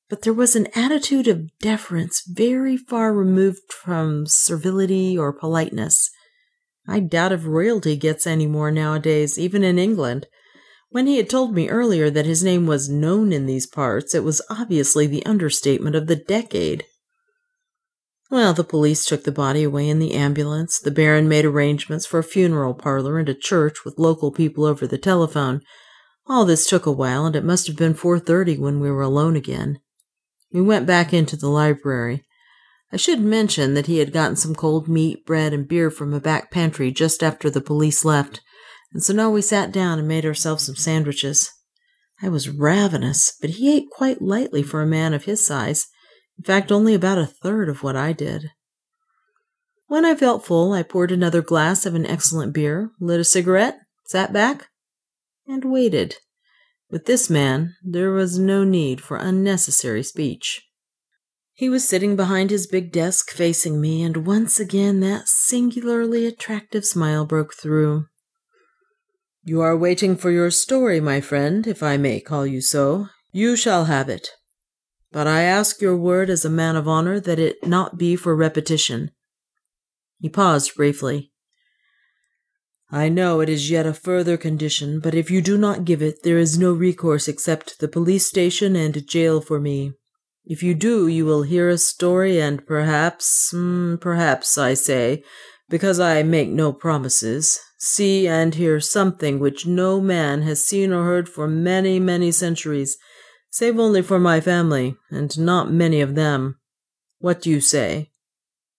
but 0.09 0.23
there 0.23 0.33
was 0.33 0.55
an 0.55 0.69
attitude 0.73 1.27
of 1.27 1.51
deference 1.59 2.23
very 2.29 2.77
far 2.77 3.13
removed 3.13 3.73
from 3.73 4.27
servility 4.29 5.19
or 5.19 5.33
politeness. 5.33 6.11
I 6.87 7.01
doubt 7.01 7.33
if 7.33 7.45
royalty 7.45 7.97
gets 7.97 8.25
any 8.25 8.47
more 8.47 8.71
nowadays, 8.71 9.37
even 9.37 9.65
in 9.65 9.81
England. 9.81 10.29
When 10.91 11.09
he 11.09 11.17
had 11.17 11.29
told 11.29 11.53
me 11.53 11.69
earlier 11.69 12.09
that 12.09 12.25
his 12.25 12.45
name 12.45 12.67
was 12.67 12.89
known 12.89 13.33
in 13.33 13.47
these 13.47 13.67
parts, 13.67 14.15
it 14.15 14.23
was 14.23 14.41
obviously 14.49 15.09
the 15.09 15.27
understatement 15.27 15.97
of 15.97 16.07
the 16.07 16.15
decade. 16.15 16.85
Well, 18.31 18.55
the 18.55 18.65
police 18.65 19.05
took 19.05 19.25
the 19.25 19.33
body 19.33 19.63
away 19.63 19.89
in 19.89 19.99
the 19.99 20.13
ambulance. 20.15 20.79
The 20.79 20.91
Baron 20.91 21.29
made 21.29 21.45
arrangements 21.45 22.07
for 22.07 22.19
a 22.19 22.25
funeral 22.25 22.75
parlor 22.75 23.19
and 23.19 23.29
a 23.29 23.35
church 23.35 23.85
with 23.85 23.99
local 23.99 24.33
people 24.33 24.65
over 24.65 24.87
the 24.87 24.99
telephone. 24.99 25.61
All 26.27 26.45
this 26.45 26.67
took 26.67 26.87
a 26.87 26.93
while, 26.93 27.27
and 27.27 27.37
it 27.37 27.45
must 27.45 27.67
have 27.67 27.77
been 27.77 27.95
4:30 27.95 28.59
when 28.59 28.81
we 28.81 28.91
were 28.91 29.03
alone 29.03 29.37
again. 29.37 29.79
We 30.53 30.63
went 30.63 30.87
back 30.87 31.13
into 31.13 31.37
the 31.37 31.51
library. 31.51 32.25
I 32.91 32.97
should 32.97 33.21
mention 33.21 33.75
that 33.75 33.87
he 33.87 33.99
had 33.99 34.13
gotten 34.13 34.37
some 34.37 34.55
cold 34.55 34.89
meat, 34.89 35.27
bread, 35.27 35.53
and 35.53 35.69
beer 35.69 35.91
from 35.91 36.15
a 36.15 36.21
back 36.21 36.51
pantry 36.51 36.93
just 36.93 37.23
after 37.23 37.51
the 37.51 37.61
police 37.61 38.05
left, 38.05 38.41
and 38.93 39.03
so 39.03 39.13
now 39.13 39.31
we 39.31 39.43
sat 39.43 39.73
down 39.73 39.99
and 39.99 40.09
made 40.09 40.25
ourselves 40.25 40.65
some 40.65 40.77
sandwiches. 40.77 41.51
I 42.23 42.29
was 42.29 42.49
ravenous, 42.49 43.37
but 43.41 43.51
he 43.51 43.75
ate 43.75 43.91
quite 43.91 44.23
lightly 44.23 44.63
for 44.63 44.81
a 44.81 44.87
man 44.87 45.13
of 45.13 45.25
his 45.25 45.45
size. 45.45 45.89
In 46.39 46.45
fact, 46.45 46.73
only 46.73 46.95
about 46.95 47.19
a 47.19 47.27
third 47.27 47.69
of 47.69 47.83
what 47.83 47.97
I 47.97 48.13
did. 48.13 48.51
When 49.87 50.05
I 50.05 50.15
felt 50.15 50.45
full, 50.45 50.73
I 50.73 50.83
poured 50.83 51.13
another 51.13 51.43
glass 51.43 51.87
of 51.87 51.95
an 51.95 52.07
excellent 52.07 52.53
beer, 52.53 52.91
lit 52.99 53.21
a 53.21 53.25
cigarette, 53.25 53.79
sat 54.05 54.33
back, 54.33 54.69
and 55.47 55.65
waited. 55.65 56.17
With 56.91 57.07
this 57.07 57.29
man, 57.29 57.75
there 57.83 58.11
was 58.11 58.39
no 58.39 58.65
need 58.65 59.01
for 59.01 59.17
unnecessary 59.17 60.03
speech. 60.03 60.63
He 61.53 61.69
was 61.69 61.89
sitting 61.89 62.17
behind 62.17 62.51
his 62.51 62.67
big 62.67 62.91
desk 62.91 63.31
facing 63.31 63.81
me, 63.81 64.03
and 64.03 64.27
once 64.27 64.59
again 64.59 65.01
that 65.01 65.29
singularly 65.29 66.27
attractive 66.27 66.85
smile 66.85 67.25
broke 67.25 67.55
through. 67.55 68.07
You 69.45 69.61
are 69.61 69.77
waiting 69.77 70.17
for 70.17 70.31
your 70.31 70.51
story, 70.51 71.01
my 71.01 71.21
friend, 71.21 71.67
if 71.67 71.83
I 71.83 71.97
may 71.97 72.19
call 72.19 72.47
you 72.47 72.61
so. 72.61 73.09
You 73.31 73.57
shall 73.57 73.85
have 73.85 74.09
it. 74.09 74.31
But 75.15 75.29
I 75.29 75.43
ask 75.43 75.81
your 75.81 75.97
word 75.97 76.29
as 76.29 76.45
a 76.45 76.51
man 76.51 76.75
of 76.75 76.89
honor 76.89 77.21
that 77.21 77.39
it 77.39 77.65
not 77.65 77.97
be 77.97 78.17
for 78.17 78.35
repetition. 78.35 79.13
He 80.19 80.29
paused 80.29 80.75
briefly. 80.75 81.31
I 82.91 83.11
know 83.11 83.39
it 83.39 83.49
is 83.49 83.71
yet 83.71 83.87
a 83.87 83.95
further 83.95 84.37
condition, 84.37 84.99
but 84.99 85.15
if 85.15 85.31
you 85.31 85.41
do 85.41 85.57
not 85.57 85.85
give 85.85 86.03
it, 86.03 86.25
there 86.25 86.39
is 86.39 86.59
no 86.59 86.73
recourse 86.73 87.29
except 87.29 87.79
the 87.79 87.87
police 87.87 88.27
station 88.27 88.75
and 88.75 89.07
jail 89.07 89.41
for 89.41 89.61
me. 89.61 89.93
If 90.45 90.65
you 90.65 90.75
do, 90.75 91.07
you 91.07 91.25
will 91.25 91.45
hear 91.45 91.69
a 91.69 91.79
story, 91.79 92.41
and 92.41 92.67
perhaps, 92.67 93.53
mm, 93.55 94.01
perhaps, 94.01 94.59
I 94.59 94.75
say, 94.75 95.23
because 95.69 96.01
I 96.01 96.25
make 96.25 96.49
no 96.49 96.73
promises, 96.73 97.61
see 97.79 98.27
and 98.27 98.57
hear 98.57 98.81
something 98.81 99.39
which 99.39 99.65
no 99.65 100.01
man 100.01 100.43
has 100.43 100.65
seen 100.65 100.93
or 100.93 101.05
heard 101.05 101.29
for 101.29 101.47
many, 101.47 102.01
many 102.01 102.33
centuries, 102.33 102.99
save 103.55 103.79
only 103.79 104.03
for 104.03 104.19
my 104.19 104.41
family, 104.41 104.97
and 105.13 105.39
not 105.39 105.71
many 105.71 106.01
of 106.01 106.17
them. 106.17 106.59
What 107.21 107.41
do 107.41 107.51
you 107.51 107.61
say? 107.61 108.11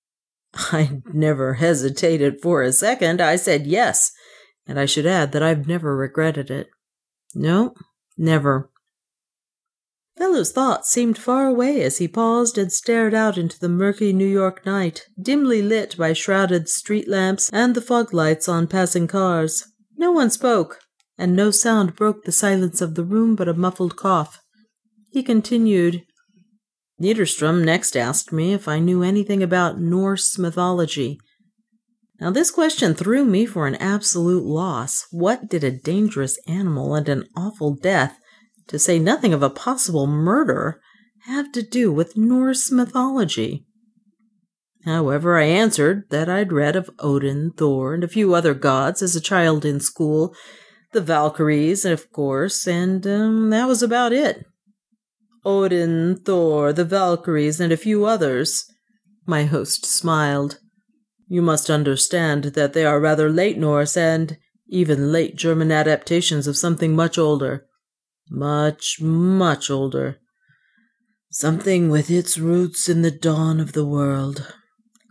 I 0.54 1.02
never 1.14 1.54
hesitated 1.54 2.42
for 2.42 2.62
a 2.62 2.74
second. 2.74 3.22
I 3.22 3.38
said 3.38 3.68
yes, 3.68 4.12
and 4.68 4.78
I 4.78 4.86
should 4.86 5.06
add 5.06 5.32
that 5.32 5.42
I've 5.42 5.66
never 5.66 5.96
regretted 5.96 6.52
it. 6.52 6.68
No, 7.34 7.74
never. 8.18 8.70
Ffellowes' 10.20 10.52
thoughts 10.52 10.92
seemed 10.92 11.18
far 11.18 11.48
away 11.48 11.82
as 11.82 12.00
he 12.00 12.08
paused 12.10 12.58
and 12.58 12.70
stared 12.70 13.14
out 13.14 13.38
into 13.38 13.58
the 13.58 13.70
murky 13.70 14.12
New 14.12 14.28
York 14.28 14.66
night, 14.66 15.08
dimly 15.18 15.62
lit 15.62 15.96
by 15.98 16.12
shrouded 16.12 16.68
street 16.68 17.08
lamps 17.08 17.50
and 17.54 17.76
the 17.76 17.82
fog 17.82 18.14
lights 18.14 18.50
on 18.50 18.68
passing 18.68 19.08
cars. 19.08 19.72
No 19.96 20.12
one 20.12 20.30
spoke, 20.30 20.80
and 21.18 21.34
no 21.34 21.50
sound 21.50 21.96
broke 21.96 22.26
the 22.26 22.34
silence 22.34 22.82
of 22.82 22.96
the 22.96 23.06
room 23.06 23.38
but 23.38 23.48
a 23.48 23.54
muffled 23.54 23.96
cough. 23.96 24.42
He 25.16 25.24
continued, 25.24 26.04
Niederstrom 27.02 27.64
next 27.64 27.96
asked 27.96 28.34
me 28.34 28.52
if 28.52 28.68
I 28.68 28.80
knew 28.80 29.02
anything 29.02 29.42
about 29.42 29.80
Norse 29.80 30.38
mythology. 30.38 31.18
Now, 32.20 32.32
this 32.32 32.52
question 32.52 32.94
threw 32.94 33.24
me 33.24 33.46
for 33.46 33.66
an 33.66 33.76
absolute 33.76 34.44
loss. 34.44 35.06
What 35.12 35.48
did 35.48 35.64
a 35.64 35.72
dangerous 35.72 36.38
animal 36.50 36.96
and 36.96 37.08
an 37.08 37.24
awful 37.34 37.78
death, 37.78 38.18
to 38.68 38.78
say 38.78 39.00
nothing 39.00 39.34
of 39.34 39.42
a 39.42 39.50
possible 39.50 40.06
murder, 40.06 40.82
have 41.28 41.50
to 41.54 41.62
do 41.62 41.94
with 41.94 42.18
Norse 42.18 42.70
mythology? 42.70 43.66
However, 44.84 45.40
I 45.40 45.46
answered 45.46 46.10
that 46.10 46.28
I'd 46.28 46.52
read 46.52 46.76
of 46.76 46.90
Odin, 47.00 47.54
Thor, 47.56 47.94
and 47.94 48.04
a 48.04 48.10
few 48.10 48.34
other 48.34 48.54
gods 48.54 49.02
as 49.02 49.16
a 49.16 49.22
child 49.22 49.64
in 49.64 49.80
school, 49.80 50.36
the 50.92 51.00
Valkyries, 51.00 51.86
of 51.86 52.12
course, 52.12 52.68
and 52.68 53.08
um, 53.08 53.50
that 53.52 53.70
was 53.70 53.82
about 53.82 54.12
it. 54.12 54.46
Odin, 55.46 56.18
Thor, 56.18 56.74
the 56.74 56.84
Valkyries, 56.84 57.60
and 57.60 57.72
a 57.72 57.78
few 57.78 58.06
others. 58.06 58.66
My 59.26 59.44
host 59.44 59.86
smiled. 59.86 60.60
You 61.28 61.42
must 61.42 61.70
understand 61.70 62.46
that 62.56 62.74
they 62.74 62.86
are 62.86 63.00
rather 63.00 63.30
late 63.30 63.58
Norse 63.58 63.96
and 63.96 64.38
even 64.68 65.12
late 65.12 65.36
German 65.36 65.72
adaptations 65.72 66.48
of 66.48 66.58
something 66.58 66.96
much 66.96 67.18
older. 67.18 67.66
Much, 68.30 68.98
much 69.00 69.70
older. 69.70 70.18
Something 71.30 71.90
with 71.90 72.10
its 72.10 72.38
roots 72.38 72.90
in 72.90 73.02
the 73.02 73.12
dawn 73.12 73.60
of 73.60 73.74
the 73.74 73.86
world. 73.86 74.54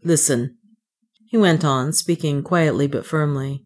Listen, 0.02 0.58
he 1.26 1.36
went 1.36 1.64
on, 1.64 1.92
speaking 1.92 2.42
quietly 2.42 2.86
but 2.86 3.06
firmly. 3.06 3.64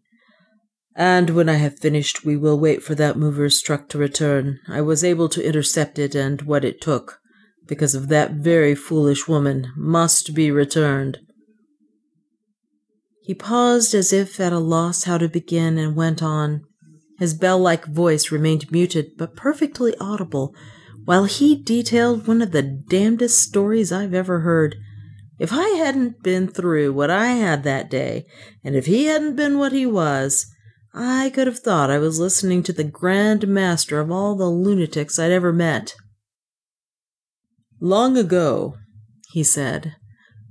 And 0.99 1.31
when 1.31 1.49
I 1.49 1.55
have 1.55 1.79
finished, 1.79 2.25
we 2.25 2.37
will 2.37 2.59
wait 2.59 2.83
for 2.83 2.97
that 2.97 3.17
mover's 3.17 3.63
truck 3.63 3.89
to 3.91 3.99
return. 3.99 4.59
I 4.67 4.81
was 4.81 5.05
able 5.05 5.29
to 5.29 5.47
intercept 5.47 5.97
it, 5.97 6.17
and 6.17 6.43
what 6.43 6.65
it 6.65 6.81
took, 6.81 7.21
because 7.69 7.95
of 7.95 8.09
that 8.09 8.33
very 8.33 8.75
foolish 8.75 9.29
woman, 9.29 9.73
must 9.77 10.35
be 10.35 10.51
returned. 10.51 11.19
He 13.23 13.33
paused 13.33 13.95
as 13.95 14.13
if 14.13 14.41
at 14.41 14.53
a 14.53 14.59
loss 14.59 15.05
how 15.05 15.19
to 15.19 15.29
begin 15.29 15.79
and 15.79 15.95
went 15.95 16.21
on. 16.21 16.65
His 17.21 17.33
bell 17.33 17.61
like 17.61 17.85
voice 17.85 18.33
remained 18.33 18.73
muted 18.73 19.13
but 19.17 19.37
perfectly 19.37 19.95
audible 20.01 20.53
while 21.05 21.27
he 21.27 21.63
detailed 21.63 22.27
one 22.27 22.43
of 22.43 22.51
the 22.51 22.63
damnedest 22.63 23.39
stories 23.39 23.93
I've 23.93 24.15
ever 24.15 24.41
heard. 24.41 24.75
If 25.39 25.53
I 25.53 25.69
hadn't 25.77 26.25
been 26.25 26.49
through 26.49 26.93
what 26.93 27.11
I 27.11 27.29
had 27.29 27.63
that 27.63 27.89
day, 27.89 28.27
and 28.65 28.75
if 28.75 28.87
he 28.87 29.05
hadn't 29.05 29.37
been 29.37 29.59
what 29.59 29.71
he 29.71 29.87
was, 29.87 30.47
I 30.95 31.31
could 31.31 31.47
have 31.47 31.59
thought 31.59 31.91
I 31.91 31.99
was 31.99 32.19
listening 32.19 32.63
to 32.65 32.73
the 32.73 32.85
grand 32.85 33.47
master 33.47 34.01
of 34.01 34.11
all 34.11 34.35
the 34.35 34.51
lunatics 34.51 35.19
I'd 35.19 35.31
ever 35.31 35.53
met. 35.53 35.95
Long 37.81 38.17
ago, 38.17 38.77
he 39.31 39.45
said, 39.45 39.95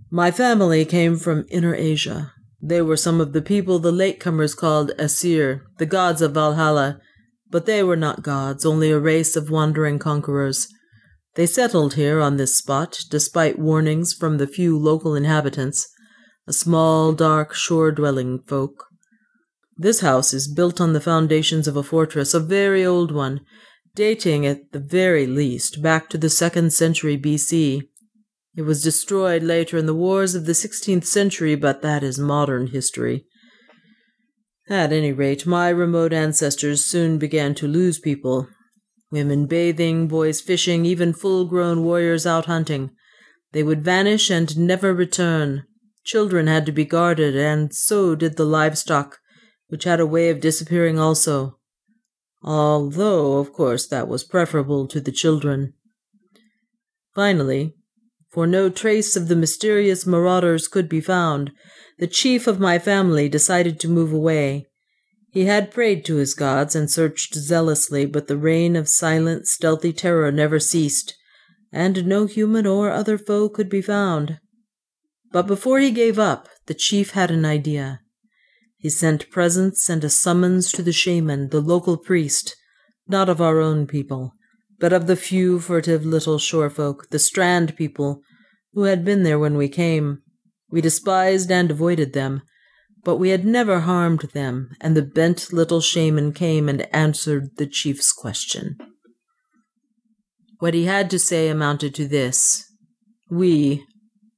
my 0.10 0.32
family 0.32 0.86
came 0.86 1.18
from 1.18 1.46
Inner 1.50 1.76
Asia. 1.76 2.32
They 2.62 2.82
were 2.82 2.96
some 2.96 3.20
of 3.20 3.34
the 3.34 3.42
people 3.42 3.78
the 3.80 3.92
latecomers 3.92 4.56
called 4.56 4.94
Aesir, 4.98 5.64
the 5.80 5.86
gods 5.86 6.22
of 6.22 6.34
Valhalla, 6.34 7.02
but 7.50 7.66
they 7.66 7.84
were 7.84 7.98
not 7.98 8.24
gods, 8.24 8.66
only 8.66 8.90
a 8.90 9.00
race 9.00 9.36
of 9.36 9.50
wandering 9.50 10.00
conquerors. 10.00 10.68
They 11.36 11.46
settled 11.46 11.96
here 11.96 12.22
on 12.22 12.38
this 12.38 12.58
spot, 12.58 12.98
despite 13.10 13.60
warnings 13.60 14.14
from 14.14 14.38
the 14.38 14.48
few 14.48 14.80
local 14.80 15.14
inhabitants, 15.14 15.88
a 16.48 16.54
small, 16.54 17.12
dark, 17.12 17.54
shore 17.54 17.92
dwelling 17.92 18.40
folk. 18.48 18.87
This 19.78 20.00
house 20.00 20.34
is 20.34 20.48
built 20.48 20.82
on 20.82 20.94
the 20.94 21.02
foundations 21.02 21.68
of 21.68 21.78
a 21.78 21.84
fortress, 21.84 22.34
a 22.34 22.40
very 22.40 22.84
old 22.84 23.12
one, 23.12 23.42
dating 23.94 24.46
at 24.46 24.72
the 24.72 24.80
very 24.80 25.28
least 25.28 25.84
back 25.84 26.10
to 26.10 26.18
the 26.18 26.30
second 26.30 26.74
century 26.74 27.18
BC. 27.18 27.84
It 28.56 28.64
was 28.64 28.82
destroyed 28.82 29.44
later 29.44 29.78
in 29.78 29.86
the 29.86 29.94
wars 29.94 30.34
of 30.34 30.46
the 30.46 30.54
16th 30.54 31.06
century, 31.06 31.56
but 31.56 31.84
that 31.84 32.02
is 32.02 32.18
modern 32.18 32.68
history. 32.68 33.26
At 34.68 34.92
any 34.92 35.14
rate, 35.14 35.46
my 35.46 35.70
remote 35.70 36.12
ancestors 36.12 36.84
soon 36.84 37.20
began 37.20 37.54
to 37.56 37.68
lose 37.68 38.00
people. 38.00 38.50
Women 39.12 39.46
bathing, 39.46 40.08
boys 40.08 40.42
fishing, 40.42 40.86
even 40.86 41.14
full 41.14 41.46
grown 41.46 41.84
warriors 41.84 42.26
out 42.26 42.46
hunting. 42.46 42.90
They 43.54 43.64
would 43.64 43.86
vanish 43.86 44.30
and 44.30 44.58
never 44.58 44.94
return. 44.94 45.64
Children 46.04 46.48
had 46.48 46.66
to 46.66 46.72
be 46.72 46.84
guarded, 46.84 47.38
and 47.38 47.74
so 47.74 48.16
did 48.16 48.38
the 48.38 48.46
livestock, 48.46 49.20
which 49.70 49.84
had 49.84 50.00
a 50.00 50.06
way 50.06 50.30
of 50.30 50.40
disappearing 50.40 51.00
also. 51.00 51.58
Although, 52.44 53.38
of 53.38 53.54
course, 53.54 53.88
that 53.88 54.08
was 54.08 54.24
preferable 54.24 54.88
to 54.88 55.00
the 55.00 55.12
children. 55.12 55.74
Finally, 57.14 57.74
for 58.30 58.46
no 58.46 58.70
trace 58.70 59.16
of 59.16 59.28
the 59.28 59.36
mysterious 59.36 60.06
marauders 60.06 60.68
could 60.68 60.88
be 60.88 61.02
found, 61.02 61.52
the 61.98 62.08
chief 62.08 62.46
of 62.46 62.60
my 62.60 62.78
family 62.78 63.28
decided 63.28 63.80
to 63.80 63.88
move 63.88 64.14
away. 64.14 64.68
He 65.32 65.46
had 65.46 65.72
prayed 65.72 66.06
to 66.06 66.16
his 66.16 66.34
gods 66.34 66.76
and 66.76 66.90
searched 66.90 67.36
zealously, 67.36 68.06
but 68.06 68.28
the 68.28 68.38
reign 68.38 68.76
of 68.76 68.88
silent, 68.88 69.48
stealthy 69.48 69.94
terror 69.94 70.32
never 70.32 70.60
ceased, 70.60 71.16
and 71.72 72.06
no 72.06 72.26
human 72.26 72.66
or 72.66 72.92
other 72.92 73.18
foe 73.18 73.50
could 73.50 73.70
be 73.70 73.82
found. 73.82 74.40
But 75.32 75.48
before 75.48 75.80
he 75.80 75.92
gave 75.92 76.18
up, 76.18 76.48
the 76.68 76.74
chief 76.74 77.12
had 77.12 77.32
an 77.32 77.46
idea. 77.46 78.02
He 78.88 78.92
sent 78.92 79.30
presents 79.30 79.90
and 79.90 80.02
a 80.06 80.10
summons 80.10 80.72
to 80.72 80.82
the 80.82 80.94
shaman, 80.94 81.50
the 81.50 81.60
local 81.60 81.98
priest, 81.98 82.56
not 83.06 83.28
of 83.28 83.42
our 83.42 83.60
own 83.60 83.86
people, 83.86 84.32
but 84.80 84.94
of 84.94 85.08
the 85.08 85.18
few 85.18 85.60
furtive 85.60 86.06
little 86.06 86.40
shore 86.40 86.70
folk, 86.70 87.10
the 87.10 87.20
strand 87.20 87.76
people, 87.76 88.22
who 88.72 88.84
had 88.84 89.04
been 89.04 89.24
there 89.24 89.40
when 89.40 89.58
we 89.58 89.68
came. 89.68 90.22
We 90.72 90.80
despised 90.80 91.52
and 91.52 91.70
avoided 91.70 92.14
them, 92.14 92.44
but 93.04 93.18
we 93.18 93.32
had 93.32 93.44
never 93.44 93.82
harmed 93.82 94.30
them, 94.32 94.70
and 94.80 94.96
the 94.96 95.02
bent 95.02 95.52
little 95.52 95.82
shaman 95.82 96.32
came 96.32 96.70
and 96.70 96.88
answered 96.96 97.58
the 97.58 97.68
chief's 97.68 98.14
question. 98.14 98.78
What 100.60 100.74
he 100.74 100.86
had 100.86 101.10
to 101.10 101.20
say 101.20 101.50
amounted 101.50 101.94
to 101.96 102.08
this 102.08 102.64
We, 103.30 103.86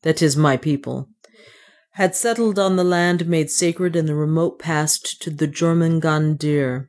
that 0.02 0.24
is 0.24 0.36
my 0.36 0.58
people, 0.58 1.08
had 2.00 2.16
settled 2.16 2.58
on 2.58 2.78
the 2.78 2.84
land 2.86 3.28
made 3.28 3.52
sacred 3.52 3.94
in 3.94 4.06
the 4.06 4.16
remote 4.16 4.58
past 4.58 5.22
to 5.22 5.30
the 5.30 5.46
Jormungandr. 5.46 6.88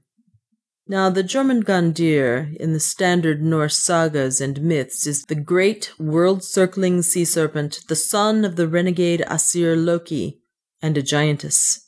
Now, 0.86 1.10
the 1.10 1.24
Jormungandr 1.24 2.54
in 2.54 2.72
the 2.72 2.78
standard 2.78 3.42
Norse 3.42 3.76
sagas 3.76 4.40
and 4.40 4.62
myths 4.62 5.08
is 5.08 5.24
the 5.24 5.34
great 5.34 5.90
world 5.98 6.44
circling 6.44 7.02
sea 7.02 7.24
serpent, 7.24 7.80
the 7.88 7.96
son 7.96 8.44
of 8.44 8.54
the 8.54 8.68
renegade 8.68 9.24
Aesir 9.28 9.74
Loki, 9.74 10.42
and 10.80 10.96
a 10.96 11.02
giantess. 11.02 11.80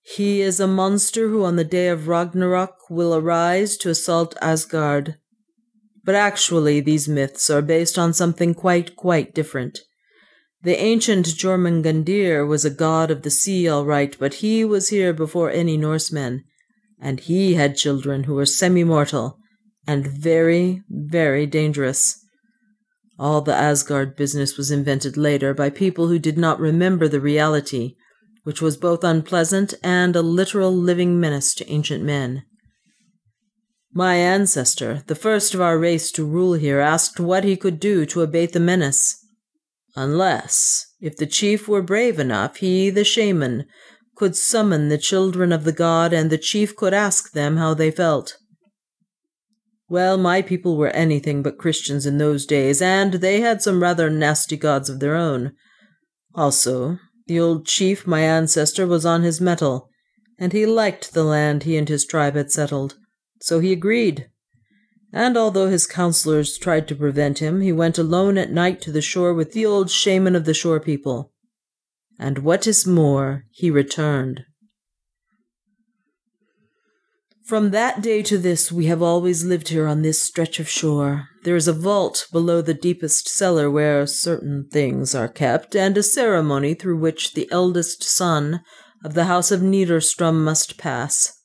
He 0.00 0.40
is 0.40 0.58
a 0.58 0.66
monster 0.66 1.28
who 1.28 1.44
on 1.44 1.56
the 1.56 1.64
day 1.64 1.88
of 1.88 2.08
Ragnarok 2.08 2.88
will 2.88 3.14
arise 3.14 3.76
to 3.76 3.90
assault 3.90 4.34
Asgard. 4.40 5.16
But 6.02 6.14
actually, 6.14 6.80
these 6.80 7.10
myths 7.10 7.50
are 7.50 7.60
based 7.60 7.98
on 7.98 8.14
something 8.14 8.54
quite, 8.54 8.96
quite 8.96 9.34
different. 9.34 9.80
The 10.62 10.76
ancient 10.76 11.26
Jormungandr 11.26 12.46
was 12.46 12.64
a 12.64 12.70
god 12.70 13.10
of 13.10 13.22
the 13.22 13.30
sea, 13.30 13.68
all 13.68 13.84
right, 13.84 14.16
but 14.18 14.34
he 14.34 14.64
was 14.64 14.88
here 14.88 15.12
before 15.12 15.50
any 15.50 15.76
Norsemen 15.76 16.44
and 17.00 17.20
he 17.20 17.54
had 17.54 17.76
children 17.76 18.24
who 18.24 18.34
were 18.34 18.46
semi 18.46 18.84
mortal 18.84 19.38
and 19.86 20.06
very, 20.06 20.82
very 20.88 21.46
dangerous. 21.46 22.18
All 23.18 23.40
the 23.40 23.54
Asgard 23.54 24.16
business 24.16 24.56
was 24.56 24.70
invented 24.70 25.16
later 25.16 25.54
by 25.54 25.70
people 25.70 26.08
who 26.08 26.18
did 26.18 26.36
not 26.36 26.60
remember 26.60 27.08
the 27.08 27.20
reality, 27.20 27.96
which 28.44 28.60
was 28.60 28.76
both 28.76 29.02
unpleasant 29.02 29.74
and 29.82 30.14
a 30.14 30.22
literal 30.22 30.74
living 30.74 31.18
menace 31.18 31.54
to 31.54 31.70
ancient 31.70 32.04
men. 32.04 32.44
My 33.92 34.16
ancestor, 34.16 35.02
the 35.06 35.14
first 35.14 35.54
of 35.54 35.60
our 35.60 35.78
race 35.78 36.12
to 36.12 36.24
rule 36.24 36.52
here, 36.52 36.78
asked 36.78 37.18
what 37.18 37.44
he 37.44 37.56
could 37.56 37.80
do 37.80 38.06
to 38.06 38.22
abate 38.22 38.52
the 38.52 38.60
menace. 38.60 39.16
Unless, 39.96 40.86
if 41.00 41.16
the 41.16 41.26
chief 41.26 41.66
were 41.68 41.82
brave 41.82 42.18
enough, 42.18 42.56
he, 42.56 42.90
the 42.90 43.04
shaman, 43.04 43.64
could 44.14 44.36
summon 44.36 44.88
the 44.88 44.98
children 44.98 45.52
of 45.52 45.64
the 45.64 45.72
god, 45.72 46.12
and 46.12 46.30
the 46.30 46.38
chief 46.38 46.74
could 46.76 46.92
ask 46.92 47.32
them 47.32 47.56
how 47.56 47.74
they 47.74 47.90
felt. 47.90 48.36
Well, 49.88 50.18
my 50.18 50.42
people 50.42 50.76
were 50.76 50.90
anything 50.90 51.42
but 51.42 51.56
Christians 51.56 52.04
in 52.04 52.18
those 52.18 52.44
days, 52.44 52.82
and 52.82 53.14
they 53.14 53.40
had 53.40 53.62
some 53.62 53.82
rather 53.82 54.10
nasty 54.10 54.56
gods 54.56 54.90
of 54.90 55.00
their 55.00 55.14
own. 55.14 55.52
Also, 56.34 56.98
the 57.26 57.40
old 57.40 57.66
chief, 57.66 58.06
my 58.06 58.20
ancestor, 58.20 58.86
was 58.86 59.06
on 59.06 59.22
his 59.22 59.40
mettle, 59.40 59.88
and 60.38 60.52
he 60.52 60.66
liked 60.66 61.14
the 61.14 61.24
land 61.24 61.62
he 61.62 61.76
and 61.76 61.88
his 61.88 62.04
tribe 62.04 62.34
had 62.34 62.50
settled, 62.50 62.96
so 63.40 63.60
he 63.60 63.72
agreed. 63.72 64.28
And 65.12 65.36
although 65.36 65.68
his 65.68 65.86
counselors 65.86 66.58
tried 66.58 66.86
to 66.88 66.94
prevent 66.94 67.38
him, 67.38 67.60
he 67.60 67.72
went 67.72 67.98
alone 67.98 68.36
at 68.36 68.50
night 68.50 68.80
to 68.82 68.92
the 68.92 69.02
shore 69.02 69.32
with 69.32 69.52
the 69.52 69.64
old 69.64 69.90
shaman 69.90 70.36
of 70.36 70.44
the 70.44 70.54
shore 70.54 70.80
people 70.80 71.32
and 72.18 72.38
what 72.38 72.66
is 72.66 72.86
more, 72.86 73.44
he 73.50 73.70
returned. 73.70 74.44
From 77.44 77.70
that 77.70 78.02
day 78.02 78.22
to 78.22 78.36
this, 78.36 78.70
we 78.70 78.86
have 78.86 79.00
always 79.00 79.44
lived 79.44 79.68
here 79.68 79.86
on 79.86 80.02
this 80.02 80.20
stretch 80.20 80.60
of 80.60 80.68
shore. 80.68 81.28
There 81.44 81.56
is 81.56 81.68
a 81.68 81.72
vault 81.72 82.26
below 82.30 82.60
the 82.60 82.74
deepest 82.74 83.28
cellar 83.28 83.70
where 83.70 84.06
certain 84.06 84.68
things 84.70 85.14
are 85.14 85.28
kept, 85.28 85.74
and 85.74 85.96
a 85.96 86.02
ceremony 86.02 86.74
through 86.74 86.98
which 86.98 87.32
the 87.32 87.48
eldest 87.50 88.02
son 88.02 88.60
of 89.02 89.14
the 89.14 89.24
house 89.24 89.50
of 89.50 89.60
Niederstrom 89.62 90.44
must 90.44 90.76
pass. 90.76 91.37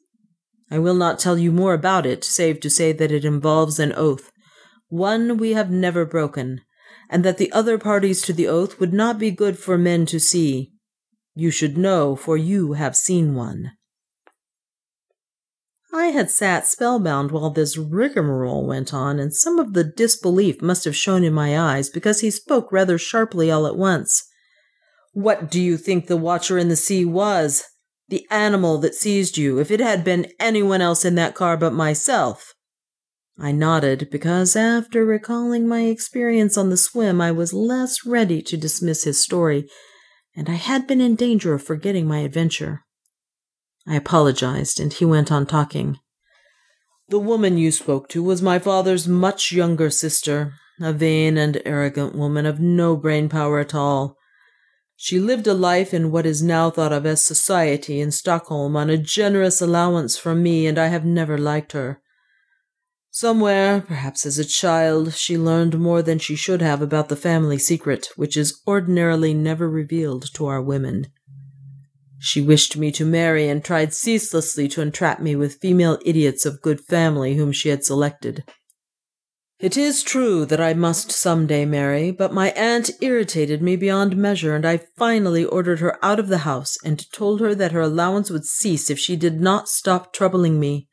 I 0.73 0.79
will 0.79 0.95
not 0.95 1.19
tell 1.19 1.37
you 1.37 1.51
more 1.51 1.75
about 1.75 2.07
it, 2.07 2.23
save 2.23 2.59
to 2.61 2.69
say 2.69 2.93
that 2.93 3.11
it 3.11 3.23
involves 3.23 3.77
an 3.77 3.93
oath, 3.93 4.31
one 4.87 5.37
we 5.37 5.53
have 5.53 5.69
never 5.69 6.03
broken, 6.03 6.61
and 7.11 7.23
that 7.23 7.37
the 7.37 7.51
other 7.51 7.77
parties 7.77 8.23
to 8.23 8.33
the 8.33 8.47
oath 8.47 8.79
would 8.79 8.91
not 8.91 9.19
be 9.19 9.29
good 9.29 9.59
for 9.59 9.77
men 9.77 10.07
to 10.07 10.19
see. 10.19 10.73
You 11.35 11.51
should 11.51 11.77
know, 11.77 12.15
for 12.15 12.37
you 12.37 12.73
have 12.73 12.95
seen 12.95 13.35
one. 13.35 13.73
I 15.93 16.07
had 16.07 16.31
sat 16.31 16.65
spellbound 16.65 17.29
while 17.29 17.51
this 17.51 17.77
rigmarole 17.77 18.65
went 18.65 18.95
on, 18.95 19.19
and 19.19 19.31
some 19.31 19.59
of 19.59 19.73
the 19.73 19.83
disbelief 19.83 20.59
must 20.59 20.85
have 20.85 20.95
shown 20.95 21.23
in 21.23 21.33
my 21.33 21.55
eyes 21.55 21.91
because 21.91 22.21
he 22.21 22.31
spoke 22.31 22.71
rather 22.71 22.97
sharply 22.97 23.51
all 23.51 23.67
at 23.67 23.77
once. 23.77 24.23
What 25.11 25.51
do 25.51 25.61
you 25.61 25.77
think 25.77 26.07
the 26.07 26.17
watcher 26.17 26.57
in 26.57 26.69
the 26.69 26.75
sea 26.75 27.05
was? 27.05 27.63
The 28.09 28.25
animal 28.29 28.77
that 28.79 28.95
seized 28.95 29.37
you, 29.37 29.59
if 29.59 29.71
it 29.71 29.79
had 29.79 30.03
been 30.03 30.31
anyone 30.39 30.81
else 30.81 31.05
in 31.05 31.15
that 31.15 31.35
car 31.35 31.57
but 31.57 31.73
myself. 31.73 32.53
I 33.39 33.51
nodded 33.51 34.09
because 34.11 34.55
after 34.55 35.03
recalling 35.05 35.67
my 35.67 35.81
experience 35.81 36.57
on 36.57 36.69
the 36.69 36.77
swim, 36.77 37.19
I 37.19 37.31
was 37.31 37.53
less 37.53 38.05
ready 38.05 38.41
to 38.43 38.57
dismiss 38.57 39.05
his 39.05 39.23
story, 39.23 39.67
and 40.35 40.49
I 40.49 40.53
had 40.53 40.85
been 40.85 41.01
in 41.01 41.15
danger 41.15 41.53
of 41.53 41.63
forgetting 41.63 42.07
my 42.07 42.19
adventure. 42.19 42.83
I 43.87 43.95
apologized, 43.95 44.79
and 44.79 44.93
he 44.93 45.05
went 45.05 45.31
on 45.31 45.45
talking. 45.45 45.99
The 47.09 47.19
woman 47.19 47.57
you 47.57 47.71
spoke 47.71 48.07
to 48.09 48.23
was 48.23 48.41
my 48.41 48.59
father's 48.59 49.07
much 49.07 49.51
younger 49.51 49.89
sister, 49.89 50.53
a 50.79 50.93
vain 50.93 51.37
and 51.37 51.61
arrogant 51.65 52.15
woman 52.15 52.45
of 52.45 52.59
no 52.59 52.95
brain 52.95 53.29
power 53.29 53.59
at 53.59 53.75
all. 53.75 54.17
She 54.95 55.19
lived 55.19 55.47
a 55.47 55.53
life 55.53 55.93
in 55.93 56.11
what 56.11 56.25
is 56.25 56.41
now 56.41 56.69
thought 56.69 56.93
of 56.93 57.05
as 57.05 57.23
society 57.23 57.99
in 57.99 58.11
Stockholm 58.11 58.75
on 58.75 58.89
a 58.89 58.97
generous 58.97 59.61
allowance 59.61 60.17
from 60.17 60.41
me, 60.41 60.65
and 60.65 60.77
I 60.77 60.87
have 60.87 61.05
never 61.05 61.37
liked 61.37 61.73
her. 61.73 62.01
Somewhere, 63.11 63.79
perhaps 63.79 64.25
as 64.25 64.39
a 64.39 64.45
child, 64.45 65.13
she 65.13 65.37
learned 65.37 65.79
more 65.79 66.01
than 66.01 66.17
she 66.17 66.35
should 66.35 66.61
have 66.61 66.81
about 66.81 67.09
the 67.09 67.15
family 67.15 67.59
secret, 67.59 68.09
which 68.15 68.35
is 68.35 68.59
ordinarily 68.65 69.33
never 69.33 69.69
revealed 69.69 70.33
to 70.33 70.47
our 70.47 70.61
women. 70.61 71.07
She 72.17 72.41
wished 72.41 72.77
me 72.77 72.91
to 72.93 73.05
marry 73.05 73.49
and 73.49 73.63
tried 73.63 73.93
ceaselessly 73.93 74.67
to 74.69 74.81
entrap 74.81 75.19
me 75.19 75.35
with 75.35 75.59
female 75.61 75.99
idiots 76.05 76.45
of 76.45 76.61
good 76.61 76.81
family 76.81 77.35
whom 77.35 77.51
she 77.51 77.69
had 77.69 77.83
selected. 77.83 78.45
It 79.59 79.77
is 79.77 80.03
true 80.03 80.45
that 80.45 80.59
I 80.59 80.73
must 80.73 81.11
some 81.11 81.47
day 81.47 81.65
marry, 81.65 82.11
but 82.11 82.33
my 82.33 82.51
aunt 82.51 82.91
irritated 83.01 83.61
me 83.61 83.75
beyond 83.75 84.17
measure, 84.17 84.55
and 84.55 84.65
I 84.65 84.81
finally 84.97 85.45
ordered 85.45 85.79
her 85.79 86.03
out 86.03 86.19
of 86.19 86.27
the 86.27 86.39
house 86.39 86.75
and 86.83 87.09
told 87.11 87.39
her 87.39 87.55
that 87.55 87.71
her 87.71 87.81
allowance 87.81 88.29
would 88.29 88.45
cease 88.45 88.89
if 88.89 88.99
she 88.99 89.15
did 89.15 89.39
not 89.39 89.69
stop 89.69 90.11
troubling 90.11 90.59
me. 90.59 90.89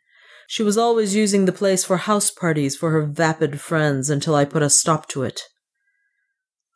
She 0.46 0.62
was 0.62 0.78
always 0.78 1.14
using 1.14 1.44
the 1.44 1.52
place 1.52 1.84
for 1.84 1.96
house 1.96 2.30
parties 2.30 2.76
for 2.76 2.90
her 2.90 3.06
vapid 3.06 3.60
friends 3.60 4.10
until 4.10 4.34
I 4.34 4.44
put 4.44 4.62
a 4.62 4.70
stop 4.70 5.08
to 5.08 5.22
it. 5.22 5.42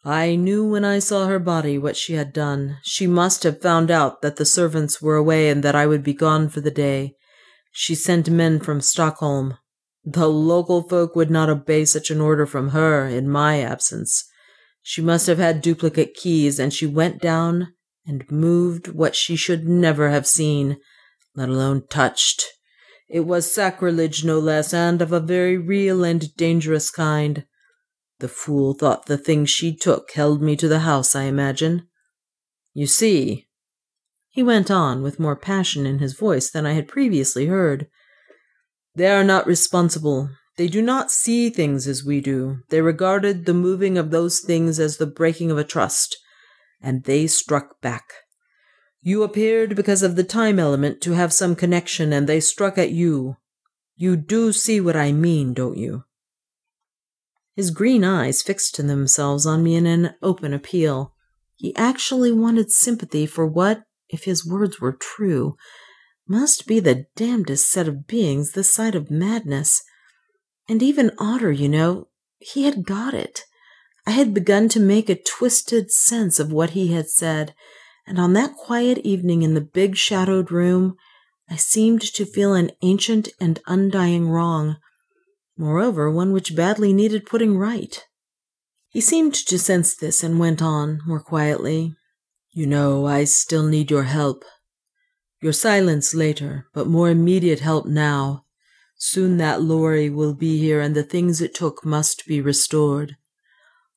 I 0.05 0.37
knew 0.37 0.68
when 0.68 0.85
I 0.85 0.99
saw 0.99 1.26
her 1.26 1.39
body 1.39 1.78
what 1.78 1.97
she 1.97 2.12
had 2.12 2.32
done. 2.32 2.78
She 2.82 3.07
must 3.07 3.43
have 3.43 3.62
found 3.62 3.91
out 3.91 4.20
that 4.22 4.37
the 4.37 4.45
servants 4.45 5.01
were 5.01 5.16
away 5.16 5.49
and 5.49 5.62
that 5.64 5.74
I 5.74 5.87
would 5.87 6.03
be 6.03 6.12
gone 6.12 6.49
for 6.49 6.61
the 6.61 6.70
day. 6.70 7.14
She 7.72 7.95
sent 7.95 8.28
men 8.28 8.61
from 8.61 8.80
Stockholm. 8.80 9.57
The 10.05 10.28
local 10.28 10.82
folk 10.82 11.16
would 11.16 11.30
not 11.30 11.48
obey 11.48 11.84
such 11.84 12.11
an 12.11 12.20
order 12.20 12.46
from 12.46 12.70
her 12.70 13.07
in 13.07 13.28
my 13.28 13.61
absence. 13.61 14.24
She 14.82 15.00
must 15.00 15.26
have 15.26 15.38
had 15.38 15.62
duplicate 15.62 16.14
keys, 16.14 16.59
and 16.59 16.72
she 16.72 16.86
went 16.86 17.20
down 17.20 17.72
and 18.07 18.30
moved 18.30 18.88
what 18.88 19.16
she 19.16 19.34
should 19.34 19.66
never 19.66 20.11
have 20.11 20.26
seen 20.26 20.78
let 21.34 21.48
alone 21.48 21.84
touched. 21.88 22.44
It 23.09 23.20
was 23.20 23.52
sacrilege, 23.52 24.24
no 24.24 24.38
less, 24.38 24.72
and 24.72 25.02
of 25.02 25.12
a 25.12 25.20
very 25.20 25.59
real 25.59 26.05
and 26.05 26.34
dangerous 26.36 26.90
kind. 26.90 27.44
The 28.20 28.28
fool 28.28 28.74
thought 28.74 29.07
the 29.07 29.18
thing 29.18 29.44
she 29.44 29.74
took 29.74 30.12
held 30.12 30.40
me 30.40 30.57
to 30.57 30.68
the 30.68 30.80
house, 30.80 31.14
I 31.14 31.24
imagine. 31.24 31.88
You 32.72 32.86
see, 32.86 33.48
he 34.30 34.42
went 34.42 34.70
on 34.70 35.02
with 35.02 35.20
more 35.20 35.36
passion 35.36 35.86
in 35.86 35.98
his 35.98 36.14
voice 36.14 36.50
than 36.50 36.66
I 36.66 36.72
had 36.72 36.88
previously 36.88 37.46
heard, 37.46 37.88
they 38.95 39.09
are 39.09 39.24
not 39.24 39.47
responsible. 39.47 40.30
They 40.57 40.68
do 40.68 40.80
not 40.80 41.11
see 41.11 41.51
things 41.51 41.88
as 41.88 42.05
we 42.05 42.20
do. 42.20 42.59
They 42.68 42.80
regarded 42.80 43.45
the 43.45 43.55
moving 43.55 43.99
of 43.99 44.11
those 44.11 44.40
things 44.40 44.78
as 44.78 44.99
the 44.99 45.07
breaking 45.07 45.51
of 45.51 45.59
a 45.59 45.64
trust, 45.64 46.16
and 46.80 47.05
they 47.05 47.26
struck 47.26 47.80
back. 47.80 48.05
You 49.03 49.22
appeared 49.22 49.74
because 49.74 50.03
of 50.03 50.16
the 50.16 50.24
time 50.24 50.59
element 50.59 51.01
to 51.03 51.12
have 51.12 51.32
some 51.32 51.57
connection, 51.57 52.12
and 52.12 52.26
they 52.26 52.40
struck 52.40 52.78
at 52.78 52.90
you. 52.90 53.36
You 53.97 54.16
do 54.16 54.53
see 54.53 54.80
what 54.80 54.97
I 54.97 55.12
mean, 55.12 55.55
don't 55.55 55.76
you? 55.76 56.05
His 57.57 57.70
green 57.70 58.05
eyes 58.05 58.42
fixed 58.42 58.76
themselves 58.76 59.47
on 59.47 59.62
me 59.62 59.76
in 59.76 59.86
an 59.86 60.14
open 60.22 60.53
appeal. 60.53 61.14
He 61.57 61.74
actually 61.76 62.32
wanted 62.32 62.70
sympathy 62.70 63.26
for 63.26 63.47
what, 63.47 63.82
if 64.09 64.24
his 64.24 64.47
words 64.47 64.80
were 64.80 64.92
true, 64.92 65.57
must 66.27 66.66
be 66.66 66.81
the 66.81 67.07
damnedest 67.16 67.70
set 67.70 67.89
of 67.89 68.07
beings 68.07 68.53
this 68.53 68.72
side 68.72 68.95
of 68.95 69.11
madness. 69.11 69.83
And 70.68 70.83
even 70.83 71.12
odder, 71.18 71.53
you 71.53 71.68
know, 71.68 72.09
he 72.39 72.64
had 72.64 72.85
got 72.85 73.14
it. 73.14 73.43
I 74.07 74.12
had 74.12 74.35
begun 74.35 74.68
to 74.70 74.81
make 74.81 75.09
a 75.09 75.20
twisted 75.20 75.91
sense 75.91 76.39
of 76.39 76.53
what 76.53 76.70
he 76.70 76.93
had 76.93 77.09
said 77.09 77.55
and 78.07 78.18
on 78.18 78.35
that 78.35 78.55
quiet 78.55 78.99
evening 78.99 79.43
in 79.43 79.55
the 79.55 79.61
big 79.61 79.97
shadowed 79.97 80.51
room, 80.51 80.97
I 81.49 81.57
seemed 81.57 82.03
to 82.03 82.27
feel 82.27 82.55
an 82.55 82.70
ancient 82.83 83.29
and 83.41 83.61
undying 83.66 84.29
wrong, 84.29 84.77
moreover, 85.57 86.11
one 86.11 86.33
which 86.33 86.57
badly 86.57 86.93
needed 86.93 87.27
putting 87.27 87.57
right. 87.57 88.05
He 88.89 89.01
seemed 89.01 89.35
to 89.35 89.59
sense 89.59 89.95
this 89.95 90.22
and 90.22 90.39
went 90.39 90.62
on, 90.62 91.01
more 91.07 91.20
quietly. 91.20 91.95
You 92.53 92.66
know, 92.66 93.07
I 93.07 93.25
still 93.25 93.66
need 93.66 93.91
your 93.91 94.05
help. 94.05 94.45
Your 95.45 95.53
silence 95.53 96.14
later, 96.14 96.68
but 96.72 96.86
more 96.86 97.11
immediate 97.11 97.61
help 97.61 97.84
now. 97.84 98.47
Soon 98.97 99.36
that 99.36 99.61
lorry 99.61 100.09
will 100.09 100.32
be 100.32 100.59
here 100.59 100.80
and 100.80 100.97
the 100.97 101.03
things 101.03 101.42
it 101.42 101.55
took 101.55 101.84
must 101.84 102.26
be 102.26 102.40
restored. 102.40 103.16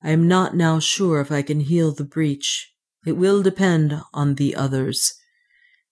I 0.04 0.12
am 0.12 0.28
not 0.28 0.58
now 0.58 0.80
sure 0.80 1.22
if 1.22 1.32
I 1.32 1.41
can 1.41 1.62
heal 1.62 1.93
the 1.93 2.04
breach. 2.04 2.74
It 3.06 3.14
will 3.14 3.41
depend 3.41 4.02
on 4.14 4.36
the 4.36 4.58
others. 4.58 5.14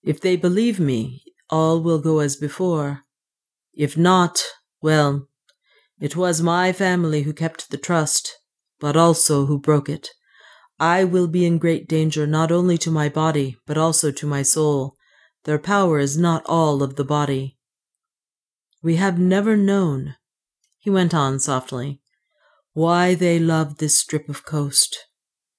If 0.04 0.20
they 0.20 0.36
believe 0.36 0.78
me, 0.78 1.24
all 1.50 1.82
will 1.82 2.00
go 2.00 2.20
as 2.20 2.36
before. 2.36 3.04
If 3.74 3.96
not, 3.96 4.44
well, 4.82 5.30
it 6.02 6.18
was 6.18 6.42
my 6.42 6.74
family 6.74 7.22
who 7.22 7.32
kept 7.32 7.72
the 7.72 7.78
trust, 7.78 8.30
but 8.82 8.98
also 8.98 9.46
who 9.46 9.58
broke 9.58 9.88
it. 9.88 10.10
I 10.82 11.06
will 11.06 11.30
be 11.30 11.46
in 11.46 11.60
great 11.60 11.88
danger 11.88 12.28
not 12.28 12.52
only 12.52 12.78
to 12.80 12.92
my 12.92 13.08
body, 13.08 13.56
but 13.66 13.78
also 13.78 14.12
to 14.12 14.28
my 14.28 14.42
soul. 14.42 14.98
Their 15.46 15.60
power 15.60 16.00
is 16.00 16.18
not 16.18 16.44
all 16.48 16.82
of 16.82 16.96
the 16.96 17.06
body. 17.06 17.58
We 18.82 18.96
have 18.98 19.20
never 19.20 19.56
known, 19.56 20.16
he 20.80 20.90
went 20.90 21.14
on 21.14 21.40
softly, 21.40 22.02
why 22.74 23.14
they 23.16 23.40
love 23.40 23.78
this 23.78 23.98
strip 23.98 24.28
of 24.28 24.46
coast. 24.46 24.98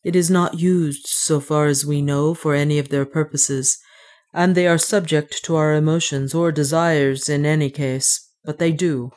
It 0.03 0.15
is 0.15 0.31
not 0.31 0.59
used, 0.59 1.07
so 1.07 1.41
far 1.41 1.67
as 1.67 1.87
we 1.87 2.03
know, 2.03 2.35
for 2.35 2.55
any 2.55 2.79
of 2.79 2.89
their 2.89 3.05
purposes, 3.05 3.79
and 4.35 4.55
they 4.55 4.67
are 4.67 4.79
subject 4.79 5.45
to 5.45 5.57
our 5.57 5.73
emotions 5.73 6.35
or 6.35 6.53
desires 6.53 7.29
in 7.29 7.47
any 7.47 7.71
case, 7.71 8.29
but 8.45 8.59
they 8.59 8.73
do, 8.73 9.13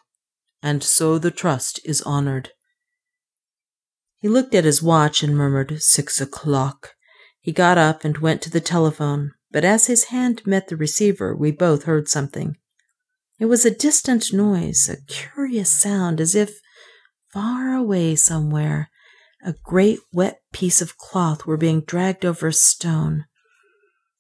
and 0.62 0.84
so 0.84 1.18
the 1.18 1.32
trust 1.32 1.80
is 1.84 2.02
honored. 2.04 2.52
He 4.20 4.30
looked 4.30 4.54
at 4.54 4.66
his 4.66 4.84
watch 4.84 5.24
and 5.24 5.36
murmured, 5.36 5.82
Six 5.82 6.22
o'clock. 6.22 6.94
He 7.42 7.52
got 7.52 7.78
up 7.78 8.04
and 8.04 8.20
went 8.20 8.42
to 8.44 8.50
the 8.50 8.62
telephone, 8.62 9.32
but 9.52 9.66
as 9.66 9.88
his 9.88 10.06
hand 10.06 10.42
met 10.46 10.68
the 10.68 10.78
receiver, 10.78 11.36
we 11.36 11.52
both 11.52 11.84
heard 11.84 12.08
something. 12.08 12.56
It 13.40 13.46
was 13.46 13.66
a 13.66 13.76
distant 13.76 14.34
noise, 14.34 14.90
a 14.90 15.02
curious 15.12 15.72
sound, 15.72 16.20
as 16.20 16.36
if 16.36 16.60
far 17.32 17.74
away 17.74 18.16
somewhere 18.16 18.90
a 19.44 19.54
great 19.64 20.00
wet 20.12 20.42
piece 20.52 20.82
of 20.82 20.98
cloth 20.98 21.46
were 21.46 21.58
being 21.58 21.82
dragged 21.82 22.26
over 22.26 22.48
a 22.48 22.54
stone. 22.54 23.26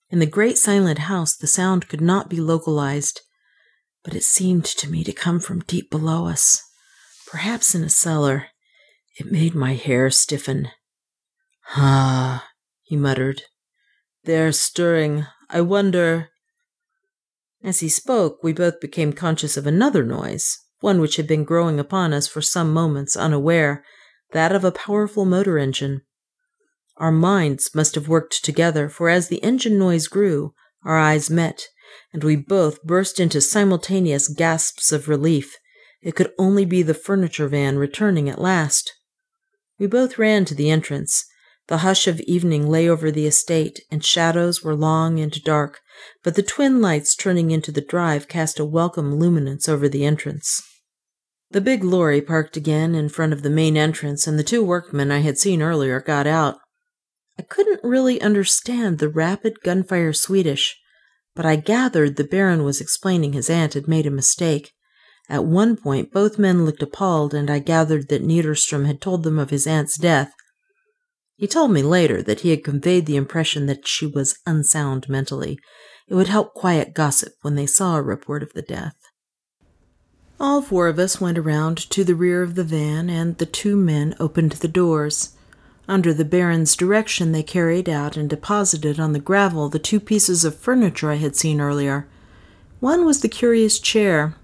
In 0.09 0.19
the 0.19 0.25
great 0.25 0.57
silent 0.57 0.99
house, 0.99 1.35
the 1.35 1.47
sound 1.47 1.87
could 1.87 2.01
not 2.01 2.29
be 2.29 2.39
localized, 2.39 3.21
but 4.03 4.15
it 4.15 4.23
seemed 4.23 4.65
to 4.65 4.89
me 4.89 5.03
to 5.03 5.11
come 5.11 5.39
from 5.39 5.59
deep 5.61 5.91
below 5.91 6.27
us, 6.27 6.63
perhaps 7.29 7.75
in 7.75 7.83
a 7.83 7.89
cellar. 7.89 8.47
It 9.17 9.31
made 9.31 9.53
my 9.53 9.73
hair 9.73 10.09
stiffen. 10.09 10.69
Ah, 11.75 12.47
he 12.83 12.95
muttered. 12.95 13.43
They're 14.23 14.51
stirring. 14.51 15.25
I 15.49 15.61
wonder. 15.61 16.29
As 17.63 17.79
he 17.79 17.89
spoke, 17.89 18.43
we 18.43 18.53
both 18.53 18.79
became 18.79 19.13
conscious 19.13 19.57
of 19.57 19.67
another 19.67 20.03
noise, 20.03 20.57
one 20.79 21.01
which 21.01 21.17
had 21.17 21.27
been 21.27 21.43
growing 21.43 21.79
upon 21.79 22.13
us 22.13 22.27
for 22.27 22.41
some 22.41 22.71
moments 22.73 23.17
unaware 23.17 23.83
that 24.31 24.53
of 24.53 24.63
a 24.63 24.71
powerful 24.71 25.25
motor 25.25 25.57
engine. 25.57 26.01
Our 26.97 27.11
minds 27.11 27.73
must 27.73 27.95
have 27.95 28.07
worked 28.07 28.43
together, 28.43 28.89
for 28.89 29.09
as 29.09 29.27
the 29.27 29.43
engine 29.43 29.79
noise 29.79 30.07
grew, 30.07 30.53
our 30.83 30.97
eyes 30.97 31.29
met, 31.29 31.67
and 32.13 32.23
we 32.23 32.35
both 32.35 32.83
burst 32.83 33.19
into 33.19 33.41
simultaneous 33.41 34.27
gasps 34.27 34.91
of 34.91 35.07
relief. 35.07 35.57
It 36.01 36.15
could 36.15 36.31
only 36.37 36.65
be 36.65 36.81
the 36.81 36.93
furniture 36.93 37.47
van 37.47 37.77
returning 37.77 38.29
at 38.29 38.41
last. 38.41 38.93
We 39.77 39.87
both 39.87 40.17
ran 40.17 40.45
to 40.45 40.55
the 40.55 40.69
entrance. 40.69 41.25
The 41.69 41.77
hush 41.77 42.07
of 42.07 42.19
evening 42.21 42.67
lay 42.67 42.89
over 42.89 43.11
the 43.11 43.27
estate, 43.27 43.81
and 43.91 44.03
shadows 44.03 44.63
were 44.63 44.75
long 44.75 45.19
and 45.19 45.31
dark, 45.43 45.81
but 46.23 46.33
the 46.33 46.41
twin 46.41 46.81
lights 46.81 47.15
turning 47.15 47.51
into 47.51 47.71
the 47.71 47.79
drive 47.79 48.27
cast 48.27 48.59
a 48.59 48.65
welcome 48.65 49.19
luminance 49.19 49.69
over 49.69 49.87
the 49.87 50.03
entrance. 50.03 50.63
The 51.51 51.61
big 51.61 51.83
lorry 51.83 52.21
parked 52.21 52.57
again 52.57 52.95
in 52.95 53.07
front 53.07 53.33
of 53.33 53.43
the 53.43 53.51
main 53.51 53.77
entrance, 53.77 54.25
and 54.25 54.39
the 54.39 54.43
two 54.43 54.63
workmen 54.63 55.11
I 55.11 55.19
had 55.19 55.37
seen 55.37 55.61
earlier 55.61 56.01
got 56.01 56.25
out. 56.25 56.57
I 57.37 57.43
couldn't 57.43 57.83
really 57.83 58.19
understand 58.19 58.97
the 58.97 59.07
rapid 59.07 59.61
gunfire 59.61 60.11
Swedish, 60.11 60.75
but 61.35 61.45
I 61.45 61.55
gathered 61.55 62.15
the 62.15 62.23
Baron 62.23 62.63
was 62.63 62.81
explaining 62.81 63.33
his 63.33 63.47
aunt 63.49 63.75
had 63.75 63.87
made 63.87 64.07
a 64.07 64.11
mistake. 64.11 64.71
At 65.29 65.45
one 65.45 65.77
point, 65.77 66.11
both 66.11 66.39
men 66.39 66.65
looked 66.65 66.81
appalled, 66.81 67.35
and 67.35 67.47
I 67.51 67.59
gathered 67.59 68.09
that 68.09 68.23
Niederstrom 68.23 68.87
had 68.87 68.99
told 69.01 69.21
them 69.21 69.37
of 69.37 69.51
his 69.51 69.67
aunt's 69.67 69.99
death. 69.99 70.33
He 71.39 71.47
told 71.47 71.71
me 71.71 71.81
later 71.81 72.21
that 72.21 72.41
he 72.41 72.49
had 72.49 72.65
conveyed 72.65 73.05
the 73.05 73.15
impression 73.15 73.65
that 73.67 73.87
she 73.87 74.05
was 74.05 74.39
unsound 74.45 75.07
mentally. 75.07 75.57
It 76.09 76.15
would 76.15 76.27
help 76.27 76.53
quiet 76.53 76.93
gossip 76.93 77.31
when 77.43 77.55
they 77.55 77.65
saw 77.65 77.95
a 77.95 78.01
report 78.01 78.43
of 78.43 78.51
the 78.51 78.61
death. 78.61 78.97
All 80.37 80.61
four 80.61 80.89
of 80.89 80.99
us 80.99 81.21
went 81.21 81.37
around 81.37 81.77
to 81.91 82.03
the 82.03 82.13
rear 82.13 82.43
of 82.43 82.55
the 82.55 82.65
van, 82.65 83.09
and 83.09 83.37
the 83.37 83.45
two 83.45 83.77
men 83.77 84.15
opened 84.19 84.51
the 84.53 84.67
doors. 84.67 85.37
Under 85.87 86.13
the 86.13 86.25
Baron's 86.25 86.75
direction, 86.75 87.31
they 87.31 87.41
carried 87.41 87.87
out 87.87 88.17
and 88.17 88.29
deposited 88.29 88.99
on 88.99 89.13
the 89.13 89.19
gravel 89.19 89.69
the 89.69 89.79
two 89.79 90.01
pieces 90.01 90.43
of 90.43 90.57
furniture 90.57 91.09
I 91.09 91.15
had 91.15 91.37
seen 91.37 91.61
earlier. 91.61 92.05
One 92.81 93.05
was 93.05 93.21
the 93.21 93.29
curious 93.29 93.79
chair. 93.79 94.35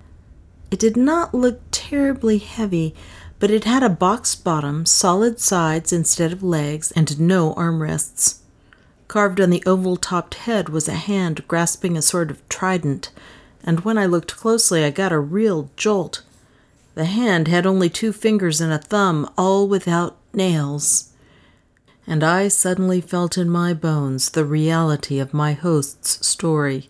It 0.71 0.79
did 0.79 0.95
not 0.95 1.33
look 1.33 1.59
terribly 1.71 2.37
heavy, 2.37 2.95
but 3.39 3.51
it 3.51 3.63
had 3.63 3.83
a 3.83 3.89
box 3.89 4.35
bottom, 4.35 4.85
solid 4.85 5.39
sides 5.39 5.91
instead 5.91 6.31
of 6.31 6.43
legs, 6.43 6.91
and 6.91 7.19
no 7.19 7.53
armrests. 7.55 8.39
Carved 9.07 9.39
on 9.39 9.49
the 9.49 9.63
oval 9.65 9.97
topped 9.97 10.35
head 10.35 10.69
was 10.69 10.87
a 10.87 10.93
hand 10.93 11.47
grasping 11.47 11.95
a 11.95 12.01
sort 12.01 12.31
of 12.31 12.47
trident 12.49 13.11
and 13.65 13.79
when 13.79 13.97
I 13.97 14.05
looked 14.05 14.37
closely, 14.37 14.85
I 14.85 14.91
got 14.91 15.11
a 15.11 15.19
real 15.19 15.71
jolt. 15.75 16.21
The 16.93 17.05
hand 17.05 17.47
had 17.47 17.65
only 17.65 17.89
two 17.89 18.13
fingers 18.13 18.61
and 18.61 18.71
a 18.71 18.77
thumb, 18.77 19.29
all 19.37 19.67
without 19.67 20.15
nails. 20.33 21.11
And 22.05 22.23
I 22.23 22.47
suddenly 22.47 23.01
felt 23.01 23.37
in 23.37 23.49
my 23.49 23.73
bones 23.73 24.29
the 24.29 24.45
reality 24.45 25.17
of 25.17 25.33
my 25.33 25.53
host's 25.53 26.25
story. 26.25 26.89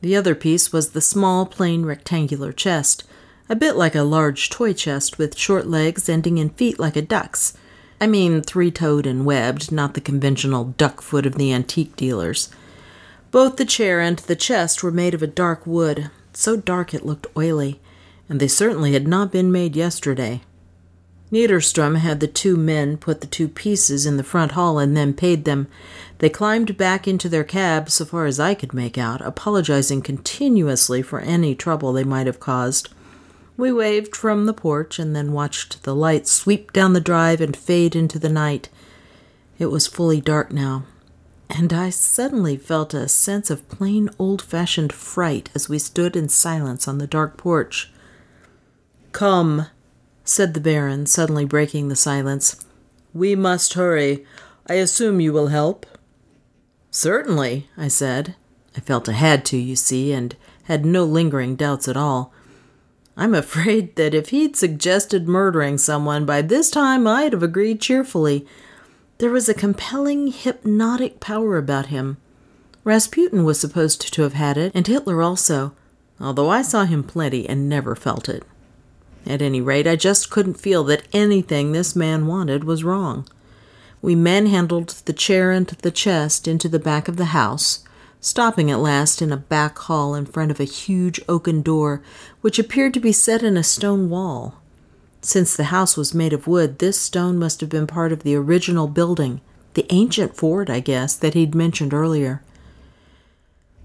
The 0.00 0.16
other 0.16 0.34
piece 0.34 0.72
was 0.72 0.90
the 0.90 1.00
small, 1.00 1.46
plain, 1.46 1.86
rectangular 1.86 2.52
chest, 2.52 3.04
a 3.48 3.56
bit 3.56 3.76
like 3.76 3.94
a 3.94 4.02
large 4.02 4.50
toy 4.50 4.72
chest 4.72 5.18
with 5.18 5.36
short 5.36 5.66
legs 5.66 6.08
ending 6.08 6.38
in 6.38 6.50
feet 6.50 6.78
like 6.78 6.96
a 6.96 7.02
duck's. 7.02 7.54
I 8.00 8.06
mean, 8.06 8.42
three 8.42 8.70
toed 8.70 9.06
and 9.06 9.24
webbed, 9.24 9.70
not 9.70 9.94
the 9.94 10.00
conventional 10.00 10.74
duck 10.76 11.00
foot 11.00 11.26
of 11.26 11.36
the 11.36 11.52
antique 11.52 11.94
dealers. 11.96 12.48
Both 13.30 13.56
the 13.56 13.64
chair 13.64 14.00
and 14.00 14.18
the 14.18 14.36
chest 14.36 14.82
were 14.82 14.90
made 14.90 15.14
of 15.14 15.22
a 15.22 15.26
dark 15.26 15.66
wood, 15.66 16.10
so 16.32 16.56
dark 16.56 16.92
it 16.94 17.06
looked 17.06 17.26
oily, 17.36 17.80
and 18.28 18.40
they 18.40 18.48
certainly 18.48 18.92
had 18.92 19.06
not 19.06 19.32
been 19.32 19.52
made 19.52 19.76
yesterday. 19.76 20.42
Niederstrom 21.32 21.96
had 21.96 22.20
the 22.20 22.26
two 22.26 22.58
men 22.58 22.98
put 22.98 23.22
the 23.22 23.26
two 23.26 23.48
pieces 23.48 24.04
in 24.04 24.18
the 24.18 24.24
front 24.24 24.52
hall 24.52 24.78
and 24.78 24.94
then 24.94 25.14
paid 25.14 25.46
them. 25.46 25.66
They 26.18 26.28
climbed 26.28 26.76
back 26.76 27.08
into 27.08 27.28
their 27.28 27.42
cab, 27.42 27.88
so 27.88 28.04
far 28.04 28.26
as 28.26 28.38
I 28.38 28.54
could 28.54 28.74
make 28.74 28.98
out, 28.98 29.22
apologizing 29.22 30.02
continuously 30.02 31.00
for 31.00 31.20
any 31.20 31.54
trouble 31.54 31.94
they 31.94 32.04
might 32.04 32.26
have 32.26 32.38
caused. 32.38 32.90
We 33.56 33.72
waved 33.72 34.16
from 34.16 34.46
the 34.46 34.54
porch 34.54 34.98
and 34.98 35.14
then 35.14 35.32
watched 35.32 35.82
the 35.82 35.94
lights 35.94 36.30
sweep 36.30 36.72
down 36.72 36.92
the 36.92 37.00
drive 37.00 37.40
and 37.40 37.56
fade 37.56 37.94
into 37.94 38.18
the 38.18 38.28
night. 38.28 38.68
It 39.58 39.66
was 39.66 39.86
fully 39.86 40.20
dark 40.20 40.52
now, 40.52 40.84
and 41.50 41.72
I 41.72 41.90
suddenly 41.90 42.56
felt 42.56 42.94
a 42.94 43.08
sense 43.08 43.50
of 43.50 43.68
plain 43.68 44.08
old 44.18 44.40
fashioned 44.40 44.92
fright 44.92 45.50
as 45.54 45.68
we 45.68 45.78
stood 45.78 46.16
in 46.16 46.28
silence 46.28 46.88
on 46.88 46.98
the 46.98 47.06
dark 47.06 47.36
porch. 47.36 47.92
Come, 49.12 49.66
said 50.24 50.54
the 50.54 50.60
Baron, 50.60 51.06
suddenly 51.06 51.44
breaking 51.44 51.88
the 51.88 51.96
silence. 51.96 52.64
We 53.12 53.34
must 53.34 53.74
hurry. 53.74 54.24
I 54.66 54.74
assume 54.74 55.20
you 55.20 55.32
will 55.32 55.48
help? 55.48 55.84
Certainly, 56.90 57.68
I 57.76 57.88
said. 57.88 58.34
I 58.74 58.80
felt 58.80 59.08
I 59.08 59.12
had 59.12 59.44
to, 59.46 59.58
you 59.58 59.76
see, 59.76 60.12
and 60.12 60.34
had 60.64 60.86
no 60.86 61.04
lingering 61.04 61.56
doubts 61.56 61.88
at 61.88 61.96
all. 61.96 62.32
I'm 63.16 63.34
afraid 63.34 63.96
that 63.96 64.14
if 64.14 64.30
he'd 64.30 64.56
suggested 64.56 65.28
murdering 65.28 65.78
someone, 65.78 66.24
by 66.24 66.42
this 66.42 66.70
time 66.70 67.06
I'd 67.06 67.32
have 67.32 67.42
agreed 67.42 67.80
cheerfully. 67.80 68.46
There 69.18 69.30
was 69.30 69.48
a 69.48 69.54
compelling 69.54 70.28
hypnotic 70.28 71.20
power 71.20 71.58
about 71.58 71.86
him. 71.86 72.16
Rasputin 72.84 73.44
was 73.44 73.60
supposed 73.60 74.12
to 74.12 74.22
have 74.22 74.32
had 74.32 74.56
it, 74.56 74.72
and 74.74 74.86
Hitler 74.86 75.22
also, 75.22 75.72
although 76.20 76.48
I 76.48 76.62
saw 76.62 76.84
him 76.84 77.04
plenty 77.04 77.48
and 77.48 77.68
never 77.68 77.94
felt 77.94 78.28
it. 78.28 78.44
At 79.26 79.42
any 79.42 79.60
rate, 79.60 79.86
I 79.86 79.94
just 79.94 80.30
couldn't 80.30 80.54
feel 80.54 80.82
that 80.84 81.06
anything 81.12 81.70
this 81.72 81.94
man 81.94 82.26
wanted 82.26 82.64
was 82.64 82.82
wrong. 82.82 83.28
We 84.00 84.16
manhandled 84.16 84.88
the 85.04 85.12
chair 85.12 85.52
and 85.52 85.68
the 85.68 85.92
chest 85.92 86.48
into 86.48 86.68
the 86.68 86.80
back 86.80 87.06
of 87.06 87.18
the 87.18 87.26
house, 87.26 87.84
stopping 88.22 88.70
at 88.70 88.78
last 88.78 89.20
in 89.20 89.32
a 89.32 89.36
back 89.36 89.76
hall 89.76 90.14
in 90.14 90.24
front 90.24 90.50
of 90.50 90.60
a 90.60 90.64
huge 90.64 91.20
oaken 91.28 91.60
door 91.60 92.00
which 92.40 92.58
appeared 92.58 92.94
to 92.94 93.00
be 93.00 93.12
set 93.12 93.42
in 93.42 93.56
a 93.58 93.62
stone 93.62 94.08
wall. 94.08 94.62
Since 95.20 95.56
the 95.56 95.64
house 95.64 95.96
was 95.96 96.14
made 96.14 96.32
of 96.32 96.46
wood, 96.46 96.78
this 96.78 96.98
stone 96.98 97.38
must 97.38 97.60
have 97.60 97.68
been 97.68 97.86
part 97.86 98.12
of 98.12 98.22
the 98.22 98.36
original 98.36 98.86
building, 98.86 99.40
the 99.74 99.86
ancient 99.90 100.36
fort, 100.36 100.70
I 100.70 100.80
guess, 100.80 101.16
that 101.16 101.34
he'd 101.34 101.54
mentioned 101.54 101.92
earlier. 101.92 102.42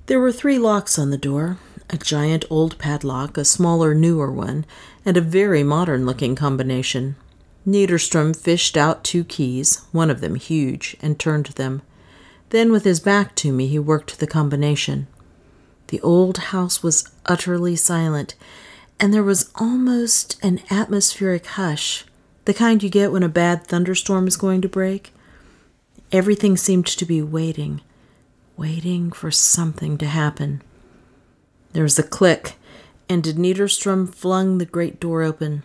There 0.05 0.19
were 0.19 0.31
three 0.31 0.57
locks 0.57 0.97
on 0.97 1.09
the 1.09 1.17
door 1.17 1.57
a 1.89 1.97
giant 1.97 2.43
old 2.49 2.77
padlock, 2.77 3.37
a 3.37 3.45
smaller, 3.45 3.93
newer 3.93 4.31
one, 4.31 4.65
and 5.05 5.15
a 5.15 5.21
very 5.21 5.63
modern 5.63 6.05
looking 6.05 6.35
combination. 6.35 7.15
Niederstrom 7.65 8.35
fished 8.35 8.75
out 8.75 9.03
two 9.03 9.23
keys, 9.23 9.81
one 9.91 10.09
of 10.09 10.21
them 10.21 10.35
huge, 10.35 10.97
and 11.01 11.17
turned 11.17 11.47
them. 11.47 11.81
Then, 12.49 12.71
with 12.71 12.85
his 12.85 12.99
back 12.99 13.35
to 13.35 13.51
me, 13.51 13.67
he 13.67 13.79
worked 13.79 14.19
the 14.19 14.27
combination. 14.27 15.07
The 15.87 16.01
old 16.01 16.37
house 16.37 16.81
was 16.81 17.09
utterly 17.25 17.75
silent, 17.75 18.35
and 18.99 19.13
there 19.13 19.23
was 19.23 19.51
almost 19.55 20.41
an 20.43 20.61
atmospheric 20.69 21.45
hush, 21.45 22.05
the 22.45 22.53
kind 22.53 22.81
you 22.81 22.89
get 22.89 23.11
when 23.11 23.23
a 23.23 23.29
bad 23.29 23.67
thunderstorm 23.67 24.27
is 24.27 24.37
going 24.37 24.61
to 24.61 24.69
break. 24.69 25.13
Everything 26.11 26.55
seemed 26.55 26.87
to 26.87 27.05
be 27.05 27.21
waiting, 27.21 27.81
waiting 28.55 29.11
for 29.11 29.29
something 29.29 29.97
to 29.97 30.05
happen. 30.05 30.61
There 31.73 31.83
was 31.83 31.99
a 31.99 32.03
click, 32.03 32.55
and 33.09 33.23
Niederstrom 33.23 34.13
flung 34.13 34.57
the 34.57 34.65
great 34.65 34.99
door 34.99 35.21
open. 35.21 35.63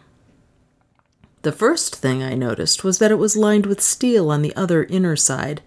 The 1.42 1.52
first 1.52 1.96
thing 1.96 2.22
I 2.22 2.34
noticed 2.34 2.84
was 2.84 2.98
that 2.98 3.10
it 3.10 3.18
was 3.18 3.36
lined 3.36 3.66
with 3.66 3.80
steel 3.80 4.30
on 4.30 4.42
the 4.42 4.54
other 4.54 4.84
inner 4.84 5.16
side, 5.16 5.62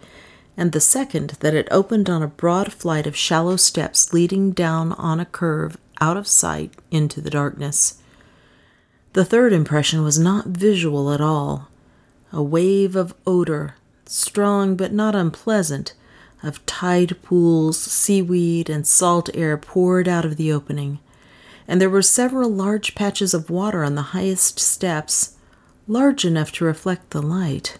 and 0.58 0.72
the 0.72 0.80
second 0.80 1.32
that 1.39 1.53
it 1.53 1.68
opened 1.72 2.10
on 2.10 2.24
a 2.24 2.28
broad 2.28 2.72
flight 2.72 3.06
of 3.06 3.16
shallow 3.16 3.56
steps 3.56 4.14
leading 4.14 4.51
down 4.51 4.93
on 4.93 5.20
a 5.20 5.26
curve 5.26 5.78
out 5.99 6.18
of 6.18 6.28
sight 6.28 6.74
into 6.91 7.22
the 7.22 7.30
darkness. 7.30 8.01
The 9.14 9.26
third 9.26 9.53
impression 9.53 10.03
was 10.03 10.20
not 10.20 10.47
visual 10.47 11.12
at 11.12 11.22
all. 11.22 11.70
A 12.32 12.43
wave 12.43 12.95
of 12.95 13.14
odor, 13.26 13.76
strong 14.06 14.76
but 14.76 14.91
not 14.91 15.16
unpleasant, 15.16 15.93
of 16.43 16.66
tide 16.66 17.22
pools, 17.24 17.80
seaweed, 17.80 18.70
and 18.70 18.86
salt 18.86 19.30
air 19.34 19.58
poured 19.58 20.08
out 20.08 20.26
of 20.26 20.38
the 20.38 20.51
opening 20.51 20.99
and 21.68 21.82
there 21.82 21.89
were 21.89 22.01
several 22.01 22.49
large 22.49 22.95
patches 22.95 23.34
of 23.34 23.49
water 23.49 23.84
on 23.84 23.95
the 23.95 24.01
highest 24.14 24.60
steps, 24.60 25.36
large 25.88 26.26
enough 26.26 26.51
to 26.51 26.66
reflect 26.66 27.10
the 27.10 27.22
light. 27.22 27.78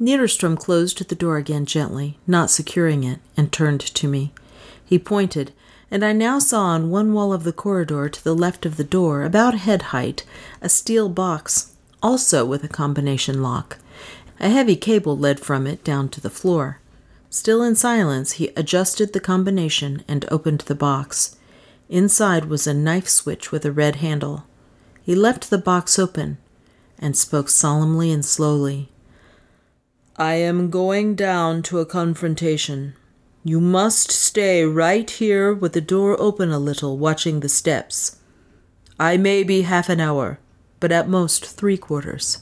Niederstrom 0.00 0.58
closed 0.58 1.06
the 1.06 1.14
door 1.14 1.36
again 1.36 1.66
gently, 1.66 2.18
not 2.26 2.50
securing 2.50 3.04
it, 3.04 3.18
and 3.36 3.52
turned 3.52 3.80
to 3.80 4.08
me. 4.08 4.32
He 4.82 4.98
pointed, 4.98 5.52
and 5.90 6.02
I 6.02 6.12
now 6.14 6.38
saw 6.38 6.62
on 6.62 6.88
one 6.88 7.12
wall 7.12 7.34
of 7.34 7.44
the 7.44 7.52
corridor 7.52 8.08
to 8.08 8.24
the 8.24 8.34
left 8.34 8.64
of 8.64 8.78
the 8.78 8.84
door, 8.84 9.24
about 9.24 9.54
head 9.54 9.82
height, 9.92 10.24
a 10.62 10.70
steel 10.70 11.10
box, 11.10 11.74
also 12.02 12.46
with 12.46 12.64
a 12.64 12.68
combination 12.68 13.42
lock. 13.42 13.78
A 14.40 14.48
heavy 14.48 14.74
cable 14.74 15.18
led 15.18 15.38
from 15.38 15.66
it 15.66 15.84
down 15.84 16.08
to 16.10 16.20
the 16.20 16.30
floor. 16.30 16.78
Still 17.28 17.62
in 17.62 17.76
silence, 17.76 18.32
he 18.32 18.48
adjusted 18.56 19.12
the 19.12 19.20
combination 19.20 20.02
and 20.08 20.24
opened 20.30 20.62
the 20.62 20.74
box. 20.74 21.36
Inside 21.90 22.46
was 22.46 22.66
a 22.66 22.72
knife 22.72 23.08
switch 23.08 23.52
with 23.52 23.66
a 23.66 23.72
red 23.72 23.96
handle. 23.96 24.44
He 25.02 25.14
left 25.14 25.50
the 25.50 25.58
box 25.58 25.98
open 25.98 26.38
and 26.98 27.16
spoke 27.16 27.50
solemnly 27.50 28.10
and 28.10 28.24
slowly. 28.24 28.88
I 30.20 30.34
am 30.34 30.68
going 30.68 31.14
down 31.14 31.62
to 31.62 31.78
a 31.78 31.86
confrontation. 31.86 32.92
You 33.42 33.58
must 33.58 34.10
stay 34.10 34.64
right 34.64 35.10
here 35.10 35.54
with 35.54 35.72
the 35.72 35.80
door 35.80 36.14
open 36.20 36.50
a 36.50 36.58
little, 36.58 36.98
watching 36.98 37.40
the 37.40 37.48
steps. 37.48 38.18
I 38.98 39.16
may 39.16 39.42
be 39.42 39.62
half 39.62 39.88
an 39.88 39.98
hour, 39.98 40.38
but 40.78 40.92
at 40.92 41.08
most 41.08 41.46
three 41.46 41.78
quarters. 41.78 42.40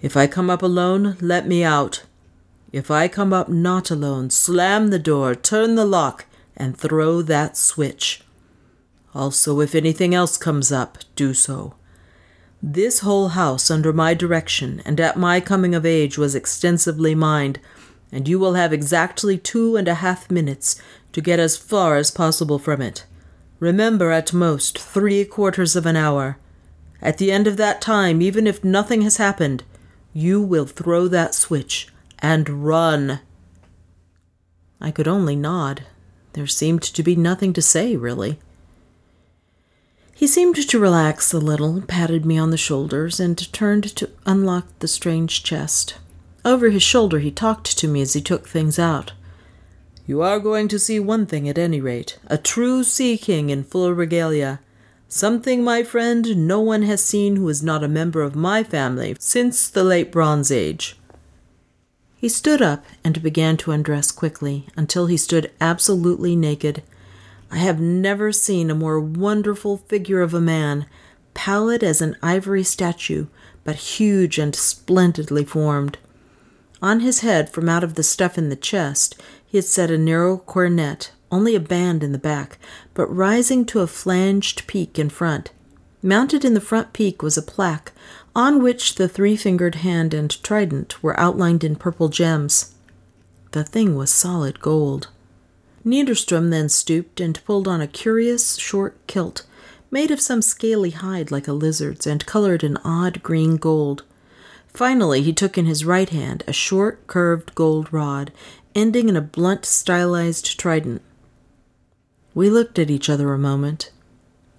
If 0.00 0.16
I 0.16 0.28
come 0.28 0.48
up 0.48 0.62
alone, 0.62 1.16
let 1.20 1.48
me 1.48 1.64
out. 1.64 2.04
If 2.70 2.92
I 2.92 3.08
come 3.08 3.32
up 3.32 3.48
not 3.48 3.90
alone, 3.90 4.30
slam 4.30 4.90
the 4.90 5.00
door, 5.00 5.34
turn 5.34 5.74
the 5.74 5.84
lock, 5.84 6.26
and 6.56 6.76
throw 6.78 7.22
that 7.22 7.56
switch. 7.56 8.22
Also, 9.16 9.58
if 9.58 9.74
anything 9.74 10.14
else 10.14 10.36
comes 10.36 10.70
up, 10.70 10.98
do 11.16 11.34
so. 11.34 11.74
This 12.62 13.00
whole 13.00 13.28
house, 13.28 13.70
under 13.70 13.92
my 13.92 14.12
direction 14.12 14.82
and 14.84 15.00
at 15.00 15.16
my 15.16 15.40
coming 15.40 15.74
of 15.74 15.86
age, 15.86 16.18
was 16.18 16.34
extensively 16.34 17.14
mined, 17.14 17.58
and 18.12 18.28
you 18.28 18.38
will 18.38 18.54
have 18.54 18.72
exactly 18.72 19.38
two 19.38 19.76
and 19.76 19.88
a 19.88 19.94
half 19.94 20.30
minutes 20.30 20.80
to 21.12 21.22
get 21.22 21.38
as 21.38 21.56
far 21.56 21.96
as 21.96 22.10
possible 22.10 22.58
from 22.58 22.82
it. 22.82 23.06
Remember, 23.60 24.10
at 24.10 24.32
most, 24.32 24.78
three 24.78 25.24
quarters 25.24 25.74
of 25.74 25.86
an 25.86 25.96
hour. 25.96 26.38
At 27.00 27.16
the 27.16 27.32
end 27.32 27.46
of 27.46 27.56
that 27.56 27.80
time, 27.80 28.20
even 28.20 28.46
if 28.46 28.62
nothing 28.62 29.02
has 29.02 29.16
happened, 29.16 29.64
you 30.12 30.42
will 30.42 30.66
throw 30.66 31.08
that 31.08 31.34
switch 31.34 31.88
and 32.18 32.64
run. 32.64 33.20
I 34.80 34.90
could 34.90 35.08
only 35.08 35.36
nod. 35.36 35.84
There 36.34 36.46
seemed 36.46 36.82
to 36.82 37.02
be 37.02 37.16
nothing 37.16 37.52
to 37.54 37.62
say, 37.62 37.96
really. 37.96 38.38
He 40.20 40.26
seemed 40.26 40.56
to 40.68 40.78
relax 40.78 41.32
a 41.32 41.38
little, 41.38 41.80
patted 41.80 42.26
me 42.26 42.36
on 42.36 42.50
the 42.50 42.58
shoulders, 42.58 43.18
and 43.20 43.50
turned 43.54 43.84
to 43.96 44.10
unlock 44.26 44.66
the 44.80 44.86
strange 44.86 45.42
chest. 45.42 45.94
Over 46.44 46.68
his 46.68 46.82
shoulder, 46.82 47.20
he 47.20 47.30
talked 47.30 47.78
to 47.78 47.88
me 47.88 48.02
as 48.02 48.12
he 48.12 48.20
took 48.20 48.46
things 48.46 48.78
out. 48.78 49.14
You 50.06 50.20
are 50.20 50.38
going 50.38 50.68
to 50.68 50.78
see 50.78 51.00
one 51.00 51.24
thing 51.24 51.48
at 51.48 51.56
any 51.56 51.80
rate 51.80 52.18
a 52.26 52.36
true 52.36 52.84
sea 52.84 53.16
king 53.16 53.48
in 53.48 53.64
full 53.64 53.94
regalia. 53.94 54.60
Something, 55.08 55.64
my 55.64 55.82
friend, 55.82 56.46
no 56.46 56.60
one 56.60 56.82
has 56.82 57.02
seen 57.02 57.36
who 57.36 57.48
is 57.48 57.62
not 57.62 57.82
a 57.82 57.88
member 57.88 58.20
of 58.20 58.36
my 58.36 58.62
family 58.62 59.16
since 59.18 59.70
the 59.70 59.84
late 59.84 60.12
Bronze 60.12 60.52
Age. 60.52 60.98
He 62.14 62.28
stood 62.28 62.60
up 62.60 62.84
and 63.02 63.22
began 63.22 63.56
to 63.56 63.72
undress 63.72 64.10
quickly 64.10 64.66
until 64.76 65.06
he 65.06 65.16
stood 65.16 65.50
absolutely 65.62 66.36
naked 66.36 66.82
I 67.50 67.58
have 67.58 67.80
never 67.80 68.32
seen 68.32 68.70
a 68.70 68.74
more 68.74 69.00
wonderful 69.00 69.78
figure 69.78 70.20
of 70.20 70.34
a 70.34 70.40
man, 70.40 70.86
pallid 71.34 71.82
as 71.82 72.00
an 72.00 72.16
ivory 72.22 72.62
statue, 72.62 73.26
but 73.64 73.76
huge 73.76 74.38
and 74.38 74.54
splendidly 74.54 75.44
formed. 75.44 75.98
On 76.82 77.00
his 77.00 77.20
head, 77.20 77.50
from 77.50 77.68
out 77.68 77.84
of 77.84 77.94
the 77.94 78.02
stuff 78.02 78.38
in 78.38 78.48
the 78.48 78.56
chest, 78.56 79.20
he 79.44 79.58
had 79.58 79.64
set 79.64 79.90
a 79.90 79.98
narrow 79.98 80.38
coronet, 80.38 81.12
only 81.30 81.54
a 81.54 81.60
band 81.60 82.02
in 82.02 82.12
the 82.12 82.18
back, 82.18 82.58
but 82.94 83.06
rising 83.14 83.64
to 83.66 83.80
a 83.80 83.86
flanged 83.86 84.66
peak 84.66 84.98
in 84.98 85.10
front. 85.10 85.50
Mounted 86.02 86.44
in 86.44 86.54
the 86.54 86.60
front 86.60 86.92
peak 86.92 87.22
was 87.22 87.36
a 87.36 87.42
plaque, 87.42 87.92
on 88.34 88.62
which 88.62 88.94
the 88.94 89.08
three 89.08 89.36
fingered 89.36 89.76
hand 89.76 90.14
and 90.14 90.42
trident 90.42 91.02
were 91.02 91.18
outlined 91.18 91.62
in 91.62 91.76
purple 91.76 92.08
gems. 92.08 92.74
The 93.50 93.64
thing 93.64 93.96
was 93.96 94.10
solid 94.10 94.60
gold. 94.60 95.08
Niederstrom 95.84 96.50
then 96.50 96.68
stooped 96.68 97.20
and 97.20 97.42
pulled 97.44 97.66
on 97.66 97.80
a 97.80 97.86
curious 97.86 98.56
short 98.56 98.96
kilt, 99.06 99.46
made 99.90 100.10
of 100.10 100.20
some 100.20 100.42
scaly 100.42 100.90
hide 100.90 101.30
like 101.30 101.48
a 101.48 101.52
lizard's 101.52 102.06
and 102.06 102.26
colored 102.26 102.62
an 102.62 102.76
odd 102.84 103.22
green 103.22 103.56
gold. 103.56 104.04
Finally, 104.68 105.22
he 105.22 105.32
took 105.32 105.58
in 105.58 105.66
his 105.66 105.84
right 105.84 106.10
hand 106.10 106.44
a 106.46 106.52
short, 106.52 107.06
curved 107.06 107.54
gold 107.54 107.92
rod, 107.92 108.32
ending 108.74 109.08
in 109.08 109.16
a 109.16 109.20
blunt, 109.20 109.64
stylized 109.64 110.58
trident. 110.58 111.02
We 112.34 112.48
looked 112.48 112.78
at 112.78 112.90
each 112.90 113.08
other 113.08 113.32
a 113.32 113.38
moment, 113.38 113.90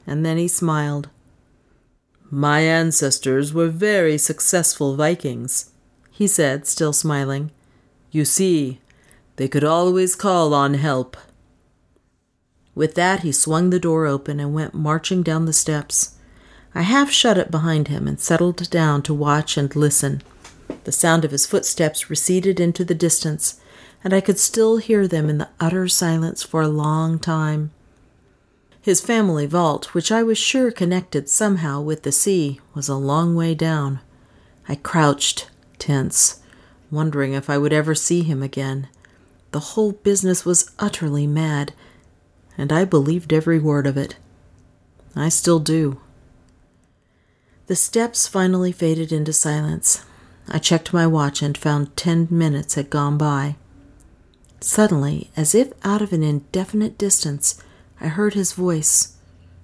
and 0.06 0.26
then 0.26 0.38
he 0.38 0.48
smiled. 0.48 1.10
My 2.30 2.62
ancestors 2.62 3.54
were 3.54 3.68
very 3.68 4.18
successful 4.18 4.96
Vikings, 4.96 5.72
he 6.10 6.28
said, 6.28 6.68
still 6.68 6.94
smiling. 6.94 7.52
You 8.12 8.26
see, 8.26 8.82
they 9.36 9.48
could 9.48 9.64
always 9.64 10.16
call 10.16 10.54
on 10.54 10.76
help. 10.76 11.18
With 12.74 12.96
that, 12.96 13.22
he 13.22 13.32
swung 13.32 13.70
the 13.70 13.80
door 13.80 14.06
open 14.06 14.40
and 14.40 14.54
went 14.54 14.74
marching 14.74 15.24
down 15.24 15.46
the 15.46 15.54
steps. 15.54 16.16
I 16.74 16.84
half 16.84 17.12
shut 17.12 17.38
it 17.38 17.52
behind 17.52 17.90
him 17.90 18.08
and 18.08 18.20
settled 18.20 18.70
down 18.70 19.02
to 19.04 19.14
watch 19.14 19.58
and 19.58 19.76
listen. 19.76 20.22
The 20.86 20.92
sound 20.92 21.26
of 21.26 21.32
his 21.32 21.46
footsteps 21.46 22.10
receded 22.10 22.60
into 22.60 22.86
the 22.86 22.96
distance, 22.96 23.60
and 24.04 24.14
I 24.14 24.22
could 24.22 24.40
still 24.40 24.78
hear 24.78 25.08
them 25.08 25.30
in 25.30 25.38
the 25.38 25.50
utter 25.60 25.88
silence 25.88 26.44
for 26.44 26.62
a 26.62 26.68
long 26.68 27.20
time. 27.20 27.72
His 28.82 29.02
family 29.02 29.46
vault, 29.46 29.94
which 29.94 30.12
I 30.12 30.24
was 30.24 30.38
sure 30.38 30.72
connected 30.72 31.30
somehow 31.30 31.82
with 31.82 32.02
the 32.04 32.12
sea, 32.12 32.62
was 32.74 32.90
a 32.90 32.96
long 32.96 33.36
way 33.36 33.54
down. 33.54 34.00
I 34.68 34.76
crouched, 34.76 35.50
tense, 35.78 36.40
wondering 36.90 37.34
if 37.34 37.50
I 37.50 37.60
would 37.60 37.74
ever 37.74 37.94
see 37.94 38.24
him 38.24 38.42
again. 38.42 38.88
The 39.52 39.60
whole 39.60 39.92
business 39.92 40.46
was 40.46 40.72
utterly 40.80 41.28
mad, 41.28 41.74
and 42.58 42.72
I 42.72 42.86
believed 42.86 43.34
every 43.34 43.60
word 43.60 43.86
of 43.86 43.98
it. 43.98 44.16
I 45.16 45.30
still 45.30 45.60
do. 45.60 46.00
The 47.68 47.76
steps 47.76 48.28
finally 48.28 48.72
faded 48.72 49.12
into 49.12 49.34
silence. 49.34 50.06
I 50.48 50.58
checked 50.58 50.94
my 50.94 51.06
watch 51.06 51.42
and 51.42 51.58
found 51.58 51.96
ten 51.96 52.28
minutes 52.30 52.76
had 52.76 52.90
gone 52.90 53.18
by. 53.18 53.56
Suddenly, 54.62 55.32
as 55.36 55.56
if 55.56 55.74
out 55.84 56.02
of 56.02 56.14
an 56.14 56.24
indefinite 56.24 56.98
distance, 56.98 57.62
I 58.00 58.08
heard 58.08 58.34
his 58.34 58.54
voice. 58.54 59.18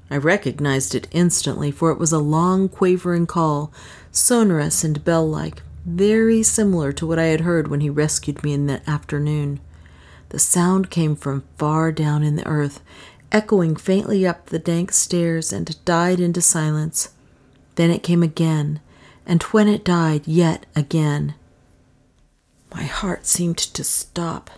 I 0.10 0.18
recognized 0.18 0.96
it 0.96 1.08
instantly, 1.12 1.72
for 1.72 1.92
it 1.92 2.00
was 2.00 2.12
a 2.12 2.20
long, 2.20 2.70
quavering 2.70 3.28
call, 3.28 3.72
sonorous 4.12 4.84
and 4.84 5.04
bell 5.04 5.28
like, 5.30 5.62
very 5.86 6.44
similar 6.44 6.92
to 6.94 7.06
what 7.06 7.20
I 7.20 7.26
had 7.26 7.42
heard 7.42 7.68
when 7.68 7.82
he 7.82 7.90
rescued 7.90 8.44
me 8.44 8.54
in 8.54 8.68
the 8.68 8.88
afternoon. 8.90 9.60
The 10.30 10.40
sound 10.40 10.90
came 10.90 11.16
from 11.16 11.44
far 11.58 11.92
down 11.92 12.24
in 12.24 12.36
the 12.36 12.48
earth, 12.48 12.82
echoing 13.32 13.76
faintly 13.76 14.26
up 14.28 14.48
the 14.48 14.60
dank 14.60 14.92
stairs, 14.92 15.54
and 15.54 15.84
died 15.86 16.20
into 16.20 16.42
silence. 16.42 17.10
Then 17.76 17.92
it 17.92 18.04
came 18.04 18.24
again, 18.24 18.82
and 19.26 19.44
when 19.44 19.68
it 19.68 19.86
died, 19.86 20.28
yet 20.28 20.66
again. 20.76 21.36
My 22.74 22.84
heart 22.84 23.26
seemed 23.26 23.58
to 23.58 23.84
stop. 23.84 24.50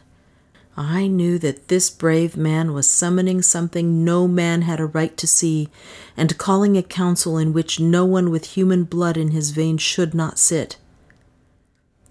I 0.76 1.08
knew 1.08 1.38
that 1.40 1.68
this 1.68 1.90
brave 1.90 2.38
man 2.38 2.74
was 2.74 2.90
summoning 2.90 3.42
something 3.42 4.06
no 4.06 4.28
man 4.28 4.62
had 4.62 4.80
a 4.80 4.86
right 4.86 5.16
to 5.18 5.28
see, 5.28 5.70
and 6.16 6.38
calling 6.38 6.78
a 6.78 6.84
council 6.84 7.38
in 7.38 7.52
which 7.52 7.80
no 7.80 8.06
one 8.06 8.30
with 8.32 8.46
human 8.56 8.86
blood 8.86 9.18
in 9.18 9.32
his 9.32 9.52
veins 9.52 9.82
should 9.82 10.14
not 10.14 10.40
sit. 10.40 10.78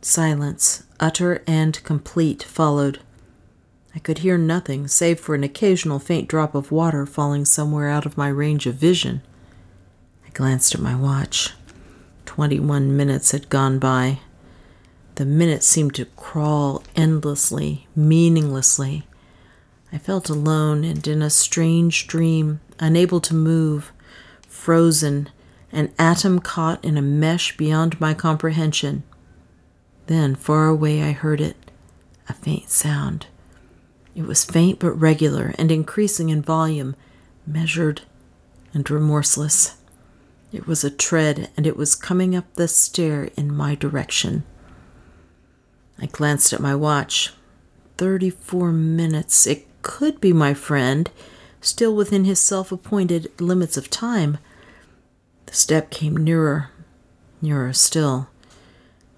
Silence, 0.02 0.84
utter 1.00 1.42
and 1.46 1.82
complete, 1.82 2.42
followed. 2.42 3.00
I 3.98 4.00
could 4.00 4.18
hear 4.18 4.38
nothing 4.38 4.86
save 4.86 5.18
for 5.18 5.34
an 5.34 5.42
occasional 5.42 5.98
faint 5.98 6.28
drop 6.28 6.54
of 6.54 6.70
water 6.70 7.04
falling 7.04 7.44
somewhere 7.44 7.88
out 7.88 8.06
of 8.06 8.16
my 8.16 8.28
range 8.28 8.64
of 8.64 8.76
vision. 8.76 9.22
I 10.24 10.30
glanced 10.30 10.72
at 10.72 10.80
my 10.80 10.94
watch. 10.94 11.52
Twenty 12.24 12.60
one 12.60 12.96
minutes 12.96 13.32
had 13.32 13.48
gone 13.48 13.80
by. 13.80 14.20
The 15.16 15.24
minutes 15.26 15.66
seemed 15.66 15.96
to 15.96 16.04
crawl 16.04 16.84
endlessly, 16.94 17.88
meaninglessly. 17.96 19.04
I 19.92 19.98
felt 19.98 20.28
alone 20.28 20.84
and 20.84 21.04
in 21.04 21.20
a 21.20 21.28
strange 21.28 22.06
dream, 22.06 22.60
unable 22.78 23.20
to 23.22 23.34
move, 23.34 23.90
frozen, 24.46 25.28
an 25.72 25.92
atom 25.98 26.38
caught 26.38 26.84
in 26.84 26.96
a 26.96 27.02
mesh 27.02 27.56
beyond 27.56 28.00
my 28.00 28.14
comprehension. 28.14 29.02
Then, 30.06 30.36
far 30.36 30.68
away, 30.68 31.02
I 31.02 31.10
heard 31.10 31.40
it 31.40 31.56
a 32.28 32.32
faint 32.32 32.70
sound. 32.70 33.26
It 34.18 34.26
was 34.26 34.44
faint 34.44 34.80
but 34.80 35.00
regular 35.00 35.54
and 35.58 35.70
increasing 35.70 36.28
in 36.28 36.42
volume, 36.42 36.96
measured 37.46 38.02
and 38.74 38.90
remorseless. 38.90 39.76
It 40.50 40.66
was 40.66 40.82
a 40.82 40.90
tread, 40.90 41.50
and 41.56 41.68
it 41.68 41.76
was 41.76 41.94
coming 41.94 42.34
up 42.34 42.52
the 42.54 42.66
stair 42.66 43.30
in 43.36 43.54
my 43.54 43.76
direction. 43.76 44.42
I 46.00 46.06
glanced 46.06 46.52
at 46.52 46.58
my 46.58 46.74
watch. 46.74 47.32
Thirty 47.96 48.28
four 48.28 48.72
minutes. 48.72 49.46
It 49.46 49.68
could 49.82 50.20
be 50.20 50.32
my 50.32 50.52
friend, 50.52 51.08
still 51.60 51.94
within 51.94 52.24
his 52.24 52.40
self 52.40 52.72
appointed 52.72 53.30
limits 53.40 53.76
of 53.76 53.88
time. 53.88 54.38
The 55.46 55.54
step 55.54 55.92
came 55.92 56.16
nearer, 56.16 56.70
nearer 57.40 57.72
still. 57.72 58.30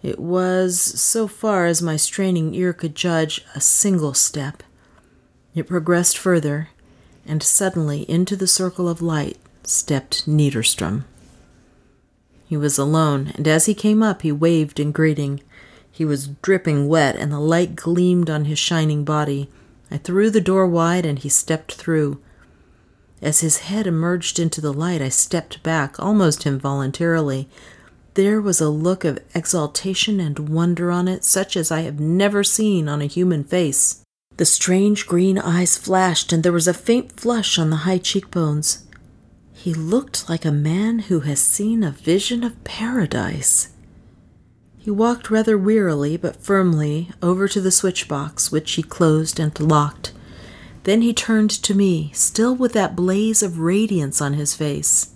It 0.03 0.18
was, 0.18 0.78
so 0.78 1.26
far 1.26 1.64
as 1.64 1.80
my 1.80 1.96
straining 1.96 2.55
ear 2.55 2.74
could 2.74 2.94
judge, 2.94 3.42
a 3.55 3.62
single 3.62 4.12
step. 4.12 4.62
It 5.55 5.66
progressed 5.66 6.16
further, 6.16 6.68
and 7.26 7.42
suddenly 7.42 8.09
into 8.11 8.36
the 8.36 8.46
circle 8.46 8.88
of 8.88 9.03
light 9.03 9.38
stepped 9.64 10.26
Niederstrom. 10.26 11.05
He 12.46 12.57
was 12.57 12.78
alone, 12.78 13.32
and 13.36 13.46
as 13.46 13.66
he 13.66 13.74
came 13.74 14.03
up, 14.03 14.22
he 14.22 14.32
waved 14.32 14.80
in 14.80 14.92
greeting. 14.92 15.40
He 15.90 16.05
was 16.05 16.28
dripping 16.42 16.88
wet, 16.88 17.16
and 17.16 17.32
the 17.32 17.40
light 17.40 17.76
gleamed 17.76 18.30
on 18.30 18.46
his 18.46 18.59
shining 18.59 19.05
body. 19.05 19.48
I 19.90 19.98
threw 19.98 20.30
the 20.30 20.40
door 20.40 20.66
wide, 20.66 21.05
and 21.05 21.18
he 21.18 21.28
stepped 21.28 21.74
through. 21.74 22.20
As 23.22 23.40
his 23.40 23.59
head 23.59 23.86
emerged 23.86 24.38
into 24.38 24.61
the 24.61 24.72
light, 24.72 25.03
I 25.03 25.11
stepped 25.11 25.62
back, 25.62 25.98
almost 26.01 26.46
involuntarily. 26.46 27.48
There 28.14 28.40
was 28.40 28.61
a 28.61 28.68
look 28.68 29.05
of 29.05 29.18
exaltation 29.34 30.20
and 30.20 30.48
wonder 30.48 30.90
on 30.90 31.07
it, 31.07 31.22
such 31.22 31.57
as 31.57 31.70
I 31.70 31.80
have 31.82 32.01
never 32.01 32.42
seen 32.42 32.88
on 32.88 33.03
a 33.03 33.07
human 33.07 33.44
face. 33.44 34.03
The 34.41 34.47
strange 34.47 35.07
green 35.07 35.36
eyes 35.36 35.76
flashed, 35.76 36.32
and 36.32 36.43
there 36.43 36.51
was 36.51 36.66
a 36.66 36.72
faint 36.72 37.20
flush 37.20 37.59
on 37.59 37.68
the 37.68 37.84
high 37.84 37.99
cheekbones. 37.99 38.86
He 39.53 39.74
looked 39.74 40.30
like 40.30 40.47
a 40.47 40.51
man 40.51 41.01
who 41.01 41.20
has 41.20 41.38
seen 41.38 41.84
a 41.84 41.91
vision 41.91 42.43
of 42.43 42.64
paradise. 42.64 43.68
He 44.78 44.91
walked 44.91 45.30
rather 45.30 45.59
wearily 45.59 46.16
but 46.16 46.43
firmly 46.43 47.11
over 47.20 47.49
to 47.49 47.61
the 47.61 47.70
switch 47.70 48.09
box, 48.09 48.51
which 48.51 48.72
he 48.72 48.82
closed 48.82 49.38
and 49.38 49.61
locked. 49.61 50.14
Then 50.84 51.03
he 51.03 51.12
turned 51.12 51.51
to 51.51 51.74
me, 51.74 52.11
still 52.14 52.57
with 52.57 52.72
that 52.72 52.97
blaze 52.97 53.43
of 53.43 53.59
radiance 53.59 54.22
on 54.22 54.32
his 54.32 54.55
face. 54.55 55.11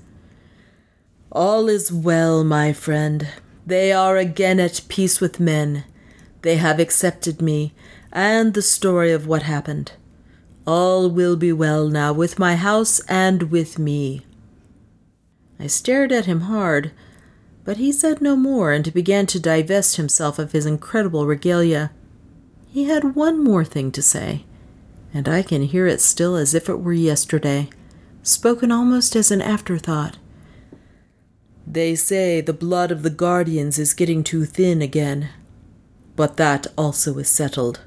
All 1.33 1.71
is 1.71 1.91
well, 1.91 2.45
my 2.45 2.75
friend. 2.75 3.27
They 3.65 3.91
are 3.91 4.19
again 4.19 4.61
at 4.61 4.83
peace 4.89 5.19
with 5.19 5.41
men. 5.41 5.85
They 6.43 6.57
have 6.57 6.79
accepted 6.79 7.41
me, 7.41 7.73
and 8.15 8.55
the 8.55 8.63
story 8.63 9.11
of 9.11 9.27
what 9.27 9.43
happened. 9.43 9.93
All 10.67 11.11
will 11.11 11.37
be 11.37 11.53
well 11.53 11.89
now 11.89 12.13
with 12.13 12.39
my 12.39 12.55
house 12.55 13.01
and 13.01 13.51
with 13.51 13.79
me. 13.79 14.25
I 15.59 15.67
stared 15.67 16.13
at 16.13 16.27
him 16.27 16.43
hard, 16.43 16.93
but 17.65 17.77
he 17.77 17.91
said 17.91 18.21
no 18.21 18.37
more 18.37 18.73
and 18.73 18.95
began 18.95 19.27
to 19.27 19.41
divest 19.41 19.97
himself 19.97 20.39
of 20.39 20.53
his 20.53 20.65
incredible 20.65 21.27
regalia. 21.27 21.91
He 22.69 22.85
had 22.85 23.15
one 23.17 23.43
more 23.43 23.65
thing 23.65 23.91
to 23.93 24.03
say, 24.03 24.45
and 25.13 25.29
I 25.29 25.43
can 25.43 25.63
hear 25.63 25.87
it 25.87 26.01
still 26.01 26.37
as 26.37 26.55
if 26.55 26.69
it 26.69 26.81
were 26.81 26.93
yesterday, 26.93 27.69
spoken 28.23 28.71
almost 28.71 29.17
as 29.17 29.31
an 29.31 29.43
afterthought. 29.43 30.19
They 31.67 31.95
say 31.95 32.41
the 32.41 32.53
blood 32.53 32.91
of 32.91 33.03
the 33.03 33.11
guardians 33.11 33.79
is 33.79 33.95
getting 33.95 34.23
too 34.23 34.45
thin 34.45 34.83
again, 34.83 35.31
but 36.17 36.37
that 36.37 36.67
also 36.77 37.19
is 37.19 37.29
settled. 37.29 37.81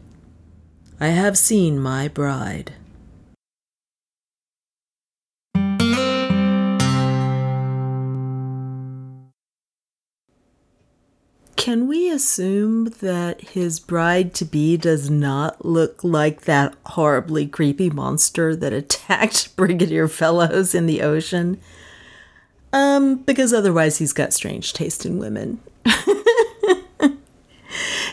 I 0.99 1.09
have 1.09 1.37
seen 1.37 1.79
my 1.79 2.07
bride. 2.07 2.73
Can 11.55 11.87
we 11.87 12.09
assume 12.09 12.85
that 13.01 13.41
his 13.41 13.79
bride 13.79 14.33
to 14.35 14.45
be 14.45 14.75
does 14.75 15.09
not 15.09 15.63
look 15.63 16.03
like 16.03 16.41
that 16.41 16.73
horribly 16.85 17.45
creepy 17.45 17.91
monster 17.91 18.55
that 18.55 18.73
attacked 18.73 19.55
Brigadier 19.55 20.07
Ffellowes 20.07 20.73
in 20.73 20.87
the 20.87 21.03
ocean? 21.03 21.59
Um, 22.73 23.17
because 23.17 23.53
otherwise 23.53 23.99
he's 23.99 24.13
got 24.13 24.33
strange 24.33 24.73
taste 24.73 25.05
in 25.05 25.19
women. 25.19 25.59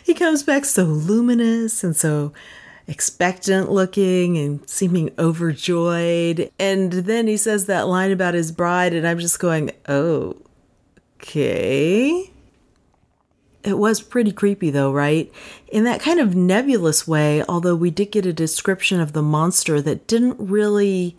he 0.04 0.12
comes 0.12 0.42
back 0.42 0.66
so 0.66 0.84
luminous 0.84 1.82
and 1.82 1.96
so 1.96 2.32
expectant 2.86 3.70
looking 3.70 4.36
and 4.36 4.68
seeming 4.68 5.10
overjoyed. 5.18 6.50
And 6.58 6.92
then 6.92 7.26
he 7.26 7.36
says 7.36 7.66
that 7.66 7.88
line 7.88 8.12
about 8.12 8.34
his 8.34 8.52
bride, 8.52 8.92
and 8.92 9.06
I'm 9.06 9.18
just 9.18 9.38
going, 9.38 9.70
oh, 9.88 10.36
okay. 11.20 12.30
It 13.62 13.78
was 13.78 14.02
pretty 14.02 14.30
creepy, 14.30 14.68
though, 14.68 14.92
right? 14.92 15.32
In 15.68 15.84
that 15.84 16.02
kind 16.02 16.20
of 16.20 16.34
nebulous 16.34 17.08
way, 17.08 17.42
although 17.48 17.74
we 17.74 17.90
did 17.90 18.12
get 18.12 18.26
a 18.26 18.32
description 18.32 19.00
of 19.00 19.14
the 19.14 19.22
monster 19.22 19.80
that 19.80 20.06
didn't 20.06 20.36
really 20.38 21.16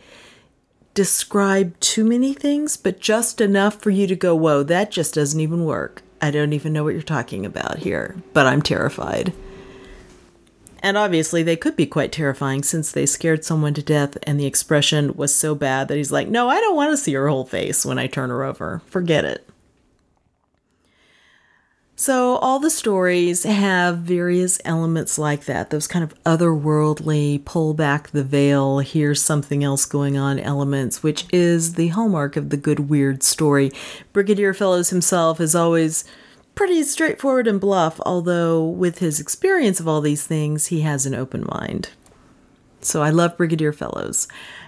describe 0.93 1.78
too 1.80 2.05
many 2.05 2.34
things, 2.34 2.78
but 2.78 2.99
just 2.99 3.41
enough 3.41 3.82
for 3.82 3.89
you 3.89 4.05
to 4.05 4.16
go, 4.16 4.36
whoa, 4.36 4.61
that 4.63 4.91
just 4.91 5.16
doesn't 5.16 5.41
even 5.41 5.66
work. 5.66 6.03
I 6.22 6.30
don't 6.32 6.53
even 6.53 6.72
know 6.72 6.84
what 6.84 6.93
you're 6.93 7.01
talking 7.01 7.45
about 7.45 7.80
here, 7.80 8.16
but 8.34 8.45
I'm 8.45 8.61
terrified. 8.61 9.34
And 10.86 11.00
obviously, 11.00 11.42
they 11.42 11.56
could 11.56 11.76
be 11.76 11.88
quite 11.88 12.12
terrifying 12.12 12.62
since 12.62 12.92
they 12.92 13.08
scared 13.08 13.44
someone 13.44 13.74
to 13.74 13.82
death 13.82 14.20
and 14.22 14.40
the 14.40 14.46
expression 14.46 15.16
was 15.16 15.34
so 15.34 15.56
bad 15.56 15.88
that 15.88 15.98
he's 15.98 16.12
like, 16.12 16.28
No, 16.28 16.48
I 16.48 16.60
don't 16.60 16.76
want 16.76 16.92
to 16.92 16.98
see 16.98 17.16
her 17.16 17.28
whole 17.28 17.44
face 17.44 17.88
when 17.88 17.98
I 17.98 18.06
turn 18.06 18.30
her 18.30 18.44
over. 18.44 18.84
Forget 18.86 19.26
it. 19.26 19.50
So, 21.96 22.36
all 22.36 22.60
the 22.60 22.70
stories 22.70 23.46
have 23.46 23.98
various 23.98 24.62
elements 24.64 25.18
like 25.18 25.46
that, 25.46 25.72
those 25.72 25.88
kind 25.88 26.04
of 26.04 26.14
otherworldly, 26.24 27.44
pull 27.46 27.74
back 27.74 28.12
the 28.12 28.24
veil, 28.24 28.78
here's 28.80 29.24
something 29.24 29.64
else 29.64 29.86
going 29.86 30.20
on 30.20 30.38
elements, 30.38 31.02
which 31.02 31.26
is 31.34 31.74
the 31.74 31.88
hallmark 31.88 32.36
of 32.36 32.52
the 32.52 32.58
good, 32.58 32.92
weird 32.92 33.24
story. 33.24 33.72
Brigadier 34.14 34.54
Ffellowes 34.54 34.92
himself 34.92 35.42
is 35.42 35.56
always 35.56 36.06
pretty 36.56 36.84
straightforward 36.84 37.47
and 37.47 37.60
bluff, 37.60 37.99
although 38.06 38.64
with 38.64 38.99
his 38.99 39.20
experience 39.20 39.80
of 39.80 39.88
all 39.88 40.01
these 40.01 40.26
things, 40.26 40.68
he 40.68 40.82
has 40.82 41.06
an 41.06 41.14
open 41.14 41.45
mind. 41.47 41.89
So, 42.82 43.01
I 43.01 43.10
love 43.10 43.38
Brigadier 43.38 43.74
Ffellowes. 43.74 44.28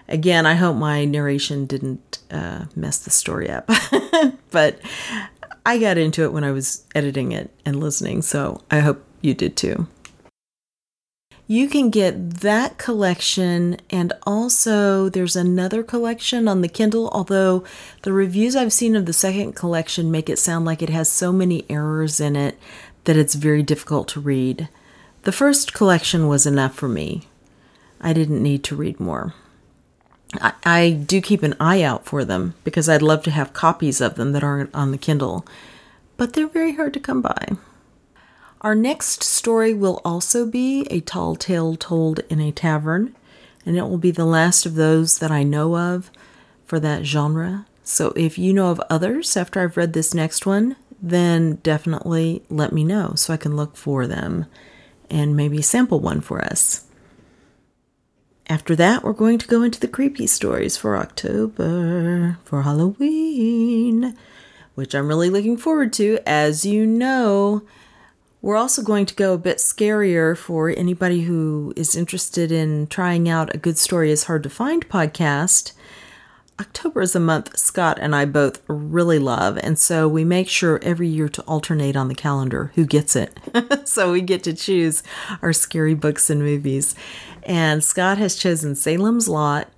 Again, 0.10 0.46
I 0.46 0.56
hope 0.56 0.76
my 0.76 1.06
narration 1.06 1.66
didn't 1.66 2.20
uh, 2.32 2.66
mess 2.76 2.98
the 2.98 3.12
story 3.12 3.50
up. 3.50 3.70
but 4.52 4.80
I 5.66 5.78
got 5.78 5.98
into 5.98 6.24
it 6.24 6.34
when 6.34 6.44
I 6.44 6.52
was 6.52 6.86
editing 6.96 7.32
it 7.32 7.52
and 7.66 7.80
listening, 7.80 8.22
so 8.22 8.62
I 8.72 8.80
hope 8.80 9.04
you 9.22 9.34
did 9.34 9.58
too. 9.58 9.88
You 11.50 11.70
can 11.70 11.90
get 11.90 12.42
that 12.42 12.78
collection, 12.78 13.78
and 13.90 14.12
also 14.24 15.08
there's 15.08 15.38
another 15.38 15.82
collection 15.82 16.46
on 16.46 16.60
the 16.62 16.68
Kindle. 16.68 17.10
Although 17.14 17.64
the 18.02 18.12
reviews 18.12 18.54
I've 18.54 18.74
seen 18.74 18.98
of 18.98 19.06
the 19.06 19.14
second 19.14 19.54
collection 19.54 20.12
make 20.12 20.30
it 20.30 20.40
sound 20.40 20.66
like 20.66 20.82
it 20.82 20.90
has 20.90 21.10
so 21.10 21.32
many 21.32 21.66
errors 21.70 22.20
in 22.20 22.36
it 22.36 22.60
that 23.06 23.16
it's 23.16 23.36
very 23.36 23.64
difficult 23.64 24.10
to 24.10 24.20
read. 24.20 24.68
The 25.24 25.32
first 25.32 25.74
collection 25.74 26.28
was 26.28 26.46
enough 26.46 26.76
for 26.76 26.90
me. 26.90 27.30
I 28.02 28.12
didn't 28.12 28.44
need 28.44 28.66
to 28.66 28.76
read 28.76 29.00
more. 29.00 29.34
I, 30.42 30.54
I 30.66 30.90
do 30.92 31.22
keep 31.22 31.44
an 31.44 31.56
eye 31.62 31.82
out 31.82 32.06
for 32.06 32.26
them 32.26 32.56
because 32.66 32.90
I'd 32.90 33.02
love 33.02 33.24
to 33.24 33.32
have 33.32 33.54
copies 33.54 34.02
of 34.02 34.16
them 34.16 34.34
that 34.34 34.44
aren't 34.44 34.76
on 34.76 34.92
the 34.92 34.98
Kindle, 34.98 35.46
but 36.18 36.34
they're 36.34 36.48
very 36.48 36.76
hard 36.76 36.94
to 36.96 37.00
come 37.00 37.22
by. 37.22 37.56
Our 38.62 38.74
next 38.74 39.24
story 39.24 39.74
will 39.74 40.02
also 40.04 40.46
be 40.46 40.88
a 40.90 41.00
tall 41.00 41.36
tale 41.36 41.76
told 41.76 42.20
in 42.30 42.40
a 42.40 42.52
tavern, 42.52 43.16
and 43.66 43.78
it 43.78 43.84
will 43.84 44.00
be 44.00 44.12
the 44.12 44.26
last 44.26 44.66
of 44.66 44.76
those 44.76 45.20
that 45.20 45.32
I 45.32 45.44
know 45.44 45.78
of 45.78 46.10
for 46.66 46.80
that 46.80 47.06
genre. 47.06 47.68
So 47.84 48.14
if 48.16 48.38
you 48.38 48.54
know 48.54 48.72
of 48.72 48.82
others 48.90 49.38
after 49.38 49.62
I've 49.62 49.78
read 49.78 49.94
this 49.94 50.14
next 50.14 50.46
one, 50.46 50.76
then 51.00 51.56
definitely 51.64 52.44
let 52.50 52.74
me 52.74 52.84
know 52.84 53.14
so 53.16 53.34
I 53.34 53.38
can 53.38 53.56
look 53.56 53.78
for 53.78 54.08
them 54.08 54.48
and 55.10 55.38
maybe 55.38 55.62
sample 55.62 56.00
one 56.00 56.22
for 56.22 56.44
us. 56.44 56.86
After 58.50 58.76
that, 58.76 59.04
we're 59.04 59.14
going 59.14 59.38
to 59.38 59.48
go 59.48 59.62
into 59.62 59.80
the 59.80 59.88
creepy 59.88 60.26
stories 60.26 60.78
for 60.78 60.98
October, 60.98 62.40
for 62.44 62.64
Halloween, 62.64 64.18
which 64.74 64.96
I'm 64.96 65.08
really 65.08 65.30
looking 65.30 65.58
forward 65.58 65.94
to. 65.94 66.18
As 66.26 66.66
you 66.66 66.86
know, 66.86 67.62
we're 68.42 68.56
also 68.56 68.82
going 68.82 69.06
to 69.06 69.16
go 69.16 69.34
a 69.34 69.38
bit 69.38 69.58
scarier 69.58 70.38
for 70.38 70.70
anybody 70.70 71.22
who 71.22 71.74
is 71.76 71.96
interested 71.96 72.52
in 72.52 72.88
trying 72.88 73.28
out 73.28 73.54
a 73.54 73.58
Good 73.58 73.78
Story 73.78 74.12
is 74.12 74.26
Hard 74.26 74.44
to 74.44 74.50
Find 74.50 74.88
podcast. 74.88 75.74
October 76.60 77.02
is 77.02 77.16
a 77.16 77.20
month 77.20 77.56
Scott 77.58 78.00
and 78.02 78.16
I 78.16 78.26
both 78.26 78.62
really 78.68 79.20
love, 79.20 79.60
and 79.62 79.78
so 79.78 80.08
we 80.08 80.24
make 80.24 80.50
sure 80.50 80.80
every 80.82 81.08
year 81.08 81.30
to 81.30 81.42
alternate 81.44 81.96
on 81.96 82.08
the 82.08 82.16
calendar 82.16 82.72
who 82.76 82.86
gets 82.86 83.16
it. 83.16 83.38
so 83.86 84.12
we 84.12 84.22
get 84.22 84.44
to 84.44 84.54
choose 84.54 85.04
our 85.42 85.54
scary 85.54 85.94
books 85.94 86.30
and 86.30 86.42
movies. 86.42 86.96
And 87.44 87.84
Scott 87.84 88.18
has 88.18 88.36
chosen 88.36 88.76
Salem's 88.76 89.30
Lot 89.30 89.70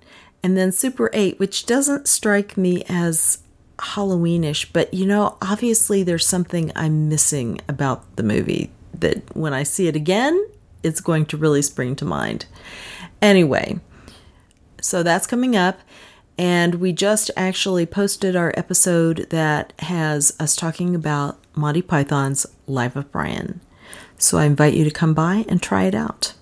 and 0.42 0.56
then 0.56 0.72
Super 0.72 1.10
8, 1.12 1.38
which 1.38 1.66
doesn't 1.66 2.08
strike 2.08 2.56
me 2.56 2.82
as 2.88 3.38
Halloweenish, 3.80 4.68
but 4.72 4.92
you 4.92 5.06
know, 5.06 5.36
obviously 5.42 6.02
there's 6.02 6.26
something 6.26 6.70
I'm 6.76 7.08
missing 7.08 7.60
about 7.68 8.16
the 8.16 8.22
movie 8.22 8.70
that 8.94 9.34
when 9.34 9.52
I 9.52 9.62
see 9.62 9.88
it 9.88 9.96
again, 9.96 10.46
it's 10.82 11.00
going 11.00 11.26
to 11.26 11.36
really 11.36 11.62
spring 11.62 11.96
to 11.96 12.04
mind. 12.04 12.46
Anyway, 13.20 13.80
so 14.80 15.02
that's 15.02 15.26
coming 15.26 15.56
up. 15.56 15.80
And 16.38 16.76
we 16.76 16.92
just 16.92 17.30
actually 17.36 17.84
posted 17.84 18.34
our 18.34 18.54
episode 18.56 19.26
that 19.28 19.74
has 19.80 20.34
us 20.40 20.56
talking 20.56 20.94
about 20.94 21.38
Monty 21.54 21.82
Python's 21.82 22.46
Life 22.66 22.96
of 22.96 23.12
Brian. 23.12 23.60
So 24.16 24.38
I 24.38 24.46
invite 24.46 24.72
you 24.72 24.84
to 24.84 24.90
come 24.90 25.12
by 25.12 25.44
and 25.48 25.62
try 25.62 25.84
it 25.84 25.94
out. 25.94 26.32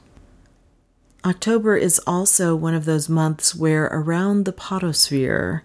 October 1.24 1.76
is 1.76 2.01
also 2.07 2.55
one 2.55 2.74
of 2.74 2.84
those 2.84 3.09
months 3.09 3.57
where 3.57 3.86
around 3.86 4.45
the 4.45 4.53
podosphere, 4.53 5.62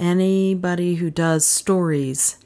anybody 0.00 0.96
who 0.96 1.10
does 1.10 1.46
stories 1.46 2.36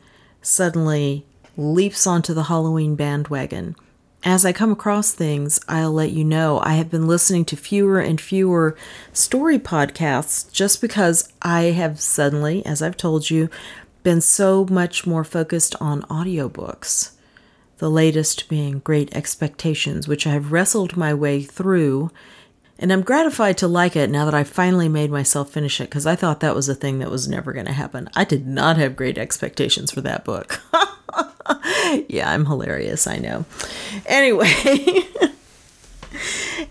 suddenly 0.42 1.24
leaps 1.56 2.06
onto 2.06 2.34
the 2.34 2.44
Halloween 2.44 2.96
bandwagon 2.96 3.76
as 4.24 4.46
I 4.46 4.54
come 4.54 4.72
across 4.72 5.12
things, 5.12 5.60
I'll 5.68 5.92
let 5.92 6.10
you 6.10 6.24
know. 6.24 6.58
I 6.60 6.74
have 6.74 6.90
been 6.90 7.06
listening 7.06 7.44
to 7.46 7.56
fewer 7.56 8.00
and 8.00 8.18
fewer 8.18 8.74
story 9.12 9.58
podcasts 9.58 10.50
just 10.50 10.80
because 10.80 11.30
I 11.42 11.64
have 11.64 12.00
suddenly, 12.00 12.64
as 12.64 12.80
I've 12.80 12.96
told 12.96 13.28
you, 13.28 13.50
been 14.02 14.22
so 14.22 14.64
much 14.70 15.06
more 15.06 15.24
focused 15.24 15.76
on 15.78 16.02
audiobooks. 16.02 17.10
The 17.78 17.90
latest 17.90 18.48
being 18.48 18.78
Great 18.78 19.14
Expectations, 19.14 20.08
which 20.08 20.26
I 20.26 20.30
have 20.30 20.52
wrestled 20.52 20.96
my 20.96 21.12
way 21.12 21.42
through. 21.42 22.10
And 22.78 22.92
I'm 22.92 23.02
gratified 23.02 23.56
to 23.58 23.68
like 23.68 23.94
it 23.94 24.10
now 24.10 24.24
that 24.24 24.34
I 24.34 24.42
finally 24.42 24.88
made 24.88 25.10
myself 25.10 25.50
finish 25.50 25.80
it 25.80 25.84
because 25.84 26.06
I 26.06 26.16
thought 26.16 26.40
that 26.40 26.56
was 26.56 26.68
a 26.68 26.74
thing 26.74 26.98
that 26.98 27.10
was 27.10 27.28
never 27.28 27.52
going 27.52 27.66
to 27.66 27.72
happen. 27.72 28.10
I 28.16 28.24
did 28.24 28.46
not 28.46 28.76
have 28.76 28.96
great 28.96 29.16
expectations 29.16 29.92
for 29.92 30.00
that 30.00 30.24
book. 30.24 30.60
yeah, 32.08 32.30
I'm 32.30 32.46
hilarious, 32.46 33.06
I 33.06 33.18
know. 33.18 33.44
Anyway, 34.06 34.50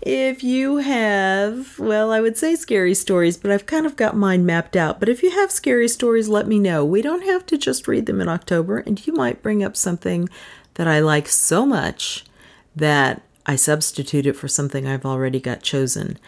if 0.02 0.44
you 0.44 0.76
have, 0.76 1.78
well, 1.78 2.12
I 2.12 2.20
would 2.20 2.36
say 2.36 2.54
scary 2.54 2.94
stories, 2.94 3.38
but 3.38 3.50
I've 3.50 3.66
kind 3.66 3.86
of 3.86 3.96
got 3.96 4.16
mine 4.16 4.44
mapped 4.44 4.76
out. 4.76 5.00
But 5.00 5.08
if 5.08 5.22
you 5.22 5.30
have 5.30 5.50
scary 5.50 5.88
stories, 5.88 6.28
let 6.28 6.46
me 6.46 6.58
know. 6.58 6.84
We 6.84 7.00
don't 7.00 7.24
have 7.24 7.46
to 7.46 7.56
just 7.56 7.88
read 7.88 8.04
them 8.04 8.20
in 8.20 8.28
October, 8.28 8.78
and 8.78 9.04
you 9.06 9.14
might 9.14 9.42
bring 9.42 9.64
up 9.64 9.76
something 9.76 10.28
that 10.74 10.86
I 10.86 11.00
like 11.00 11.28
so 11.28 11.64
much 11.64 12.24
that 12.76 13.22
I 13.46 13.56
substitute 13.56 14.26
it 14.26 14.36
for 14.36 14.48
something 14.48 14.86
I've 14.86 15.04
already 15.04 15.40
got 15.40 15.62
chosen. 15.62 16.18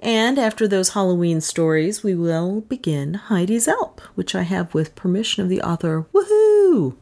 And 0.00 0.36
after 0.36 0.66
those 0.66 0.90
Halloween 0.90 1.40
stories, 1.40 2.02
we 2.02 2.14
will 2.16 2.62
begin 2.62 3.14
Heidi's 3.14 3.68
Elp, 3.68 4.00
which 4.16 4.34
I 4.34 4.42
have 4.42 4.74
with 4.74 4.96
permission 4.96 5.44
of 5.44 5.48
the 5.48 5.62
author. 5.62 6.06
Woohoo! 6.12 6.96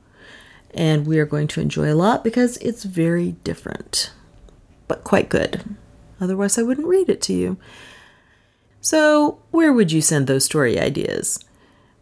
And 0.74 1.06
we 1.06 1.18
are 1.18 1.26
going 1.26 1.48
to 1.48 1.60
enjoy 1.60 1.90
a 1.90 1.96
lot 1.96 2.22
because 2.22 2.58
it's 2.58 2.84
very 2.84 3.32
different, 3.42 4.12
but 4.86 5.02
quite 5.02 5.30
good. 5.30 5.64
Otherwise, 6.20 6.58
I 6.58 6.62
wouldn't 6.62 6.86
read 6.86 7.08
it 7.08 7.22
to 7.22 7.32
you. 7.32 7.56
So, 8.82 9.40
where 9.50 9.72
would 9.72 9.92
you 9.92 10.02
send 10.02 10.26
those 10.26 10.44
story 10.44 10.78
ideas? 10.78 11.42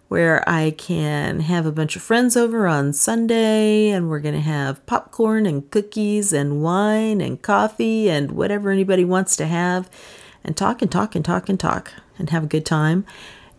where 0.10 0.48
I 0.48 0.72
can 0.72 1.40
have 1.40 1.66
a 1.66 1.72
bunch 1.72 1.96
of 1.96 2.02
friends 2.02 2.36
over 2.36 2.68
on 2.68 2.92
Sunday 2.92 3.90
and 3.90 4.10
we're 4.10 4.20
going 4.20 4.36
to 4.36 4.42
have 4.42 4.86
popcorn 4.86 5.46
and 5.46 5.72
cookies 5.72 6.34
and 6.34 6.62
wine 6.62 7.22
and 7.22 7.42
coffee 7.42 8.10
and 8.10 8.34
whatever 8.34 8.70
anybody 8.70 9.06
wants 9.06 9.38
to 9.38 9.46
have 9.46 9.90
and 10.44 10.56
talk 10.58 10.82
and 10.82 10.92
talk 10.92 11.16
and 11.16 11.24
talk 11.24 11.50
and 11.50 11.60
talk 11.60 11.94
and 12.18 12.30
have 12.30 12.44
a 12.44 12.48
good 12.48 12.66
time. 12.66 13.06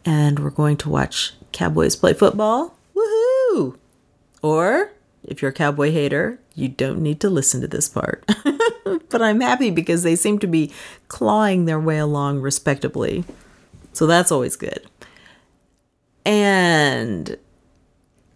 And 0.04 0.38
we're 0.38 0.50
going 0.50 0.76
to 0.78 0.90
watch 0.90 1.32
Cowboys 1.52 1.96
play 1.96 2.12
football. 2.12 2.76
Woohoo! 2.94 3.76
Or 4.42 4.92
if 5.22 5.40
you're 5.40 5.50
a 5.50 5.54
cowboy 5.54 5.90
hater, 5.90 6.38
you 6.54 6.68
don't 6.68 7.00
need 7.00 7.20
to 7.20 7.30
listen 7.30 7.60
to 7.62 7.68
this 7.68 7.88
part. 7.88 8.24
but 9.08 9.22
I'm 9.22 9.40
happy 9.40 9.70
because 9.70 10.02
they 10.02 10.16
seem 10.16 10.38
to 10.40 10.46
be 10.46 10.72
clawing 11.08 11.64
their 11.64 11.80
way 11.80 11.98
along 11.98 12.40
respectably. 12.40 13.24
So 13.92 14.06
that's 14.06 14.30
always 14.30 14.56
good. 14.56 14.84
And 16.26 17.38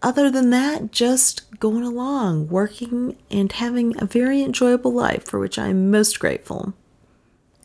other 0.01 0.31
than 0.31 0.49
that, 0.51 0.91
just 0.91 1.59
going 1.59 1.83
along, 1.83 2.47
working, 2.47 3.17
and 3.29 3.51
having 3.51 4.01
a 4.01 4.05
very 4.05 4.41
enjoyable 4.41 4.93
life 4.93 5.25
for 5.25 5.39
which 5.39 5.59
I'm 5.59 5.91
most 5.91 6.19
grateful. 6.19 6.73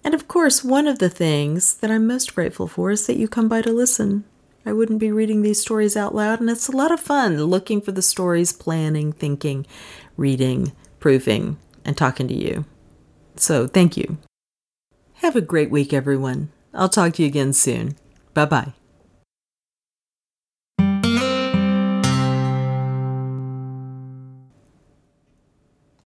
And 0.05 0.13
of 0.13 0.29
course, 0.29 0.63
one 0.63 0.87
of 0.87 0.99
the 0.99 1.09
things 1.09 1.75
that 1.79 1.91
I'm 1.91 2.07
most 2.07 2.35
grateful 2.35 2.69
for 2.69 2.91
is 2.91 3.07
that 3.07 3.17
you 3.17 3.27
come 3.27 3.49
by 3.49 3.63
to 3.63 3.73
listen. 3.73 4.25
I 4.67 4.73
wouldn't 4.73 4.99
be 4.99 5.11
reading 5.11 5.43
these 5.43 5.61
stories 5.61 5.97
out 5.97 6.15
loud, 6.15 6.41
and 6.41 6.49
it's 6.49 6.69
a 6.69 6.77
lot 6.77 6.93
of 6.93 7.01
fun 7.01 7.43
looking 7.45 7.81
for 7.81 7.93
the 7.93 8.03
stories, 8.03 8.53
planning, 8.53 9.13
thinking, 9.13 9.67
reading, 10.17 10.73
proofing, 11.01 11.59
and 11.85 11.97
talking 11.97 12.29
to 12.29 12.35
you. 12.35 12.65
So, 13.37 13.67
thank 13.67 13.97
you. 13.97 14.19
Have 15.15 15.37
a 15.37 15.41
great 15.41 15.71
week, 15.71 15.93
everyone. 15.93 16.51
I'll 16.73 16.89
talk 16.89 17.15
to 17.15 17.23
you 17.23 17.29
again 17.29 17.53
soon. 17.53 17.97
Bye 18.35 18.47
bye. 18.47 18.73